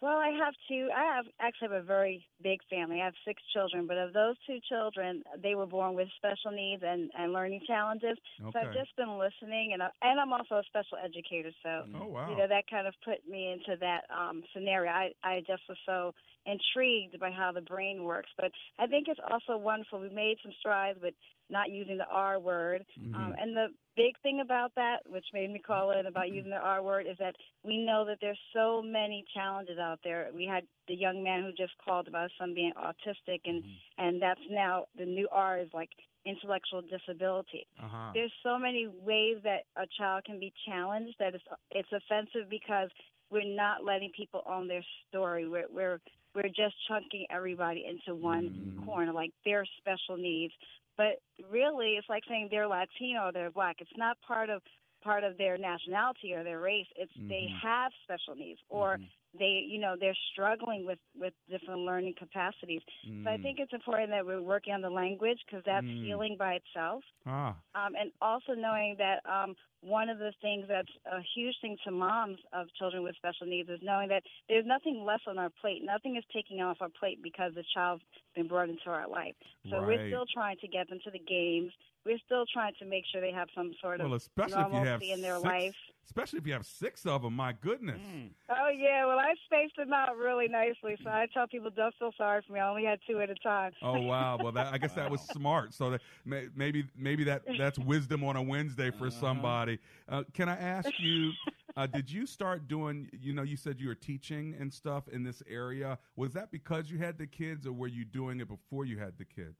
Well, 0.00 0.18
I 0.18 0.30
have 0.44 0.52
two. 0.68 0.90
I 0.94 1.16
have 1.16 1.24
actually 1.40 1.68
have 1.68 1.82
a 1.82 1.86
very 1.86 2.26
big 2.42 2.60
family. 2.68 3.00
I 3.00 3.06
have 3.06 3.14
six 3.26 3.42
children, 3.54 3.86
but 3.86 3.96
of 3.96 4.12
those 4.12 4.36
two 4.46 4.58
children, 4.68 5.22
they 5.42 5.54
were 5.54 5.66
born 5.66 5.94
with 5.94 6.08
special 6.16 6.50
needs 6.50 6.82
and, 6.84 7.10
and 7.16 7.32
learning 7.32 7.62
challenges. 7.66 8.18
So 8.52 8.58
I've 8.58 8.74
just 8.74 8.94
been 8.96 9.18
listening, 9.18 9.72
and 9.72 9.82
I, 9.82 9.88
and 10.02 10.20
I'm 10.20 10.32
also 10.32 10.56
a 10.56 10.62
special 10.66 10.98
educator. 11.02 11.50
So 11.62 11.84
Oh, 11.94 12.06
wow. 12.08 12.28
you 12.28 12.36
know 12.36 12.46
that 12.48 12.64
kind 12.68 12.86
of 12.86 12.94
put 13.04 13.26
me 13.28 13.52
into 13.52 13.78
that 13.80 14.02
um, 14.14 14.42
scenario. 14.52 14.90
I 14.90 15.12
I 15.22 15.40
just 15.46 15.62
was 15.68 15.78
so 15.86 16.12
intrigued 16.46 17.18
by 17.18 17.30
how 17.30 17.52
the 17.52 17.62
brain 17.62 18.04
works. 18.04 18.28
But 18.36 18.52
I 18.78 18.86
think 18.86 19.08
it's 19.08 19.20
also 19.30 19.56
wonderful. 19.56 20.00
We 20.00 20.10
made 20.10 20.36
some 20.42 20.52
strides 20.60 20.98
with 21.02 21.14
not 21.58 21.70
using 21.70 21.98
the 21.98 22.10
R 22.10 22.36
word, 22.50 22.84
Mm-hmm. 23.00 23.14
um, 23.20 23.32
and 23.40 23.50
the 23.60 23.68
big 23.96 24.14
thing 24.24 24.40
about 24.40 24.72
that, 24.74 24.98
which 25.14 25.24
made 25.32 25.50
me 25.54 25.60
call 25.70 25.92
in 25.98 26.06
about 26.06 26.28
using 26.38 26.50
the 26.50 26.56
R 26.78 26.82
word, 26.82 27.06
is 27.12 27.16
that 27.18 27.34
we 27.62 27.76
know 27.88 28.04
that 28.08 28.18
there's 28.20 28.38
so 28.58 28.82
many 28.82 29.24
challenges 29.36 29.78
out 29.78 30.00
there. 30.04 30.28
We 30.34 30.44
had 30.54 30.64
the 30.88 30.94
young 31.06 31.22
man 31.22 31.42
who 31.44 31.52
just 31.64 31.74
called 31.84 32.06
about 32.08 32.24
his 32.24 32.32
son 32.38 32.54
being 32.54 32.72
autistic, 32.88 33.40
and 33.46 33.62
and 33.98 34.20
that's 34.20 34.46
now 34.50 34.84
the 34.98 35.06
new 35.18 35.28
R 35.30 35.58
is 35.64 35.68
like 35.72 35.90
intellectual 36.26 36.82
disability. 36.82 37.66
Uh-huh. 37.82 38.10
There's 38.14 38.32
so 38.42 38.58
many 38.58 38.88
ways 39.10 39.36
that 39.44 39.62
a 39.76 39.86
child 39.98 40.24
can 40.24 40.38
be 40.40 40.52
challenged 40.66 41.14
that 41.20 41.34
it's 41.34 41.44
it's 41.70 41.92
offensive 42.00 42.48
because 42.50 42.90
we're 43.30 43.56
not 43.64 43.84
letting 43.84 44.10
people 44.16 44.42
own 44.54 44.66
their 44.68 44.84
story. 45.08 45.48
We're 45.48 45.70
we're 45.78 46.00
we're 46.34 46.48
just 46.64 46.74
chunking 46.88 47.26
everybody 47.30 47.82
into 47.88 48.10
one 48.20 48.44
Mm-hmm. 48.44 48.84
corner, 48.84 49.12
like 49.12 49.32
their 49.44 49.64
special 49.80 50.16
needs. 50.16 50.52
But 50.96 51.20
really, 51.50 51.96
it's 51.96 52.08
like 52.08 52.22
saying 52.28 52.48
they're 52.50 52.68
Latino 52.68 53.30
they're 53.32 53.50
black. 53.50 53.76
It's 53.80 53.90
not 53.96 54.16
part 54.26 54.50
of 54.50 54.62
part 55.02 55.24
of 55.24 55.36
their 55.36 55.58
nationality 55.58 56.32
or 56.34 56.44
their 56.44 56.60
race. 56.60 56.86
It's 56.96 57.12
they 57.16 57.48
Mhm. 57.50 57.60
have 57.60 57.92
special 58.04 58.34
needs 58.34 58.60
or 58.68 58.98
they 59.38 59.64
you 59.66 59.78
know 59.78 59.96
they're 59.98 60.16
struggling 60.32 60.86
with 60.86 60.98
with 61.16 61.34
different 61.50 61.80
learning 61.80 62.14
capacities. 62.18 62.82
So 63.24 63.30
I 63.30 63.36
Mm. 63.36 63.42
think 63.42 63.58
it's 63.60 63.72
important 63.72 64.10
that 64.10 64.24
we're 64.26 64.42
working 64.42 64.72
on 64.74 64.80
the 64.80 64.90
language 64.90 65.38
because 65.46 65.64
that's 65.64 65.86
Mm. 65.86 66.00
healing 66.04 66.36
by 66.36 66.54
itself. 66.54 67.04
Ah. 67.26 67.56
Um, 67.74 67.96
and 67.96 68.12
also 68.20 68.54
knowing 68.54 68.94
that 68.98 69.20
um, 69.26 69.56
one 69.80 70.08
of 70.08 70.18
the 70.18 70.32
things 70.40 70.66
that's 70.68 70.90
a 71.10 71.20
huge 71.34 71.56
thing 71.60 71.76
to 71.84 71.90
moms 71.90 72.38
of 72.52 72.72
children 72.74 73.02
with 73.02 73.16
special 73.16 73.46
needs 73.46 73.68
is 73.68 73.80
knowing 73.82 74.08
that 74.08 74.22
there's 74.48 74.64
nothing 74.64 75.04
less 75.04 75.20
on 75.26 75.38
our 75.38 75.50
plate. 75.60 75.82
Nothing 75.82 76.16
is 76.16 76.24
taking 76.32 76.62
off 76.62 76.76
our 76.80 76.88
plate 76.88 77.20
because 77.22 77.52
the 77.54 77.64
child's 77.74 78.04
been 78.36 78.46
brought 78.46 78.68
into 78.70 78.88
our 78.90 79.08
life. 79.08 79.34
So 79.70 79.82
we're 79.82 80.06
still 80.06 80.24
trying 80.32 80.56
to 80.58 80.68
get 80.68 80.88
them 80.88 81.00
to 81.04 81.10
the 81.10 81.18
games. 81.18 81.72
We're 82.06 82.18
still 82.24 82.44
trying 82.52 82.74
to 82.78 82.84
make 82.84 83.04
sure 83.10 83.20
they 83.20 83.32
have 83.32 83.48
some 83.54 83.72
sort 83.80 84.00
of 84.00 84.06
Well, 84.08 84.14
especially 84.14 84.52
if 84.52 84.58
you 84.58 84.74
have 84.78 84.84
normalcy 84.84 85.10
in 85.10 85.20
their 85.20 85.36
six, 85.38 85.44
life. 85.44 85.74
Especially 86.06 86.38
if 86.38 86.46
you 86.46 86.52
have 86.52 86.66
six 86.66 87.06
of 87.06 87.22
them. 87.22 87.34
My 87.34 87.52
goodness. 87.52 88.00
Oh 88.48 88.68
yeah, 88.76 89.06
well 89.06 89.18
I 89.18 89.34
spaced 89.46 89.76
them 89.76 89.92
out 89.92 90.16
really 90.16 90.48
nicely, 90.48 90.96
so 91.02 91.10
I 91.10 91.26
tell 91.32 91.46
people 91.46 91.70
don't 91.70 91.94
feel 91.98 92.12
sorry 92.16 92.42
for 92.46 92.52
me. 92.52 92.60
I 92.60 92.68
only 92.68 92.84
had 92.84 92.98
two 93.06 93.20
at 93.20 93.30
a 93.30 93.34
time. 93.36 93.72
Oh 93.82 94.00
wow! 94.00 94.38
Well, 94.40 94.52
that, 94.52 94.72
I 94.72 94.78
guess 94.78 94.92
that 94.94 95.10
was 95.10 95.20
smart. 95.32 95.74
So 95.74 95.90
that 95.90 96.00
may, 96.24 96.48
maybe 96.54 96.84
maybe 96.96 97.24
that 97.24 97.42
that's 97.58 97.78
wisdom 97.78 98.24
on 98.24 98.36
a 98.36 98.42
Wednesday 98.42 98.90
for 98.90 99.10
somebody. 99.10 99.78
Uh, 100.08 100.24
can 100.32 100.48
I 100.48 100.56
ask 100.56 100.88
you? 100.98 101.32
Uh, 101.76 101.86
did 101.86 102.10
you 102.10 102.26
start 102.26 102.68
doing? 102.68 103.08
You 103.12 103.32
know, 103.32 103.42
you 103.42 103.56
said 103.56 103.80
you 103.80 103.88
were 103.88 103.94
teaching 103.94 104.54
and 104.58 104.72
stuff 104.72 105.08
in 105.08 105.24
this 105.24 105.42
area. 105.48 105.98
Was 106.16 106.32
that 106.34 106.50
because 106.50 106.90
you 106.90 106.98
had 106.98 107.18
the 107.18 107.26
kids, 107.26 107.66
or 107.66 107.72
were 107.72 107.88
you 107.88 108.04
doing 108.04 108.40
it 108.40 108.48
before 108.48 108.84
you 108.84 108.98
had 108.98 109.18
the 109.18 109.24
kids? 109.24 109.58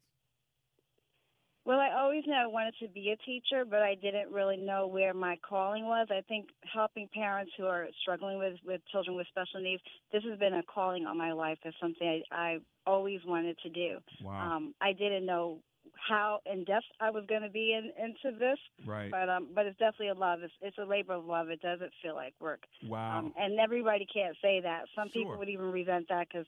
Well, 1.65 1.79
I 1.79 1.89
always 1.99 2.23
knew 2.27 2.33
I 2.35 2.45
wanted 2.45 2.75
to 2.81 2.87
be 2.87 3.09
a 3.11 3.17
teacher, 3.25 3.65
but 3.67 3.81
I 3.81 3.95
didn't 3.95 4.31
really 4.31 4.57
know 4.57 4.85
where 4.85 5.15
my 5.15 5.35
calling 5.47 5.85
was. 5.85 6.07
I 6.11 6.21
think 6.27 6.49
helping 6.71 7.09
parents 7.11 7.51
who 7.57 7.65
are 7.65 7.87
struggling 8.01 8.37
with 8.37 8.53
with 8.63 8.81
children 8.91 9.15
with 9.17 9.25
special 9.27 9.61
needs, 9.61 9.81
this 10.13 10.23
has 10.29 10.37
been 10.37 10.53
a 10.53 10.63
calling 10.63 11.07
on 11.07 11.17
my 11.17 11.31
life. 11.31 11.57
It's 11.65 11.75
something 11.81 12.21
I, 12.31 12.35
I 12.35 12.57
always 12.85 13.19
wanted 13.25 13.57
to 13.63 13.69
do. 13.69 13.97
Wow. 14.23 14.57
Um, 14.57 14.75
I 14.79 14.93
didn't 14.93 15.25
know 15.25 15.59
how 16.07 16.39
in 16.51 16.65
depth 16.65 16.85
I 16.99 17.09
was 17.09 17.23
going 17.27 17.41
to 17.41 17.49
be 17.49 17.73
in, 17.73 17.91
into 18.03 18.37
this, 18.37 18.59
Right. 18.85 19.09
but 19.09 19.27
um, 19.27 19.47
but 19.55 19.65
it's 19.65 19.79
definitely 19.79 20.09
a 20.09 20.13
love. 20.13 20.43
It's, 20.43 20.53
it's 20.61 20.77
a 20.77 20.85
labor 20.85 21.13
of 21.13 21.25
love. 21.25 21.49
It 21.49 21.61
doesn't 21.61 21.91
feel 22.03 22.13
like 22.13 22.35
work. 22.39 22.61
Wow. 22.87 23.19
Um, 23.19 23.33
and 23.39 23.59
everybody 23.59 24.05
can't 24.13 24.35
say 24.39 24.61
that. 24.61 24.83
Some 24.95 25.09
Sure. 25.09 25.23
people 25.23 25.37
would 25.39 25.49
even 25.49 25.71
resent 25.71 26.05
that 26.09 26.27
because 26.27 26.45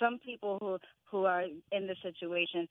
some 0.00 0.18
people 0.18 0.58
who 0.60 0.78
who 1.10 1.26
are 1.26 1.44
in 1.72 1.86
this 1.86 1.98
situation 2.02 2.66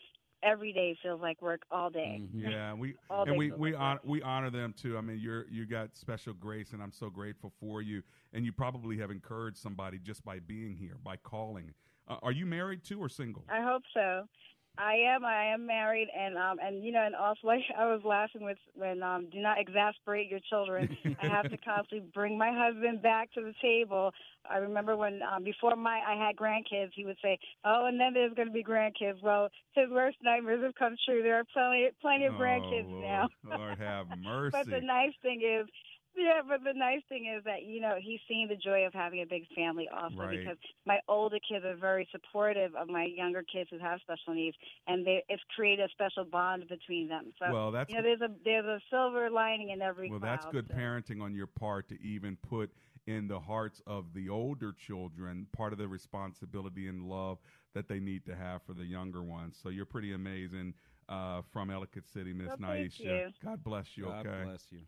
every 0.47 0.71
day 0.71 0.97
feels 1.01 1.21
like 1.21 1.41
work 1.41 1.61
all 1.71 1.89
day. 1.89 2.21
Yeah, 2.33 2.73
we 2.73 2.95
All 3.09 3.23
and 3.23 3.37
we 3.37 3.51
we 3.51 3.73
like 3.73 3.81
honor, 3.81 3.99
we 4.03 4.21
honor 4.21 4.49
them 4.49 4.73
too. 4.79 4.97
I 4.97 5.01
mean, 5.01 5.19
you're 5.19 5.45
you 5.49 5.65
got 5.65 5.95
special 5.97 6.33
grace, 6.33 6.71
and 6.73 6.81
I'm 6.81 6.91
so 6.91 7.09
grateful 7.09 7.51
for 7.59 7.81
you. 7.81 8.03
And 8.33 8.45
you 8.45 8.51
probably 8.51 8.97
have 8.99 9.11
encouraged 9.11 9.57
somebody 9.57 9.99
just 9.99 10.23
by 10.23 10.39
being 10.39 10.75
here, 10.75 10.97
by 11.03 11.17
calling. 11.17 11.73
Uh, 12.07 12.17
are 12.21 12.31
you 12.31 12.45
married 12.45 12.83
too 12.83 12.99
or 12.99 13.09
single? 13.09 13.43
I 13.49 13.61
hope 13.61 13.83
so. 13.93 14.27
I 14.77 14.95
am. 15.15 15.25
I 15.25 15.53
am 15.53 15.65
married, 15.65 16.07
and 16.17 16.37
um, 16.37 16.57
and 16.61 16.83
you 16.83 16.91
know, 16.91 17.03
and 17.03 17.15
also 17.15 17.39
like 17.43 17.61
I 17.77 17.85
was 17.85 18.01
laughing 18.03 18.43
with 18.43 18.57
when 18.75 19.01
um, 19.01 19.27
do 19.31 19.39
not 19.39 19.59
exasperate 19.59 20.29
your 20.29 20.39
children. 20.49 20.87
I 21.21 21.25
have 21.25 21.49
to 21.49 21.57
constantly 21.65 22.07
bring 22.13 22.37
my 22.37 22.51
husband 22.53 23.01
back 23.01 23.31
to 23.33 23.41
the 23.41 23.53
table. 23.61 24.11
I 24.49 24.57
remember 24.57 24.95
when 24.95 25.21
um, 25.23 25.43
before 25.43 25.75
my 25.75 26.01
I 26.07 26.15
had 26.15 26.35
grandkids, 26.35 26.91
he 26.93 27.05
would 27.05 27.17
say, 27.21 27.39
"Oh, 27.65 27.85
and 27.87 27.99
then 27.99 28.13
there's 28.13 28.33
going 28.33 28.47
to 28.47 28.53
be 28.53 28.63
grandkids." 28.63 29.21
Well, 29.21 29.49
his 29.73 29.89
worst 29.89 30.17
nightmares 30.23 30.63
have 30.63 30.75
come 30.75 30.95
true. 31.05 31.23
There 31.23 31.39
are 31.39 31.45
plenty 31.53 31.89
plenty 32.01 32.25
of 32.25 32.33
grandkids 32.33 32.87
oh, 32.87 32.91
Lord, 32.91 33.03
now. 33.03 33.57
Lord 33.57 33.77
have 33.79 34.07
mercy. 34.23 34.57
But 34.57 34.69
the 34.69 34.81
nice 34.81 35.13
thing 35.21 35.41
is, 35.41 35.67
yeah, 36.17 36.41
but 36.47 36.63
the 36.63 36.73
nice 36.77 37.01
thing 37.09 37.31
is 37.37 37.43
that 37.45 37.63
you 37.63 37.79
know 37.79 37.95
he's 38.01 38.19
seeing 38.27 38.47
the 38.47 38.55
joy 38.55 38.85
of 38.85 38.93
having 38.93 39.21
a 39.21 39.25
big 39.25 39.43
family 39.55 39.87
also 39.93 40.17
Right. 40.17 40.39
because 40.39 40.57
my 40.85 40.99
older 41.07 41.37
kids 41.47 41.63
are 41.63 41.75
very 41.75 42.07
supportive 42.11 42.75
of 42.75 42.87
my 42.89 43.05
younger 43.05 43.43
kids 43.43 43.69
who 43.69 43.77
have 43.79 43.99
special 44.01 44.33
needs, 44.33 44.57
and 44.87 45.05
they, 45.05 45.23
it's 45.29 45.43
created 45.55 45.85
a 45.85 45.89
special 45.91 46.25
bond 46.25 46.67
between 46.67 47.07
them. 47.07 47.31
So 47.39 47.51
Well, 47.51 47.71
that's- 47.71 47.89
you 47.89 47.95
know 47.95 48.03
there's 48.03 48.21
a 48.21 48.33
there's 48.43 48.65
a 48.65 48.79
silver 48.89 49.29
lining 49.29 49.69
in 49.69 49.81
every 49.81 50.09
well, 50.09 50.19
cloud. 50.19 50.29
that's 50.39 50.45
good 50.51 50.67
so. 50.67 50.73
parenting 50.73 51.21
on 51.21 51.33
your 51.35 51.47
part 51.47 51.87
to 51.89 52.01
even 52.01 52.35
put 52.37 52.71
in 53.05 53.27
the 53.27 53.39
hearts 53.39 53.81
of 53.87 54.13
the 54.13 54.27
older 54.27 54.73
children 54.73 55.47
part 55.53 55.71
of 55.71 55.79
the 55.79 55.87
responsibility 55.87 56.87
and 56.87 57.03
love 57.03 57.37
that 57.73 57.87
they 57.87 57.99
need 57.99 58.25
to 58.25 58.35
have 58.35 58.61
for 58.63 58.73
the 58.73 58.83
younger 58.83 59.23
ones. 59.23 59.57
So 59.61 59.69
you're 59.69 59.85
pretty 59.85 60.13
amazing. 60.13 60.73
Uh, 61.09 61.41
from 61.53 61.69
Ellicott 61.71 62.05
City, 62.13 62.33
Miss 62.33 62.49
Well, 62.49 62.57
Naisha. 62.57 63.31
God 63.41 63.63
bless 63.63 63.95
you. 63.95 64.03
God 64.03 64.27
okay. 64.27 64.43
bless 64.43 64.65
you. 64.71 64.79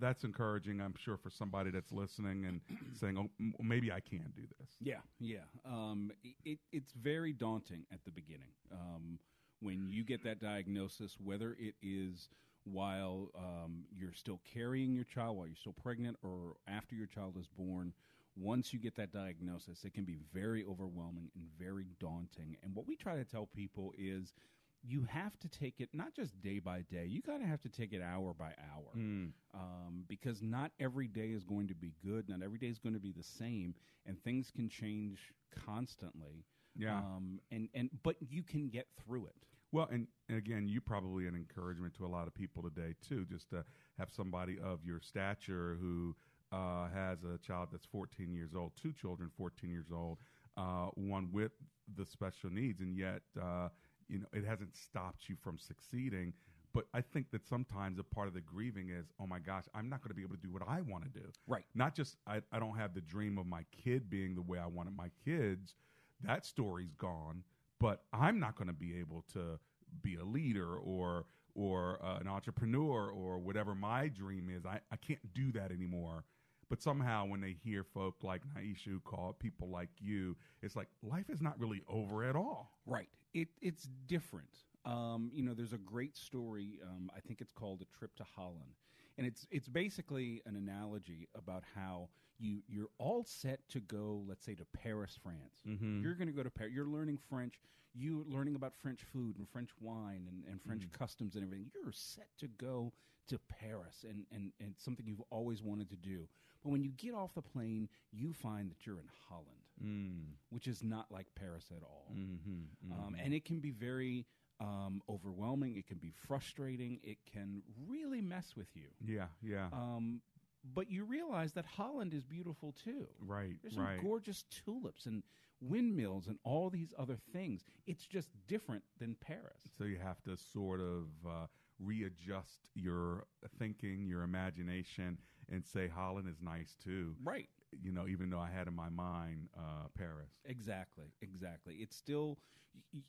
That's 0.00 0.24
encouraging, 0.24 0.80
I'm 0.80 0.94
sure, 0.98 1.16
for 1.16 1.30
somebody 1.30 1.70
that's 1.70 1.92
listening 1.92 2.44
and 2.44 2.60
saying, 2.92 3.16
"Oh, 3.18 3.30
m- 3.40 3.54
maybe 3.60 3.92
I 3.92 4.00
can 4.00 4.32
do 4.34 4.42
this." 4.58 4.68
Yeah, 4.80 5.00
yeah. 5.18 5.44
Um, 5.64 6.10
it, 6.44 6.58
it's 6.72 6.92
very 6.92 7.32
daunting 7.32 7.84
at 7.92 8.04
the 8.04 8.10
beginning 8.10 8.52
um, 8.72 9.18
when 9.60 9.88
you 9.88 10.04
get 10.04 10.22
that 10.24 10.40
diagnosis, 10.40 11.16
whether 11.22 11.56
it 11.58 11.74
is 11.82 12.28
while 12.64 13.30
um, 13.36 13.84
you're 13.94 14.12
still 14.12 14.40
carrying 14.52 14.92
your 14.92 15.04
child, 15.04 15.36
while 15.36 15.46
you're 15.46 15.56
still 15.56 15.72
pregnant, 15.80 16.16
or 16.22 16.56
after 16.66 16.94
your 16.94 17.06
child 17.06 17.36
is 17.38 17.46
born. 17.46 17.92
Once 18.38 18.70
you 18.74 18.78
get 18.78 18.94
that 18.96 19.10
diagnosis, 19.12 19.82
it 19.84 19.94
can 19.94 20.04
be 20.04 20.18
very 20.34 20.62
overwhelming 20.62 21.30
and 21.34 21.44
very 21.58 21.86
daunting. 21.98 22.54
And 22.62 22.74
what 22.74 22.86
we 22.86 22.94
try 22.94 23.16
to 23.16 23.24
tell 23.24 23.46
people 23.46 23.94
is 23.96 24.34
you 24.82 25.04
have 25.10 25.38
to 25.40 25.48
take 25.48 25.80
it 25.80 25.88
not 25.92 26.14
just 26.14 26.40
day 26.40 26.58
by 26.58 26.82
day, 26.82 27.06
you 27.06 27.22
kind 27.22 27.42
of 27.42 27.48
have 27.48 27.60
to 27.62 27.68
take 27.68 27.92
it 27.92 28.02
hour 28.02 28.34
by 28.34 28.52
hour 28.74 28.92
Mm. 28.96 29.32
um, 29.54 30.04
because 30.08 30.42
not 30.42 30.70
every 30.78 31.08
day 31.08 31.28
is 31.28 31.44
going 31.44 31.68
to 31.68 31.74
be 31.74 31.92
good. 32.04 32.28
Not 32.28 32.42
every 32.42 32.58
day 32.58 32.68
is 32.68 32.78
going 32.78 32.94
to 32.94 33.00
be 33.00 33.12
the 33.12 33.22
same, 33.22 33.74
and 34.06 34.22
things 34.22 34.50
can 34.50 34.68
change 34.68 35.32
constantly. 35.64 36.44
Yeah. 36.76 36.98
Um, 36.98 37.40
and 37.50 37.68
and 37.74 37.90
but 38.02 38.16
you 38.20 38.42
can 38.42 38.68
get 38.68 38.86
through 39.04 39.26
it. 39.26 39.34
Well, 39.72 39.88
and, 39.90 40.06
and 40.28 40.38
again, 40.38 40.68
you 40.68 40.80
probably 40.80 41.26
an 41.26 41.34
encouragement 41.34 41.94
to 41.94 42.06
a 42.06 42.08
lot 42.08 42.26
of 42.28 42.34
people 42.34 42.62
today 42.62 42.94
too, 43.06 43.24
just 43.26 43.50
to 43.50 43.64
have 43.98 44.10
somebody 44.10 44.58
of 44.62 44.84
your 44.84 45.00
stature 45.00 45.76
who 45.80 46.14
uh, 46.52 46.88
has 46.94 47.18
a 47.24 47.38
child 47.38 47.68
that's 47.72 47.84
14 47.86 48.32
years 48.32 48.54
old, 48.54 48.72
two 48.80 48.92
children 48.92 49.30
14 49.36 49.68
years 49.70 49.88
old, 49.92 50.18
uh, 50.56 50.86
one 50.94 51.30
with 51.32 51.52
the 51.96 52.06
special 52.06 52.48
needs, 52.50 52.80
and 52.80 52.96
yet 52.96 53.22
uh, 53.40 53.68
you 54.08 54.20
know 54.20 54.26
it 54.32 54.44
hasn't 54.44 54.76
stopped 54.76 55.28
you 55.28 55.36
from 55.42 55.58
succeeding. 55.58 56.32
But 56.72 56.88
I 56.92 57.00
think 57.00 57.30
that 57.30 57.46
sometimes 57.46 57.98
a 57.98 58.02
part 58.02 58.28
of 58.28 58.34
the 58.34 58.42
grieving 58.42 58.90
is, 58.90 59.06
oh 59.18 59.26
my 59.26 59.38
gosh, 59.38 59.64
I'm 59.74 59.88
not 59.88 60.02
going 60.02 60.10
to 60.10 60.14
be 60.14 60.20
able 60.20 60.34
to 60.36 60.42
do 60.42 60.52
what 60.52 60.62
I 60.68 60.82
want 60.82 61.04
to 61.04 61.10
do. 61.10 61.26
Right. 61.46 61.64
Not 61.74 61.94
just 61.94 62.18
I, 62.26 62.42
I 62.52 62.58
don't 62.58 62.76
have 62.76 62.92
the 62.92 63.00
dream 63.00 63.38
of 63.38 63.46
my 63.46 63.64
kid 63.72 64.10
being 64.10 64.34
the 64.34 64.42
way 64.42 64.58
I 64.58 64.66
wanted 64.66 64.94
my 64.94 65.08
kids. 65.24 65.74
That 66.22 66.44
story's 66.44 66.92
gone. 66.92 67.44
But 67.80 68.02
I'm 68.12 68.38
not 68.38 68.56
going 68.56 68.68
to 68.68 68.74
be 68.74 68.98
able 68.98 69.24
to 69.32 69.58
be 70.02 70.16
a 70.16 70.24
leader 70.24 70.76
or 70.76 71.24
or 71.54 71.98
uh, 72.04 72.18
an 72.18 72.28
entrepreneur 72.28 73.08
or 73.08 73.38
whatever 73.38 73.74
my 73.74 74.08
dream 74.08 74.50
is. 74.54 74.66
I, 74.66 74.80
I 74.92 74.96
can't 74.96 75.32
do 75.34 75.52
that 75.52 75.72
anymore. 75.72 76.24
But 76.68 76.82
somehow, 76.82 77.26
when 77.26 77.40
they 77.40 77.52
hear 77.64 77.84
folk 77.84 78.16
like 78.22 78.42
Naisha 78.56 79.02
call 79.04 79.34
people 79.38 79.68
like 79.70 79.90
you, 80.00 80.36
it's 80.62 80.74
like 80.74 80.88
life 81.02 81.30
is 81.30 81.40
not 81.40 81.58
really 81.60 81.82
over 81.88 82.24
at 82.24 82.34
all. 82.34 82.72
Right. 82.86 83.08
It 83.34 83.48
it's 83.60 83.88
different. 84.06 84.48
Um, 84.84 85.30
you 85.32 85.42
know, 85.42 85.54
there's 85.54 85.72
a 85.72 85.78
great 85.78 86.16
story. 86.16 86.80
Um, 86.82 87.10
I 87.16 87.20
think 87.20 87.40
it's 87.40 87.52
called 87.52 87.82
"A 87.82 87.98
Trip 87.98 88.14
to 88.16 88.24
Holland," 88.24 88.74
and 89.18 89.26
it's 89.26 89.46
it's 89.50 89.68
basically 89.68 90.42
an 90.46 90.56
analogy 90.56 91.28
about 91.36 91.62
how 91.74 92.08
you 92.38 92.62
you're 92.68 92.88
all 92.98 93.24
set 93.24 93.68
to 93.70 93.80
go, 93.80 94.22
let's 94.26 94.44
say, 94.44 94.54
to 94.54 94.64
Paris, 94.72 95.18
France. 95.22 95.60
Mhm. 95.68 96.02
You're 96.02 96.14
going 96.14 96.28
to 96.28 96.32
go 96.32 96.42
to 96.42 96.50
Paris. 96.50 96.72
You're 96.74 96.86
learning 96.86 97.18
French. 97.28 97.60
You're 97.94 98.24
learning 98.26 98.56
about 98.56 98.74
French 98.74 99.00
food 99.12 99.38
and 99.38 99.48
French 99.48 99.70
wine 99.80 100.26
and, 100.28 100.44
and 100.50 100.60
French 100.62 100.82
customs 100.92 101.34
and 101.34 101.44
everything. 101.44 101.70
You're 101.74 101.92
set 101.92 102.28
to 102.38 102.46
go 102.48 102.92
to 103.28 103.38
Paris 103.48 104.04
and, 104.08 104.26
and, 104.30 104.52
and 104.60 104.74
something 104.76 105.06
you've 105.06 105.22
always 105.30 105.62
wanted 105.62 105.88
to 105.90 105.96
do. 105.96 106.28
But 106.66 106.72
when 106.72 106.82
you 106.82 106.90
get 106.90 107.14
off 107.14 107.32
the 107.32 107.42
plane, 107.42 107.88
you 108.10 108.32
find 108.32 108.68
that 108.72 108.84
you're 108.84 108.98
in 108.98 109.08
Holland, 109.28 109.46
Mm. 109.80 110.32
which 110.50 110.66
is 110.66 110.82
not 110.82 111.12
like 111.12 111.26
Paris 111.36 111.70
at 111.70 111.82
all. 111.84 112.10
Mm-hmm, 112.12 112.92
Um, 112.92 113.14
and 113.14 113.32
it 113.32 113.44
can 113.44 113.60
be 113.60 113.70
very 113.70 114.26
um, 114.58 115.00
overwhelming. 115.08 115.76
It 115.76 115.86
can 115.86 115.98
be 115.98 116.10
frustrating. 116.10 116.98
It 117.04 117.18
can 117.30 117.62
really 117.86 118.20
mess 118.20 118.56
with 118.56 118.74
you. 118.74 118.88
Yeah, 119.00 119.28
yeah. 119.42 119.68
Um, 119.72 120.22
but 120.64 120.90
you 120.90 121.04
realize 121.04 121.52
that 121.52 121.66
Holland 121.66 122.14
is 122.14 122.24
beautiful 122.24 122.72
too. 122.72 123.06
Right, 123.20 123.58
There's 123.62 123.74
some 123.74 123.84
right. 123.84 124.00
gorgeous 124.02 124.42
tulips 124.50 125.06
and 125.06 125.22
windmills 125.60 126.26
and 126.26 126.38
all 126.42 126.68
these 126.70 126.92
other 126.98 127.16
things. 127.32 127.62
It's 127.86 128.06
just 128.06 128.30
different 128.48 128.82
than 128.98 129.14
Paris. 129.20 129.60
So 129.78 129.84
you 129.84 129.98
have 129.98 130.20
to 130.24 130.36
sort 130.36 130.80
of 130.80 131.04
uh, 131.24 131.46
readjust 131.78 132.70
your 132.74 133.24
thinking, 133.58 134.06
your 134.06 134.22
imagination, 134.22 135.18
and 135.50 135.64
say 135.64 135.88
Holland 135.88 136.28
is 136.28 136.40
nice 136.42 136.76
too. 136.82 137.14
Right. 137.22 137.48
You 137.82 137.92
know, 137.92 138.06
even 138.06 138.30
though 138.30 138.40
I 138.40 138.50
had 138.50 138.68
in 138.68 138.74
my 138.74 138.88
mind 138.88 139.48
uh, 139.56 139.88
Paris. 139.96 140.30
Exactly, 140.44 141.06
exactly. 141.20 141.74
It's 141.74 141.96
still, 141.96 142.38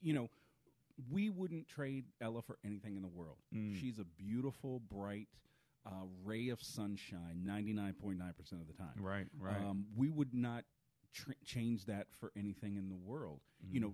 you 0.02 0.14
know, 0.14 0.30
we 1.12 1.30
wouldn't 1.30 1.68
trade 1.68 2.06
Ella 2.22 2.42
for 2.42 2.58
anything 2.66 2.96
in 2.96 3.02
the 3.02 3.08
world. 3.08 3.38
Mm. 3.56 3.80
She's 3.80 4.00
a 4.00 4.04
beautiful, 4.04 4.80
bright 4.80 5.28
uh, 5.86 6.06
ray 6.24 6.50
of 6.50 6.62
sunshine 6.62 7.44
99.9% 7.48 8.20
of 8.54 8.68
the 8.68 8.74
time. 8.74 8.94
Right, 9.00 9.28
right. 9.40 9.58
Um, 9.58 9.86
we 9.96 10.10
would 10.10 10.34
not 10.34 10.66
tr- 11.14 11.32
change 11.46 11.86
that 11.86 12.08
for 12.20 12.32
anything 12.36 12.78
in 12.78 12.90
the 12.90 12.96
world. 12.96 13.42
You 13.72 13.80
know, 13.80 13.94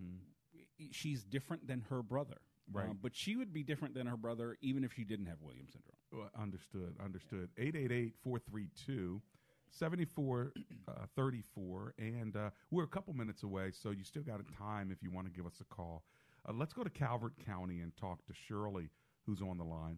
she's 0.92 1.24
different 1.24 1.68
than 1.68 1.82
her 1.90 2.02
brother. 2.02 2.38
Mm-hmm. 2.70 2.78
Right. 2.78 2.90
Um, 2.90 3.00
but 3.02 3.16
she 3.16 3.36
would 3.36 3.54
be 3.54 3.64
different 3.64 3.94
than 3.94 4.08
her 4.08 4.18
brother 4.18 4.58
even 4.62 4.84
if 4.84 4.94
she 4.94 5.04
didn't 5.04 5.26
have 5.28 5.38
Williams 5.42 5.74
syndrome. 5.74 5.98
Well, 6.12 6.30
understood. 6.42 6.96
Understood. 7.04 7.50
888-432 7.60 9.22
7434 9.70 11.94
and 11.98 12.36
uh, 12.36 12.50
we're 12.70 12.84
a 12.84 12.88
couple 12.88 13.12
minutes 13.14 13.42
away 13.44 13.72
so 13.72 13.90
you 13.90 14.04
still 14.04 14.22
got 14.22 14.40
a 14.40 14.44
time 14.58 14.92
if 14.92 15.02
you 15.02 15.10
want 15.12 15.26
to 15.26 15.34
give 15.34 15.48
us 15.48 15.60
a 15.62 15.64
call 15.74 16.04
uh, 16.48 16.54
let's 16.54 16.74
go 16.74 16.84
to 16.84 16.90
calvert 16.92 17.34
county 17.44 17.80
and 17.80 17.96
talk 17.98 18.24
to 18.28 18.34
shirley 18.48 18.90
who's 19.26 19.42
on 19.42 19.58
the 19.58 19.64
line 19.64 19.98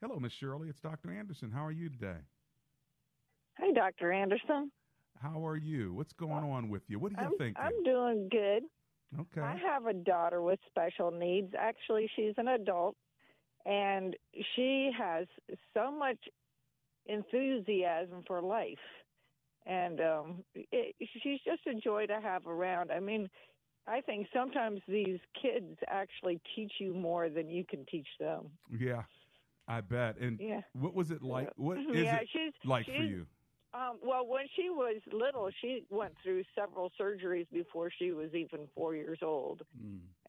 hello 0.00 0.20
miss 0.20 0.32
shirley 0.32 0.68
it's 0.68 0.78
dr 0.80 1.10
anderson 1.10 1.50
how 1.50 1.64
are 1.64 1.72
you 1.72 1.88
today 1.88 2.18
Hey, 3.58 3.72
Dr. 3.72 4.12
Anderson. 4.12 4.70
how 5.20 5.44
are 5.46 5.56
you 5.56 5.92
what's 5.94 6.12
going 6.12 6.44
on 6.44 6.68
with 6.68 6.82
you 6.88 6.98
what 7.00 7.12
do 7.12 7.20
you 7.20 7.26
I'm, 7.26 7.36
thinking 7.38 7.60
I'm 7.60 7.82
doing 7.82 8.28
good. 8.30 8.62
Okay 9.20 9.40
I 9.40 9.56
have 9.56 9.86
a 9.86 9.92
daughter 9.94 10.42
with 10.42 10.58
special 10.66 11.10
needs. 11.10 11.52
Actually, 11.58 12.10
she's 12.16 12.34
an 12.36 12.48
adult, 12.48 12.96
and 13.64 14.16
she 14.54 14.90
has 14.96 15.26
so 15.74 15.90
much 15.90 16.18
enthusiasm 17.06 18.22
for 18.26 18.40
life. 18.42 18.78
And 19.66 20.00
um, 20.00 20.44
it, 20.54 20.94
she's 21.22 21.40
just 21.44 21.66
a 21.66 21.74
joy 21.80 22.06
to 22.06 22.20
have 22.20 22.46
around. 22.46 22.92
I 22.92 23.00
mean, 23.00 23.28
I 23.88 24.00
think 24.00 24.28
sometimes 24.32 24.80
these 24.86 25.18
kids 25.40 25.76
actually 25.88 26.40
teach 26.54 26.72
you 26.78 26.94
more 26.94 27.28
than 27.28 27.48
you 27.48 27.64
can 27.68 27.84
teach 27.90 28.08
them. 28.20 28.50
yeah 28.78 29.02
i 29.68 29.80
bet 29.80 30.16
and 30.18 30.38
Yeah. 30.40 30.60
what 30.74 30.94
was 30.94 31.10
it 31.10 31.22
like 31.22 31.50
what 31.56 31.78
is 31.78 31.86
yeah, 32.04 32.18
it 32.18 32.28
she's 32.32 32.52
like 32.64 32.86
for 32.86 32.92
you 32.92 33.26
Um, 33.74 33.98
well, 34.02 34.26
when 34.26 34.46
she 34.56 34.70
was 34.70 35.00
little, 35.12 35.50
she 35.60 35.84
went 35.90 36.14
through 36.22 36.42
several 36.54 36.90
surgeries 37.00 37.46
before 37.52 37.90
she 37.98 38.12
was 38.12 38.32
even 38.34 38.68
four 38.74 38.94
years 38.94 39.18
old, 39.22 39.62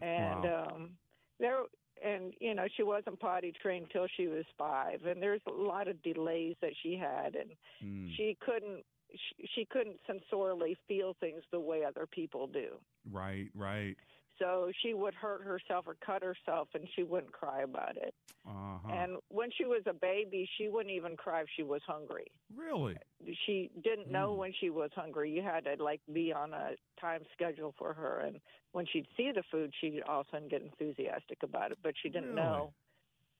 and 0.01 0.45
Wow. 0.45 0.45
um, 0.45 0.91
there 1.39 1.61
and 2.03 2.33
you 2.39 2.53
know 2.53 2.65
she 2.75 2.83
wasn't 2.83 3.19
potty 3.19 3.53
trained 3.61 3.87
till 3.91 4.07
she 4.17 4.27
was 4.27 4.45
five, 4.57 5.03
and 5.05 5.21
there's 5.21 5.41
a 5.47 5.51
lot 5.51 5.87
of 5.87 6.01
delays 6.03 6.55
that 6.61 6.73
she 6.83 6.95
had, 6.95 7.35
and 7.35 7.51
Mm. 7.83 8.17
she 8.17 8.37
couldn't 8.41 8.83
she, 9.11 9.47
she 9.55 9.65
couldn't 9.65 9.99
sensorily 10.09 10.75
feel 10.87 11.15
things 11.19 11.43
the 11.51 11.59
way 11.59 11.83
other 11.83 12.05
people 12.07 12.47
do. 12.47 12.77
right 13.11 13.49
right 13.53 13.95
So 14.39 14.71
she 14.81 14.93
would 14.93 15.13
hurt 15.15 15.41
herself 15.43 15.85
or 15.87 15.95
cut 16.05 16.23
herself, 16.23 16.69
and 16.73 16.87
she 16.95 17.03
wouldn't 17.03 17.33
cry 17.33 17.61
about 17.61 17.97
it. 17.97 18.13
uh-huh 18.45 19.05
And 19.05 19.17
when 19.29 19.49
she 19.51 19.65
was 19.65 19.83
a 19.87 19.93
baby, 19.93 20.47
she 20.57 20.69
wouldn't 20.69 20.93
even 20.95 21.15
cry 21.17 21.41
if 21.41 21.47
she 21.55 21.63
was 21.63 21.81
hungry. 21.85 22.27
really 22.55 22.97
She 23.45 23.69
didn't 23.83 24.11
know 24.11 24.33
Hmm. 24.33 24.39
when 24.39 24.53
she 24.59 24.69
was 24.69 24.91
hungry. 24.93 25.31
You 25.31 25.41
had 25.41 25.65
to 25.65 25.81
like 25.83 26.01
be 26.11 26.31
on 26.33 26.53
a 26.53 26.71
time 26.99 27.23
schedule 27.33 27.73
for 27.77 27.93
her, 27.93 28.19
and 28.19 28.39
when 28.71 28.85
she'd 28.85 29.07
see 29.17 29.31
the 29.33 29.43
food, 29.51 29.73
she'd 29.79 30.01
all 30.07 30.21
of 30.21 30.27
a 30.27 30.31
sudden 30.31 30.47
get 30.47 30.61
enthusiastic 30.61 31.43
about 31.43 31.71
it. 31.71 31.79
But 31.83 31.93
she 32.01 32.09
didn't 32.09 32.33
Really? 32.33 32.35
know 32.35 32.73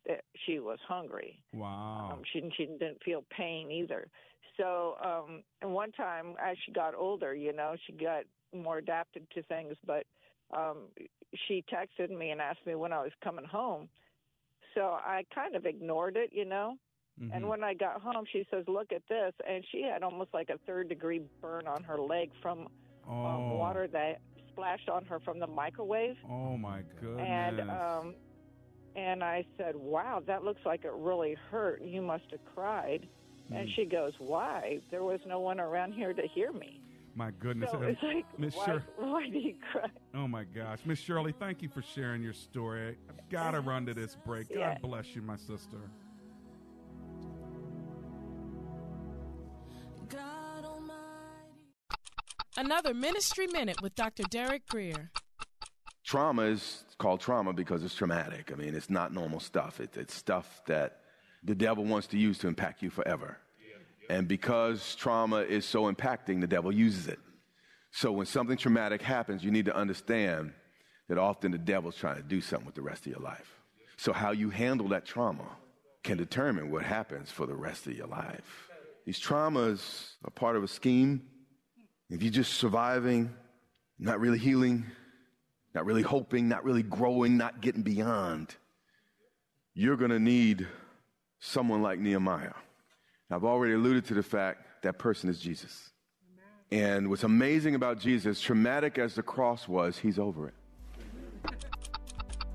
that 0.08 0.24
she 0.46 0.60
was 0.60 0.80
hungry. 0.88 1.44
wow 1.54 2.10
Um, 2.12 2.22
she, 2.32 2.42
she 2.58 2.66
didn't 2.66 3.04
feel 3.04 3.24
pain 3.30 3.72
either. 3.72 4.08
So, 4.58 4.96
um, 5.04 5.44
and 5.62 5.74
one 5.74 5.92
time 5.92 6.36
as 6.42 6.58
she 6.66 6.72
got 6.72 6.96
older, 6.96 7.34
you 7.36 7.54
know, 7.54 7.76
she 7.86 7.94
got 7.94 8.24
more 8.54 8.78
adapted 8.78 9.28
to 9.32 9.44
things. 9.44 9.76
But 9.86 10.06
um, 10.56 10.78
she 11.48 11.64
texted 11.72 12.10
me 12.10 12.32
and 12.32 12.42
asked 12.42 12.66
me 12.66 12.76
when 12.76 12.94
I 12.94 13.02
was 13.02 13.12
coming 13.24 13.46
home. 13.46 13.90
So 14.76 14.82
I 14.82 15.24
kind 15.34 15.56
of 15.56 15.66
ignored 15.66 16.18
it, 16.18 16.30
you 16.32 16.46
know. 16.46 16.76
Mm-hmm. 17.22 17.36
And 17.36 17.48
when 17.50 17.64
I 17.64 17.74
got 17.74 18.02
home, 18.02 18.26
she 18.32 18.46
says, 18.52 18.64
"Look 18.68 18.92
at 18.92 19.02
this," 19.10 19.34
and 19.48 19.66
she 19.72 19.82
had 19.82 20.04
almost 20.04 20.34
like 20.34 20.50
a 20.50 20.60
third 20.68 20.88
degree 20.90 21.22
burn 21.42 21.68
on 21.68 21.84
her 21.84 22.00
leg 22.00 22.32
from 22.42 22.60
um, 22.60 22.68
Oh. 23.10 23.58
water 23.58 23.88
that 23.88 24.20
splashed 24.50 24.90
on 24.90 25.06
her 25.06 25.20
from 25.20 25.40
the 25.40 25.48
microwave. 25.48 26.16
oh 26.30 26.58
my 26.58 26.82
goodness 27.00 27.28
And 27.28 27.60
um, 27.62 28.16
and 28.96 29.24
I 29.24 29.46
said, 29.58 29.76
"Wow, 29.76 30.22
that 30.28 30.44
looks 30.44 30.62
like 30.66 30.84
it 30.86 30.94
really 30.94 31.36
hurt. 31.50 31.82
You 31.82 32.02
must 32.02 32.26
have 32.32 32.44
cried." 32.46 33.08
And 33.52 33.68
Mm. 33.68 33.76
she 33.76 33.86
goes, 33.86 34.14
"Why? 34.20 34.80
There 34.92 35.04
was 35.04 35.20
no 35.26 35.40
one 35.40 35.60
around 35.60 35.94
here 35.94 36.14
to 36.14 36.28
hear 36.28 36.52
me." 36.52 36.80
My 37.18 37.32
goodness 37.40 37.72
So 37.72 37.82
it's 37.82 38.02
like, 38.04 38.26
Miss 38.38 38.56
why, 38.56 38.66
Shir- 38.66 38.84
why 38.98 39.28
do 39.28 39.40
you 39.40 39.56
cry? 39.72 39.90
Oh 40.14 40.28
my 40.28 40.44
gosh, 40.44 40.78
Miss 40.86 41.00
Shirley, 41.00 41.34
thank 41.40 41.64
you 41.64 41.68
for 41.70 41.82
sharing 41.82 42.22
your 42.22 42.34
story. 42.34 42.96
I've 43.10 43.28
got 43.32 43.52
to 43.52 43.60
run 43.62 43.88
to 43.88 43.96
this 43.96 44.16
break. 44.24 44.50
God 44.50 44.58
Yeah. 44.60 44.78
bless 44.84 45.16
you, 45.16 45.24
my 45.24 45.36
sister. 45.36 45.80
Another 52.56 52.94
Ministry 52.94 53.48
Minute 53.48 53.82
with 53.82 53.96
Dr. 53.96 54.24
Derek 54.30 54.66
Grier. 54.68 55.12
trauma 56.04 56.44
is 56.44 56.84
called 56.98 57.20
trauma 57.20 57.54
because 57.54 57.84
it's 57.84 57.94
traumatic. 57.96 58.52
I 58.52 58.56
mean, 58.56 58.74
it's 58.74 58.90
not 58.90 59.14
normal 59.14 59.40
stuff. 59.40 59.80
It, 59.80 59.96
it's 59.96 60.14
stuff 60.16 60.62
that 60.66 61.02
the 61.44 61.54
devil 61.54 61.84
wants 61.86 62.08
to 62.08 62.18
use 62.18 62.40
to 62.40 62.48
impact 62.48 62.82
you 62.82 62.90
forever. 62.90 63.38
And 64.10 64.28
because 64.28 64.96
trauma 64.96 65.38
is 65.38 65.66
so 65.66 65.92
impacting, 65.92 66.42
the 66.42 66.48
devil 66.48 66.72
uses 66.72 67.08
it. 67.08 67.20
So 67.92 68.12
when 68.12 68.26
something 68.26 68.58
traumatic 68.58 69.02
happens, 69.02 69.44
you 69.44 69.52
need 69.52 69.66
to 69.66 69.76
understand 69.76 70.54
that 71.10 71.18
often 71.18 71.52
the 71.52 71.58
devil's 71.58 71.96
trying 71.96 72.18
to 72.18 72.24
do 72.24 72.42
something 72.42 72.66
with 72.66 72.76
the 72.76 72.82
rest 72.82 73.06
of 73.06 73.12
your 73.12 73.22
life. 73.22 73.60
So 73.98 74.14
how 74.14 74.32
you 74.32 74.50
handle 74.50 74.90
that 74.90 75.06
trauma 75.06 75.48
can 76.04 76.18
determine 76.18 76.72
what 76.72 76.84
happens 76.84 77.32
for 77.32 77.46
the 77.46 77.56
rest 77.56 77.88
of 77.88 77.94
your 77.94 78.08
life. 78.08 78.70
These 79.06 79.20
traumas 79.20 80.12
are 80.24 80.32
part 80.32 80.56
of 80.56 80.64
a 80.64 80.68
scheme. 80.68 81.24
If 82.10 82.22
you're 82.22 82.32
just 82.32 82.54
surviving, 82.54 83.34
not 84.00 84.20
really 84.20 84.38
healing, 84.38 84.86
not 85.74 85.86
really 85.86 86.02
hoping, 86.02 86.48
not 86.48 86.64
really 86.64 86.84
growing, 86.84 87.38
not 87.38 87.62
getting 87.62 87.82
beyond, 87.82 88.56
you're 89.74 89.98
going 89.98 90.12
to 90.12 90.20
need 90.20 90.68
someone 91.40 91.82
like 91.82 92.00
Nehemiah. 92.00 92.54
I've 93.30 93.44
already 93.44 93.74
alluded 93.74 94.06
to 94.06 94.14
the 94.14 94.24
fact 94.24 94.84
that 94.84 94.98
person 94.98 95.30
is 95.30 95.40
Jesus. 95.40 95.92
And 96.72 97.10
what's 97.10 97.24
amazing 97.24 97.76
about 97.76 98.00
Jesus, 98.00 98.42
traumatic 98.42 98.98
as 98.98 99.16
the 99.16 99.24
cross 99.24 99.68
was, 99.68 99.98
he's 99.98 100.20
over 100.20 100.50
it. 100.50 100.54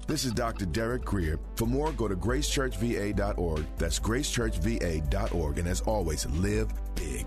This 0.06 0.24
is 0.24 0.32
Dr. 0.32 0.66
Derek 0.66 1.04
Grier. 1.04 1.38
For 1.56 1.66
more, 1.66 1.92
go 1.92 2.08
to 2.08 2.16
gracechurchva.org. 2.16 3.64
That's 3.78 3.98
gracechurchva.org. 3.98 5.58
And 5.58 5.68
as 5.68 5.80
always, 5.82 6.26
live 6.26 6.72
big. 6.94 7.26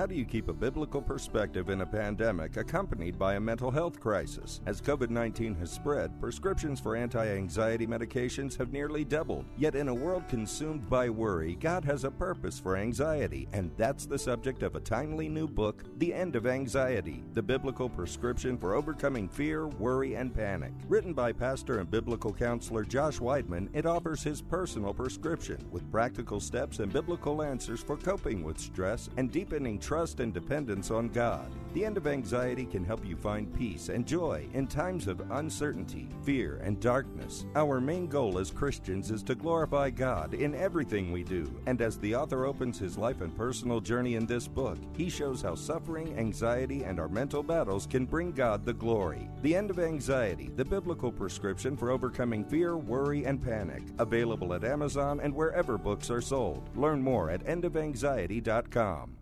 How 0.00 0.06
do 0.06 0.14
you 0.14 0.24
keep 0.24 0.48
a 0.48 0.54
biblical 0.54 1.02
perspective 1.02 1.68
in 1.68 1.82
a 1.82 1.86
pandemic 1.86 2.56
accompanied 2.56 3.18
by 3.18 3.34
a 3.34 3.40
mental 3.40 3.70
health 3.70 4.00
crisis? 4.00 4.62
As 4.64 4.80
COVID 4.80 5.10
19 5.10 5.54
has 5.56 5.70
spread, 5.70 6.18
prescriptions 6.22 6.80
for 6.80 6.96
anti 6.96 7.28
anxiety 7.28 7.86
medications 7.86 8.56
have 8.56 8.72
nearly 8.72 9.04
doubled. 9.04 9.44
Yet, 9.58 9.74
in 9.74 9.88
a 9.88 9.94
world 9.94 10.26
consumed 10.26 10.88
by 10.88 11.10
worry, 11.10 11.54
God 11.56 11.84
has 11.84 12.04
a 12.04 12.10
purpose 12.10 12.58
for 12.58 12.78
anxiety, 12.78 13.46
and 13.52 13.72
that's 13.76 14.06
the 14.06 14.18
subject 14.18 14.62
of 14.62 14.74
a 14.74 14.80
timely 14.80 15.28
new 15.28 15.46
book, 15.46 15.84
The 15.98 16.14
End 16.14 16.34
of 16.34 16.46
Anxiety 16.46 17.22
The 17.34 17.42
Biblical 17.42 17.90
Prescription 17.90 18.56
for 18.56 18.76
Overcoming 18.76 19.28
Fear, 19.28 19.66
Worry, 19.66 20.14
and 20.14 20.34
Panic. 20.34 20.72
Written 20.88 21.12
by 21.12 21.30
pastor 21.30 21.78
and 21.78 21.90
biblical 21.90 22.32
counselor 22.32 22.84
Josh 22.84 23.18
Weidmann, 23.18 23.68
it 23.74 23.84
offers 23.84 24.22
his 24.22 24.40
personal 24.40 24.94
prescription 24.94 25.62
with 25.70 25.92
practical 25.92 26.40
steps 26.40 26.78
and 26.78 26.90
biblical 26.90 27.42
answers 27.42 27.82
for 27.82 27.98
coping 27.98 28.42
with 28.42 28.58
stress 28.58 29.10
and 29.18 29.30
deepening 29.30 29.78
trust 29.90 30.20
and 30.20 30.32
dependence 30.32 30.92
on 30.92 31.08
God. 31.08 31.50
The 31.74 31.84
End 31.84 31.96
of 31.96 32.06
Anxiety 32.06 32.64
can 32.64 32.84
help 32.84 33.04
you 33.04 33.16
find 33.16 33.52
peace 33.52 33.88
and 33.88 34.06
joy 34.06 34.48
in 34.54 34.68
times 34.68 35.08
of 35.08 35.32
uncertainty, 35.32 36.08
fear, 36.22 36.60
and 36.62 36.78
darkness. 36.78 37.44
Our 37.56 37.80
main 37.80 38.06
goal 38.06 38.38
as 38.38 38.52
Christians 38.52 39.10
is 39.10 39.24
to 39.24 39.34
glorify 39.34 39.90
God 39.90 40.32
in 40.34 40.54
everything 40.54 41.10
we 41.10 41.24
do. 41.24 41.52
And 41.66 41.82
as 41.82 41.98
the 41.98 42.14
author 42.14 42.46
opens 42.46 42.78
his 42.78 42.96
life 42.96 43.20
and 43.20 43.36
personal 43.36 43.80
journey 43.80 44.14
in 44.14 44.26
this 44.26 44.46
book, 44.46 44.78
he 44.96 45.10
shows 45.10 45.42
how 45.42 45.56
suffering, 45.56 46.16
anxiety, 46.16 46.84
and 46.84 47.00
our 47.00 47.08
mental 47.08 47.42
battles 47.42 47.88
can 47.88 48.06
bring 48.06 48.30
God 48.30 48.64
the 48.64 48.72
glory. 48.72 49.28
The 49.42 49.56
End 49.56 49.70
of 49.70 49.80
Anxiety, 49.80 50.52
the 50.54 50.64
biblical 50.64 51.10
prescription 51.10 51.76
for 51.76 51.90
overcoming 51.90 52.44
fear, 52.44 52.76
worry, 52.76 53.24
and 53.24 53.42
panic. 53.42 53.82
Available 53.98 54.54
at 54.54 54.62
Amazon 54.62 55.18
and 55.18 55.34
wherever 55.34 55.76
books 55.76 56.12
are 56.12 56.20
sold. 56.20 56.70
Learn 56.76 57.02
more 57.02 57.28
at 57.28 57.44
endofanxiety.com. 57.44 59.16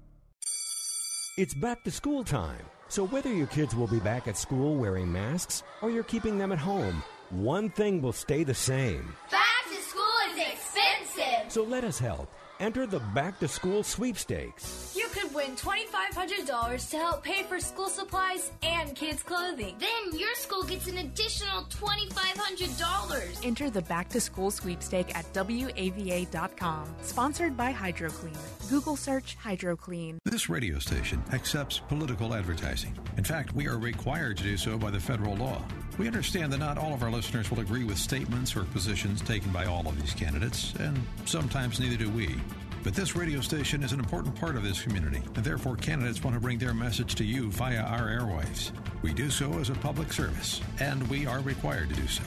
It's 1.38 1.54
back 1.54 1.84
to 1.84 1.92
school 1.92 2.24
time. 2.24 2.66
So 2.88 3.06
whether 3.06 3.32
your 3.32 3.46
kids 3.46 3.72
will 3.72 3.86
be 3.86 4.00
back 4.00 4.26
at 4.26 4.36
school 4.36 4.74
wearing 4.74 5.12
masks 5.12 5.62
or 5.82 5.88
you're 5.88 6.02
keeping 6.02 6.36
them 6.36 6.50
at 6.50 6.58
home, 6.58 7.00
one 7.30 7.70
thing 7.70 8.02
will 8.02 8.12
stay 8.12 8.42
the 8.42 8.52
same. 8.52 9.14
Back 9.30 9.62
to 9.68 9.80
school 9.80 10.02
is 10.32 10.36
expensive. 10.36 11.52
So 11.52 11.62
let 11.62 11.84
us 11.84 11.96
help. 11.96 12.28
Enter 12.60 12.86
the 12.88 12.98
Back 13.14 13.38
to 13.38 13.46
School 13.46 13.84
Sweepstakes. 13.84 14.92
You 14.96 15.06
could 15.12 15.32
win 15.32 15.54
$2,500 15.54 16.90
to 16.90 16.96
help 16.96 17.22
pay 17.22 17.44
for 17.44 17.60
school 17.60 17.88
supplies 17.88 18.50
and 18.64 18.96
kids' 18.96 19.22
clothing. 19.22 19.76
Then 19.78 20.18
your 20.18 20.34
school 20.34 20.64
gets 20.64 20.88
an 20.88 20.98
additional 20.98 21.62
$2,500. 21.64 23.46
Enter 23.46 23.70
the 23.70 23.82
Back 23.82 24.08
to 24.08 24.20
School 24.20 24.50
sweepstake 24.50 25.16
at 25.16 25.32
WAVA.com. 25.34 26.88
Sponsored 27.02 27.56
by 27.56 27.72
HydroClean. 27.72 28.36
Google 28.68 28.96
search 28.96 29.36
HydroClean. 29.38 30.18
This 30.24 30.48
radio 30.48 30.80
station 30.80 31.22
accepts 31.32 31.78
political 31.78 32.34
advertising. 32.34 32.98
In 33.16 33.24
fact, 33.24 33.54
we 33.54 33.68
are 33.68 33.78
required 33.78 34.36
to 34.38 34.42
do 34.42 34.56
so 34.56 34.76
by 34.76 34.90
the 34.90 35.00
federal 35.00 35.36
law. 35.36 35.62
We 35.98 36.06
understand 36.06 36.52
that 36.52 36.58
not 36.58 36.78
all 36.78 36.94
of 36.94 37.02
our 37.02 37.10
listeners 37.10 37.50
will 37.50 37.58
agree 37.58 37.82
with 37.82 37.98
statements 37.98 38.54
or 38.54 38.62
positions 38.62 39.20
taken 39.20 39.50
by 39.50 39.64
all 39.64 39.86
of 39.88 40.00
these 40.00 40.14
candidates, 40.14 40.72
and 40.78 40.96
sometimes 41.24 41.80
neither 41.80 41.96
do 41.96 42.08
we. 42.08 42.36
But 42.84 42.94
this 42.94 43.16
radio 43.16 43.40
station 43.40 43.82
is 43.82 43.90
an 43.90 43.98
important 43.98 44.36
part 44.36 44.54
of 44.54 44.62
this 44.62 44.80
community, 44.80 45.20
and 45.34 45.44
therefore 45.44 45.74
candidates 45.74 46.22
want 46.22 46.34
to 46.34 46.40
bring 46.40 46.58
their 46.58 46.72
message 46.72 47.16
to 47.16 47.24
you 47.24 47.50
via 47.50 47.82
our 47.82 48.06
airwaves. 48.06 48.70
We 49.02 49.12
do 49.12 49.28
so 49.28 49.58
as 49.58 49.70
a 49.70 49.74
public 49.74 50.12
service, 50.12 50.60
and 50.78 51.06
we 51.10 51.26
are 51.26 51.40
required 51.40 51.88
to 51.88 51.96
do 51.96 52.06
so. 52.06 52.22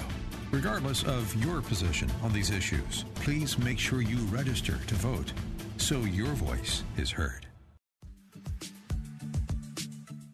Regardless 0.52 1.04
of 1.04 1.34
your 1.42 1.62
position 1.62 2.12
on 2.22 2.34
these 2.34 2.52
issues, 2.52 3.06
please 3.16 3.58
make 3.58 3.80
sure 3.80 4.02
you 4.02 4.18
register 4.26 4.78
to 4.88 4.96
vote 4.96 5.32
so 5.78 6.02
your 6.02 6.34
voice 6.34 6.84
is 6.98 7.10
heard. 7.10 7.48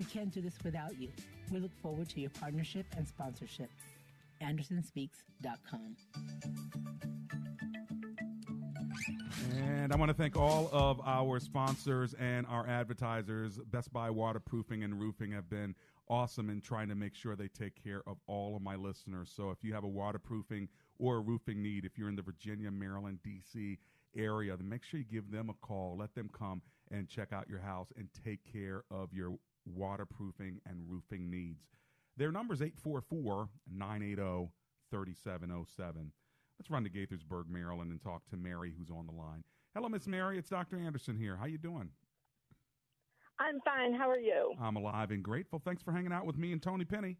We 0.00 0.06
can't 0.06 0.32
do 0.32 0.40
this 0.40 0.54
without 0.64 0.98
you. 0.98 1.10
We 1.52 1.60
look 1.60 1.76
forward 1.82 2.08
to 2.08 2.20
your 2.20 2.30
partnership 2.30 2.86
and 2.96 3.06
sponsorship. 3.06 3.68
AndersonSpeaks.com. 4.42 5.96
And 9.58 9.92
I 9.92 9.96
want 9.96 10.08
to 10.08 10.14
thank 10.14 10.36
all 10.36 10.70
of 10.72 11.02
our 11.04 11.38
sponsors 11.38 12.14
and 12.14 12.46
our 12.46 12.66
advertisers. 12.66 13.58
Best 13.70 13.92
Buy 13.92 14.08
Waterproofing 14.08 14.82
and 14.82 14.98
Roofing 14.98 15.32
have 15.32 15.50
been 15.50 15.74
awesome 16.08 16.48
in 16.48 16.62
trying 16.62 16.88
to 16.88 16.94
make 16.94 17.14
sure 17.14 17.36
they 17.36 17.48
take 17.48 17.74
care 17.82 18.02
of 18.06 18.16
all 18.26 18.56
of 18.56 18.62
my 18.62 18.76
listeners. 18.76 19.30
So 19.34 19.50
if 19.50 19.58
you 19.62 19.74
have 19.74 19.84
a 19.84 19.88
waterproofing 19.88 20.68
or 20.98 21.16
a 21.16 21.20
roofing 21.20 21.62
need, 21.62 21.84
if 21.84 21.98
you're 21.98 22.08
in 22.08 22.16
the 22.16 22.22
Virginia, 22.22 22.70
Maryland, 22.70 23.18
D.C. 23.22 23.78
area, 24.16 24.56
then 24.56 24.66
make 24.66 24.82
sure 24.82 24.98
you 24.98 25.06
give 25.06 25.30
them 25.30 25.50
a 25.50 25.66
call. 25.66 25.98
Let 25.98 26.14
them 26.14 26.30
come 26.32 26.62
and 26.90 27.06
check 27.06 27.34
out 27.34 27.50
your 27.50 27.60
house 27.60 27.92
and 27.98 28.08
take 28.24 28.40
care 28.50 28.84
of 28.90 29.12
your 29.12 29.38
waterproofing 29.74 30.60
and 30.66 30.78
roofing 30.88 31.30
needs. 31.30 31.64
Their 32.16 32.32
number 32.32 32.54
is 32.54 32.62
844 32.62 33.48
980 33.72 34.50
3707. 34.90 36.12
Let's 36.58 36.70
run 36.70 36.84
to 36.84 36.90
Gaithersburg, 36.90 37.48
Maryland, 37.48 37.90
and 37.90 38.00
talk 38.02 38.22
to 38.30 38.36
Mary, 38.36 38.74
who's 38.76 38.90
on 38.90 39.06
the 39.06 39.12
line. 39.12 39.44
Hello, 39.74 39.88
Miss 39.88 40.06
Mary. 40.06 40.36
It's 40.36 40.50
Dr. 40.50 40.78
Anderson 40.78 41.16
here. 41.16 41.36
How 41.36 41.46
you 41.46 41.58
doing? 41.58 41.90
I'm 43.38 43.60
fine. 43.64 43.94
How 43.94 44.10
are 44.10 44.18
you? 44.18 44.54
I'm 44.60 44.76
alive 44.76 45.10
and 45.12 45.22
grateful. 45.22 45.62
Thanks 45.64 45.82
for 45.82 45.92
hanging 45.92 46.12
out 46.12 46.26
with 46.26 46.36
me 46.36 46.52
and 46.52 46.62
Tony 46.62 46.84
Penny. 46.84 47.16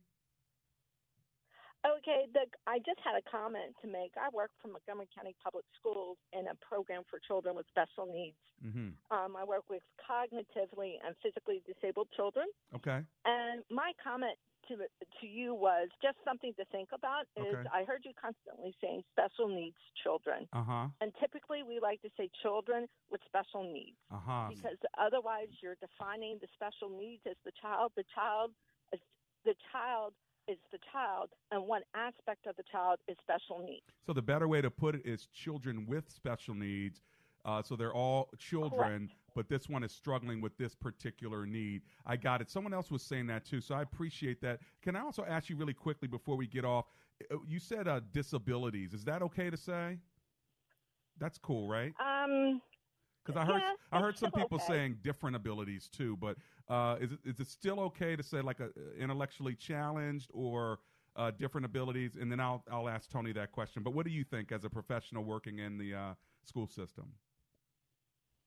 Okay, 1.81 2.29
the, 2.37 2.45
I 2.69 2.77
just 2.85 3.01
had 3.01 3.17
a 3.17 3.25
comment 3.25 3.73
to 3.81 3.89
make. 3.89 4.13
I 4.21 4.29
work 4.37 4.51
for 4.61 4.69
Montgomery 4.69 5.09
County 5.17 5.35
Public 5.43 5.65
Schools 5.81 6.19
in 6.37 6.45
a 6.53 6.55
program 6.61 7.03
for 7.09 7.19
children 7.25 7.57
with 7.57 7.65
special 7.73 8.05
needs. 8.05 8.37
Mm-hmm. 8.61 9.01
Um, 9.09 9.33
I 9.33 9.45
work 9.45 9.65
with 9.73 9.81
cognitively 9.97 11.01
and 11.01 11.17
physically 11.25 11.63
disabled 11.65 12.09
children. 12.15 12.47
Okay. 12.77 13.01
And 13.25 13.65
my 13.71 13.93
comment 14.03 14.37
to 14.69 14.77
to 14.77 15.27
you 15.27 15.55
was 15.57 15.89
just 16.05 16.21
something 16.21 16.53
to 16.61 16.65
think 16.69 16.91
about. 16.93 17.25
Is 17.41 17.49
Okay. 17.49 17.65
I 17.73 17.85
heard 17.89 18.05
you 18.05 18.13
constantly 18.13 18.77
saying 18.81 19.01
special 19.17 19.49
needs 19.49 19.81
children, 20.05 20.45
Uh 20.53 20.63
huh. 20.63 20.87
and 21.01 21.13
typically 21.17 21.63
we 21.65 21.81
like 21.81 22.03
to 22.03 22.11
say 22.21 22.29
children 22.45 22.85
with 23.11 23.25
special 23.25 23.65
needs 23.65 23.97
Uh 24.13 24.21
huh. 24.21 24.47
because 24.53 24.77
otherwise 25.01 25.49
you're 25.65 25.81
defining 25.81 26.37
the 26.45 26.49
special 26.53 26.93
needs 26.93 27.23
as 27.25 27.37
the 27.49 27.53
child. 27.57 27.93
The 27.97 28.05
child 28.15 28.53
the 29.49 29.57
child 29.73 30.13
is 30.51 30.59
the 30.73 30.79
child, 30.93 31.29
and 31.51 31.65
one 31.67 31.83
aspect 31.95 32.47
of 32.47 32.57
the 32.57 32.63
child 32.71 32.99
is 33.09 33.17
special 33.23 33.65
needs. 33.65 33.83
So 34.07 34.13
the 34.13 34.23
better 34.23 34.49
way 34.49 34.61
to 34.61 34.71
put 34.71 34.95
it 34.95 35.03
is 35.05 35.27
children 35.33 35.87
with 35.87 36.11
special 36.11 36.55
needs. 36.55 37.03
Uh, 37.45 37.63
so 37.63 37.75
they're 37.75 37.95
all 37.95 38.29
children, 38.39 39.09
but 39.35 39.49
this 39.49 39.67
one 39.69 39.83
is 39.83 39.93
struggling 39.93 40.41
with 40.43 40.57
this 40.59 40.75
particular 40.75 41.47
need. 41.47 41.81
I 42.05 42.17
got 42.17 42.43
it. 42.43 42.51
Someone 42.51 42.75
else 42.75 42.91
was 42.91 43.03
saying 43.03 43.29
that 43.29 43.47
too, 43.47 43.61
so 43.63 43.75
I 43.75 43.83
appreciate 43.83 44.43
that. 44.43 44.61
Can 44.83 44.95
I 44.95 45.01
also 45.01 45.25
ask 45.27 45.49
you 45.49 45.57
really 45.57 45.73
quickly 45.73 46.07
before 46.07 46.37
we 46.37 46.47
get 46.47 46.65
off? 46.67 46.85
uh, 47.33 47.37
You 47.49 47.59
said 47.59 47.89
uh, 47.89 48.01
disabilities. 48.13 48.93
Is 48.93 49.05
that 49.05 49.23
okay 49.23 49.49
to 49.49 49.57
say? 49.57 49.99
That's 51.19 51.39
cool, 51.39 51.67
right? 51.69 51.95
Um, 51.99 52.61
Because 53.25 53.41
I 53.41 53.45
heard 53.45 53.61
yeah, 53.61 53.73
I 53.93 54.01
heard 54.01 54.19
some 54.19 54.31
people 54.31 54.57
okay. 54.57 54.65
saying 54.67 54.99
different 55.03 55.37
abilities 55.37 55.89
too. 55.89 56.17
But 56.17 56.37
uh, 56.69 56.97
is 57.01 57.13
it 57.13 57.19
is 57.25 57.41
it 57.41 57.49
still 57.49 57.81
okay 57.81 58.17
to 58.17 58.23
say 58.23 58.41
like 58.41 58.61
a 58.61 58.71
intellectually 58.99 59.55
challenged 59.55 60.31
or 60.33 60.79
uh, 61.17 61.31
different 61.31 61.65
abilities? 61.67 62.17
And 62.21 62.31
then 62.31 62.41
I'll 62.41 62.65
I'll 62.71 62.89
ask 62.89 63.11
Tony 63.11 63.33
that 63.33 63.53
question. 63.53 63.83
But 63.83 63.93
what 63.95 64.07
do 64.07 64.13
you 64.13 64.25
think 64.25 64.53
as 64.53 64.65
a 64.65 64.71
professional 64.71 65.25
working 65.25 65.59
in 65.59 65.77
the 65.79 65.95
uh, 65.95 66.15
school 66.45 66.67
system? 66.67 67.13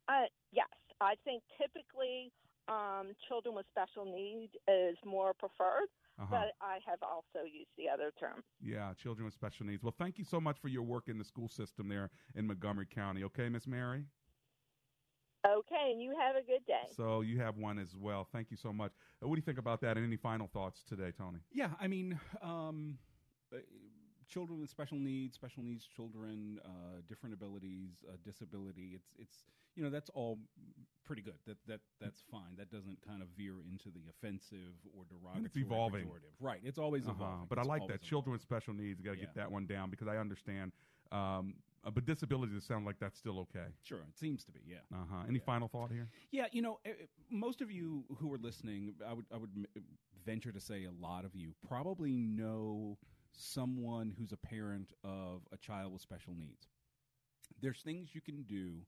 Uh, 0.10 0.24
yes, 0.52 0.68
I 1.00 1.16
think 1.24 1.44
typically 1.62 2.32
um, 2.68 3.14
children 3.28 3.56
with 3.56 3.66
special 3.72 4.06
needs 4.06 4.52
is 4.68 4.98
more 5.06 5.34
preferred, 5.34 5.88
Uh-huh. 6.20 6.28
but 6.30 6.52
I 6.62 6.80
have 6.86 7.00
also 7.02 7.46
used 7.46 7.72
the 7.78 7.88
other 7.90 8.12
term. 8.20 8.44
Yeah, 8.62 8.94
children 8.94 9.26
with 9.26 9.34
special 9.34 9.66
needs. 9.66 9.82
Well, 9.82 9.96
thank 9.98 10.18
you 10.18 10.26
so 10.26 10.42
much 10.42 10.58
for 10.60 10.68
your 10.68 10.84
work 10.84 11.08
in 11.08 11.18
the 11.18 11.24
school 11.24 11.48
system 11.48 11.88
there 11.88 12.10
in 12.36 12.48
Montgomery 12.48 12.86
County. 12.86 13.24
Okay, 13.24 13.48
Miss 13.50 13.66
Mary. 13.66 14.06
Okay, 15.46 15.91
and 15.91 16.02
you 16.02 16.16
have 16.18 16.36
a 16.36 16.41
good 16.41 16.66
day. 16.66 16.88
So 16.96 17.22
you 17.22 17.39
have 17.39 17.58
one 17.58 17.78
as 17.78 17.96
well. 17.96 18.28
Thank 18.32 18.50
you 18.50 18.58
so 18.58 18.72
much. 18.72 18.91
Uh, 19.22 19.28
what 19.28 19.36
do 19.36 19.39
you 19.39 19.46
think 19.46 19.58
about 19.58 19.82
that? 19.82 19.98
And 19.98 20.06
any 20.06 20.16
final 20.16 20.48
thoughts 20.48 20.84
today, 20.88 21.12
Tony? 21.18 21.39
Yeah, 21.52 21.70
I 21.82 21.88
mean, 21.88 22.18
um, 22.41 22.98
uh, 23.54 23.58
children 24.30 24.62
with 24.62 24.70
special 24.70 24.98
needs, 24.98 25.36
special 25.36 25.64
needs 25.64 25.86
children, 25.86 26.60
uh, 26.64 27.02
different 27.10 27.34
abilities, 27.34 27.89
uh, 28.08 28.14
disability. 28.24 28.91
It's 28.96 29.10
it's 29.20 29.38
you 29.76 29.84
know 29.84 29.89
that's 29.89 30.10
all 30.12 30.39
pretty 31.04 31.22
good. 31.22 31.36
That 31.46 31.58
that 31.68 31.82
that's 32.00 32.24
fine. 32.32 32.56
That 32.58 32.72
doesn't 32.72 33.00
kind 33.06 33.22
of 33.22 33.28
veer 33.38 33.56
into 33.70 33.89
the 33.89 34.04
offensive 34.10 34.76
or 34.98 35.04
derogatory. 35.10 35.46
It's 35.46 35.58
evolving, 35.58 36.06
pejorative. 36.06 36.32
right? 36.39 36.62
It's 36.64 36.78
always 36.80 37.04
Uh-huh. 37.04 37.16
evolving. 37.16 37.48
But 37.50 37.60
I 37.60 37.64
like 37.64 37.82
always 37.82 38.00
that 38.00 38.02
children 38.08 38.32
with 38.32 38.41
special 38.41 38.74
needs. 38.74 39.02
Got 39.02 39.12
to 39.12 39.18
Yeah. 39.18 39.26
get 39.26 39.36
that 39.36 39.52
one 39.52 39.66
down 39.66 39.89
because 39.89 40.08
I 40.08 40.16
understand. 40.18 40.72
Um, 41.12 41.56
uh, 41.86 41.92
but 41.92 42.06
disabilities, 42.06 42.56
it 42.56 42.64
sounds 42.64 42.86
like 42.86 43.00
that's 43.00 43.18
still 43.18 43.40
okay. 43.40 43.68
Sure, 43.84 44.00
it 44.00 44.18
seems 44.18 44.44
to 44.46 44.52
be. 44.52 44.62
Yeah. 44.66 44.78
Uh 44.94 45.04
huh. 45.10 45.24
Any 45.28 45.40
final 45.40 45.68
thought 45.68 45.92
here? 45.92 46.10
Yeah, 46.32 46.46
you 46.52 46.62
know, 46.62 46.80
eh, 46.86 46.90
eh, 46.90 47.06
most 47.30 47.62
of 47.62 47.72
you 47.72 48.04
who 48.20 48.32
are 48.34 48.38
listening, 48.38 48.94
I 49.08 49.14
would 49.14 49.26
I 49.34 49.38
would 49.38 49.52
m- 49.56 49.84
venture 50.26 50.52
to 50.52 50.60
say 50.60 50.86
a 50.86 50.92
lot 50.92 51.26
of 51.26 51.36
you 51.36 51.54
probably 51.68 52.16
know 52.16 52.98
someone 53.34 54.14
who's 54.18 54.32
a 54.32 54.38
parent 54.38 54.94
of 55.04 55.42
a 55.52 55.58
child 55.58 55.92
with 55.92 56.02
special 56.02 56.34
needs. 56.36 56.68
There's 57.62 57.82
things 57.82 58.10
you 58.14 58.22
can 58.22 58.44
do 58.44 58.82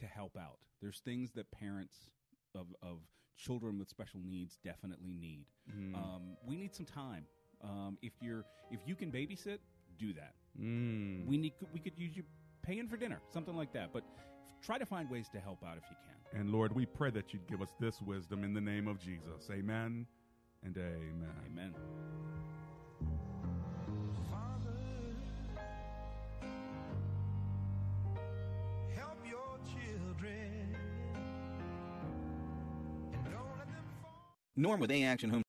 to 0.00 0.06
help 0.06 0.36
out. 0.36 0.58
There's 0.80 1.00
things 1.00 1.32
that 1.32 1.50
parents 1.50 2.10
of 2.54 2.66
of 2.82 2.98
children 3.36 3.78
with 3.78 3.88
special 3.88 4.20
needs 4.24 4.58
definitely 4.64 5.14
need. 5.14 5.46
Mm. 5.70 5.94
Um, 5.94 6.36
we 6.46 6.56
need 6.56 6.74
some 6.74 6.86
time. 6.86 7.26
Um, 7.62 7.98
if 8.02 8.12
you're 8.20 8.44
if 8.70 8.80
you 8.86 8.94
can 8.94 9.10
babysit, 9.10 9.58
do 9.98 10.12
that. 10.14 10.34
Mm. 10.60 11.26
We 11.26 11.36
need 11.36 11.52
we 11.72 11.80
could 11.80 11.98
use 11.98 12.16
you 12.16 12.22
paying 12.62 12.88
for 12.88 12.96
dinner, 12.96 13.20
something 13.32 13.54
like 13.56 13.72
that. 13.72 13.92
But 13.92 14.04
try 14.62 14.78
to 14.78 14.86
find 14.86 15.10
ways 15.10 15.28
to 15.32 15.40
help 15.40 15.62
out 15.64 15.76
if 15.76 15.84
you 15.90 15.96
can. 16.04 16.40
And 16.40 16.50
Lord, 16.50 16.72
we 16.72 16.86
pray 16.86 17.10
that 17.10 17.32
you'd 17.32 17.46
give 17.46 17.62
us 17.62 17.70
this 17.80 18.00
wisdom 18.02 18.44
in 18.44 18.52
the 18.52 18.60
name 18.60 18.88
of 18.88 18.98
Jesus. 18.98 19.48
Amen 19.50 20.06
and 20.64 20.76
amen. 20.76 21.28
Amen. 21.46 21.74
Help 28.94 29.18
your 29.28 29.58
children. 29.64 30.76
Norm 34.56 34.80
with 34.80 34.90
A 34.90 35.04
Action 35.04 35.30
Home 35.30 35.42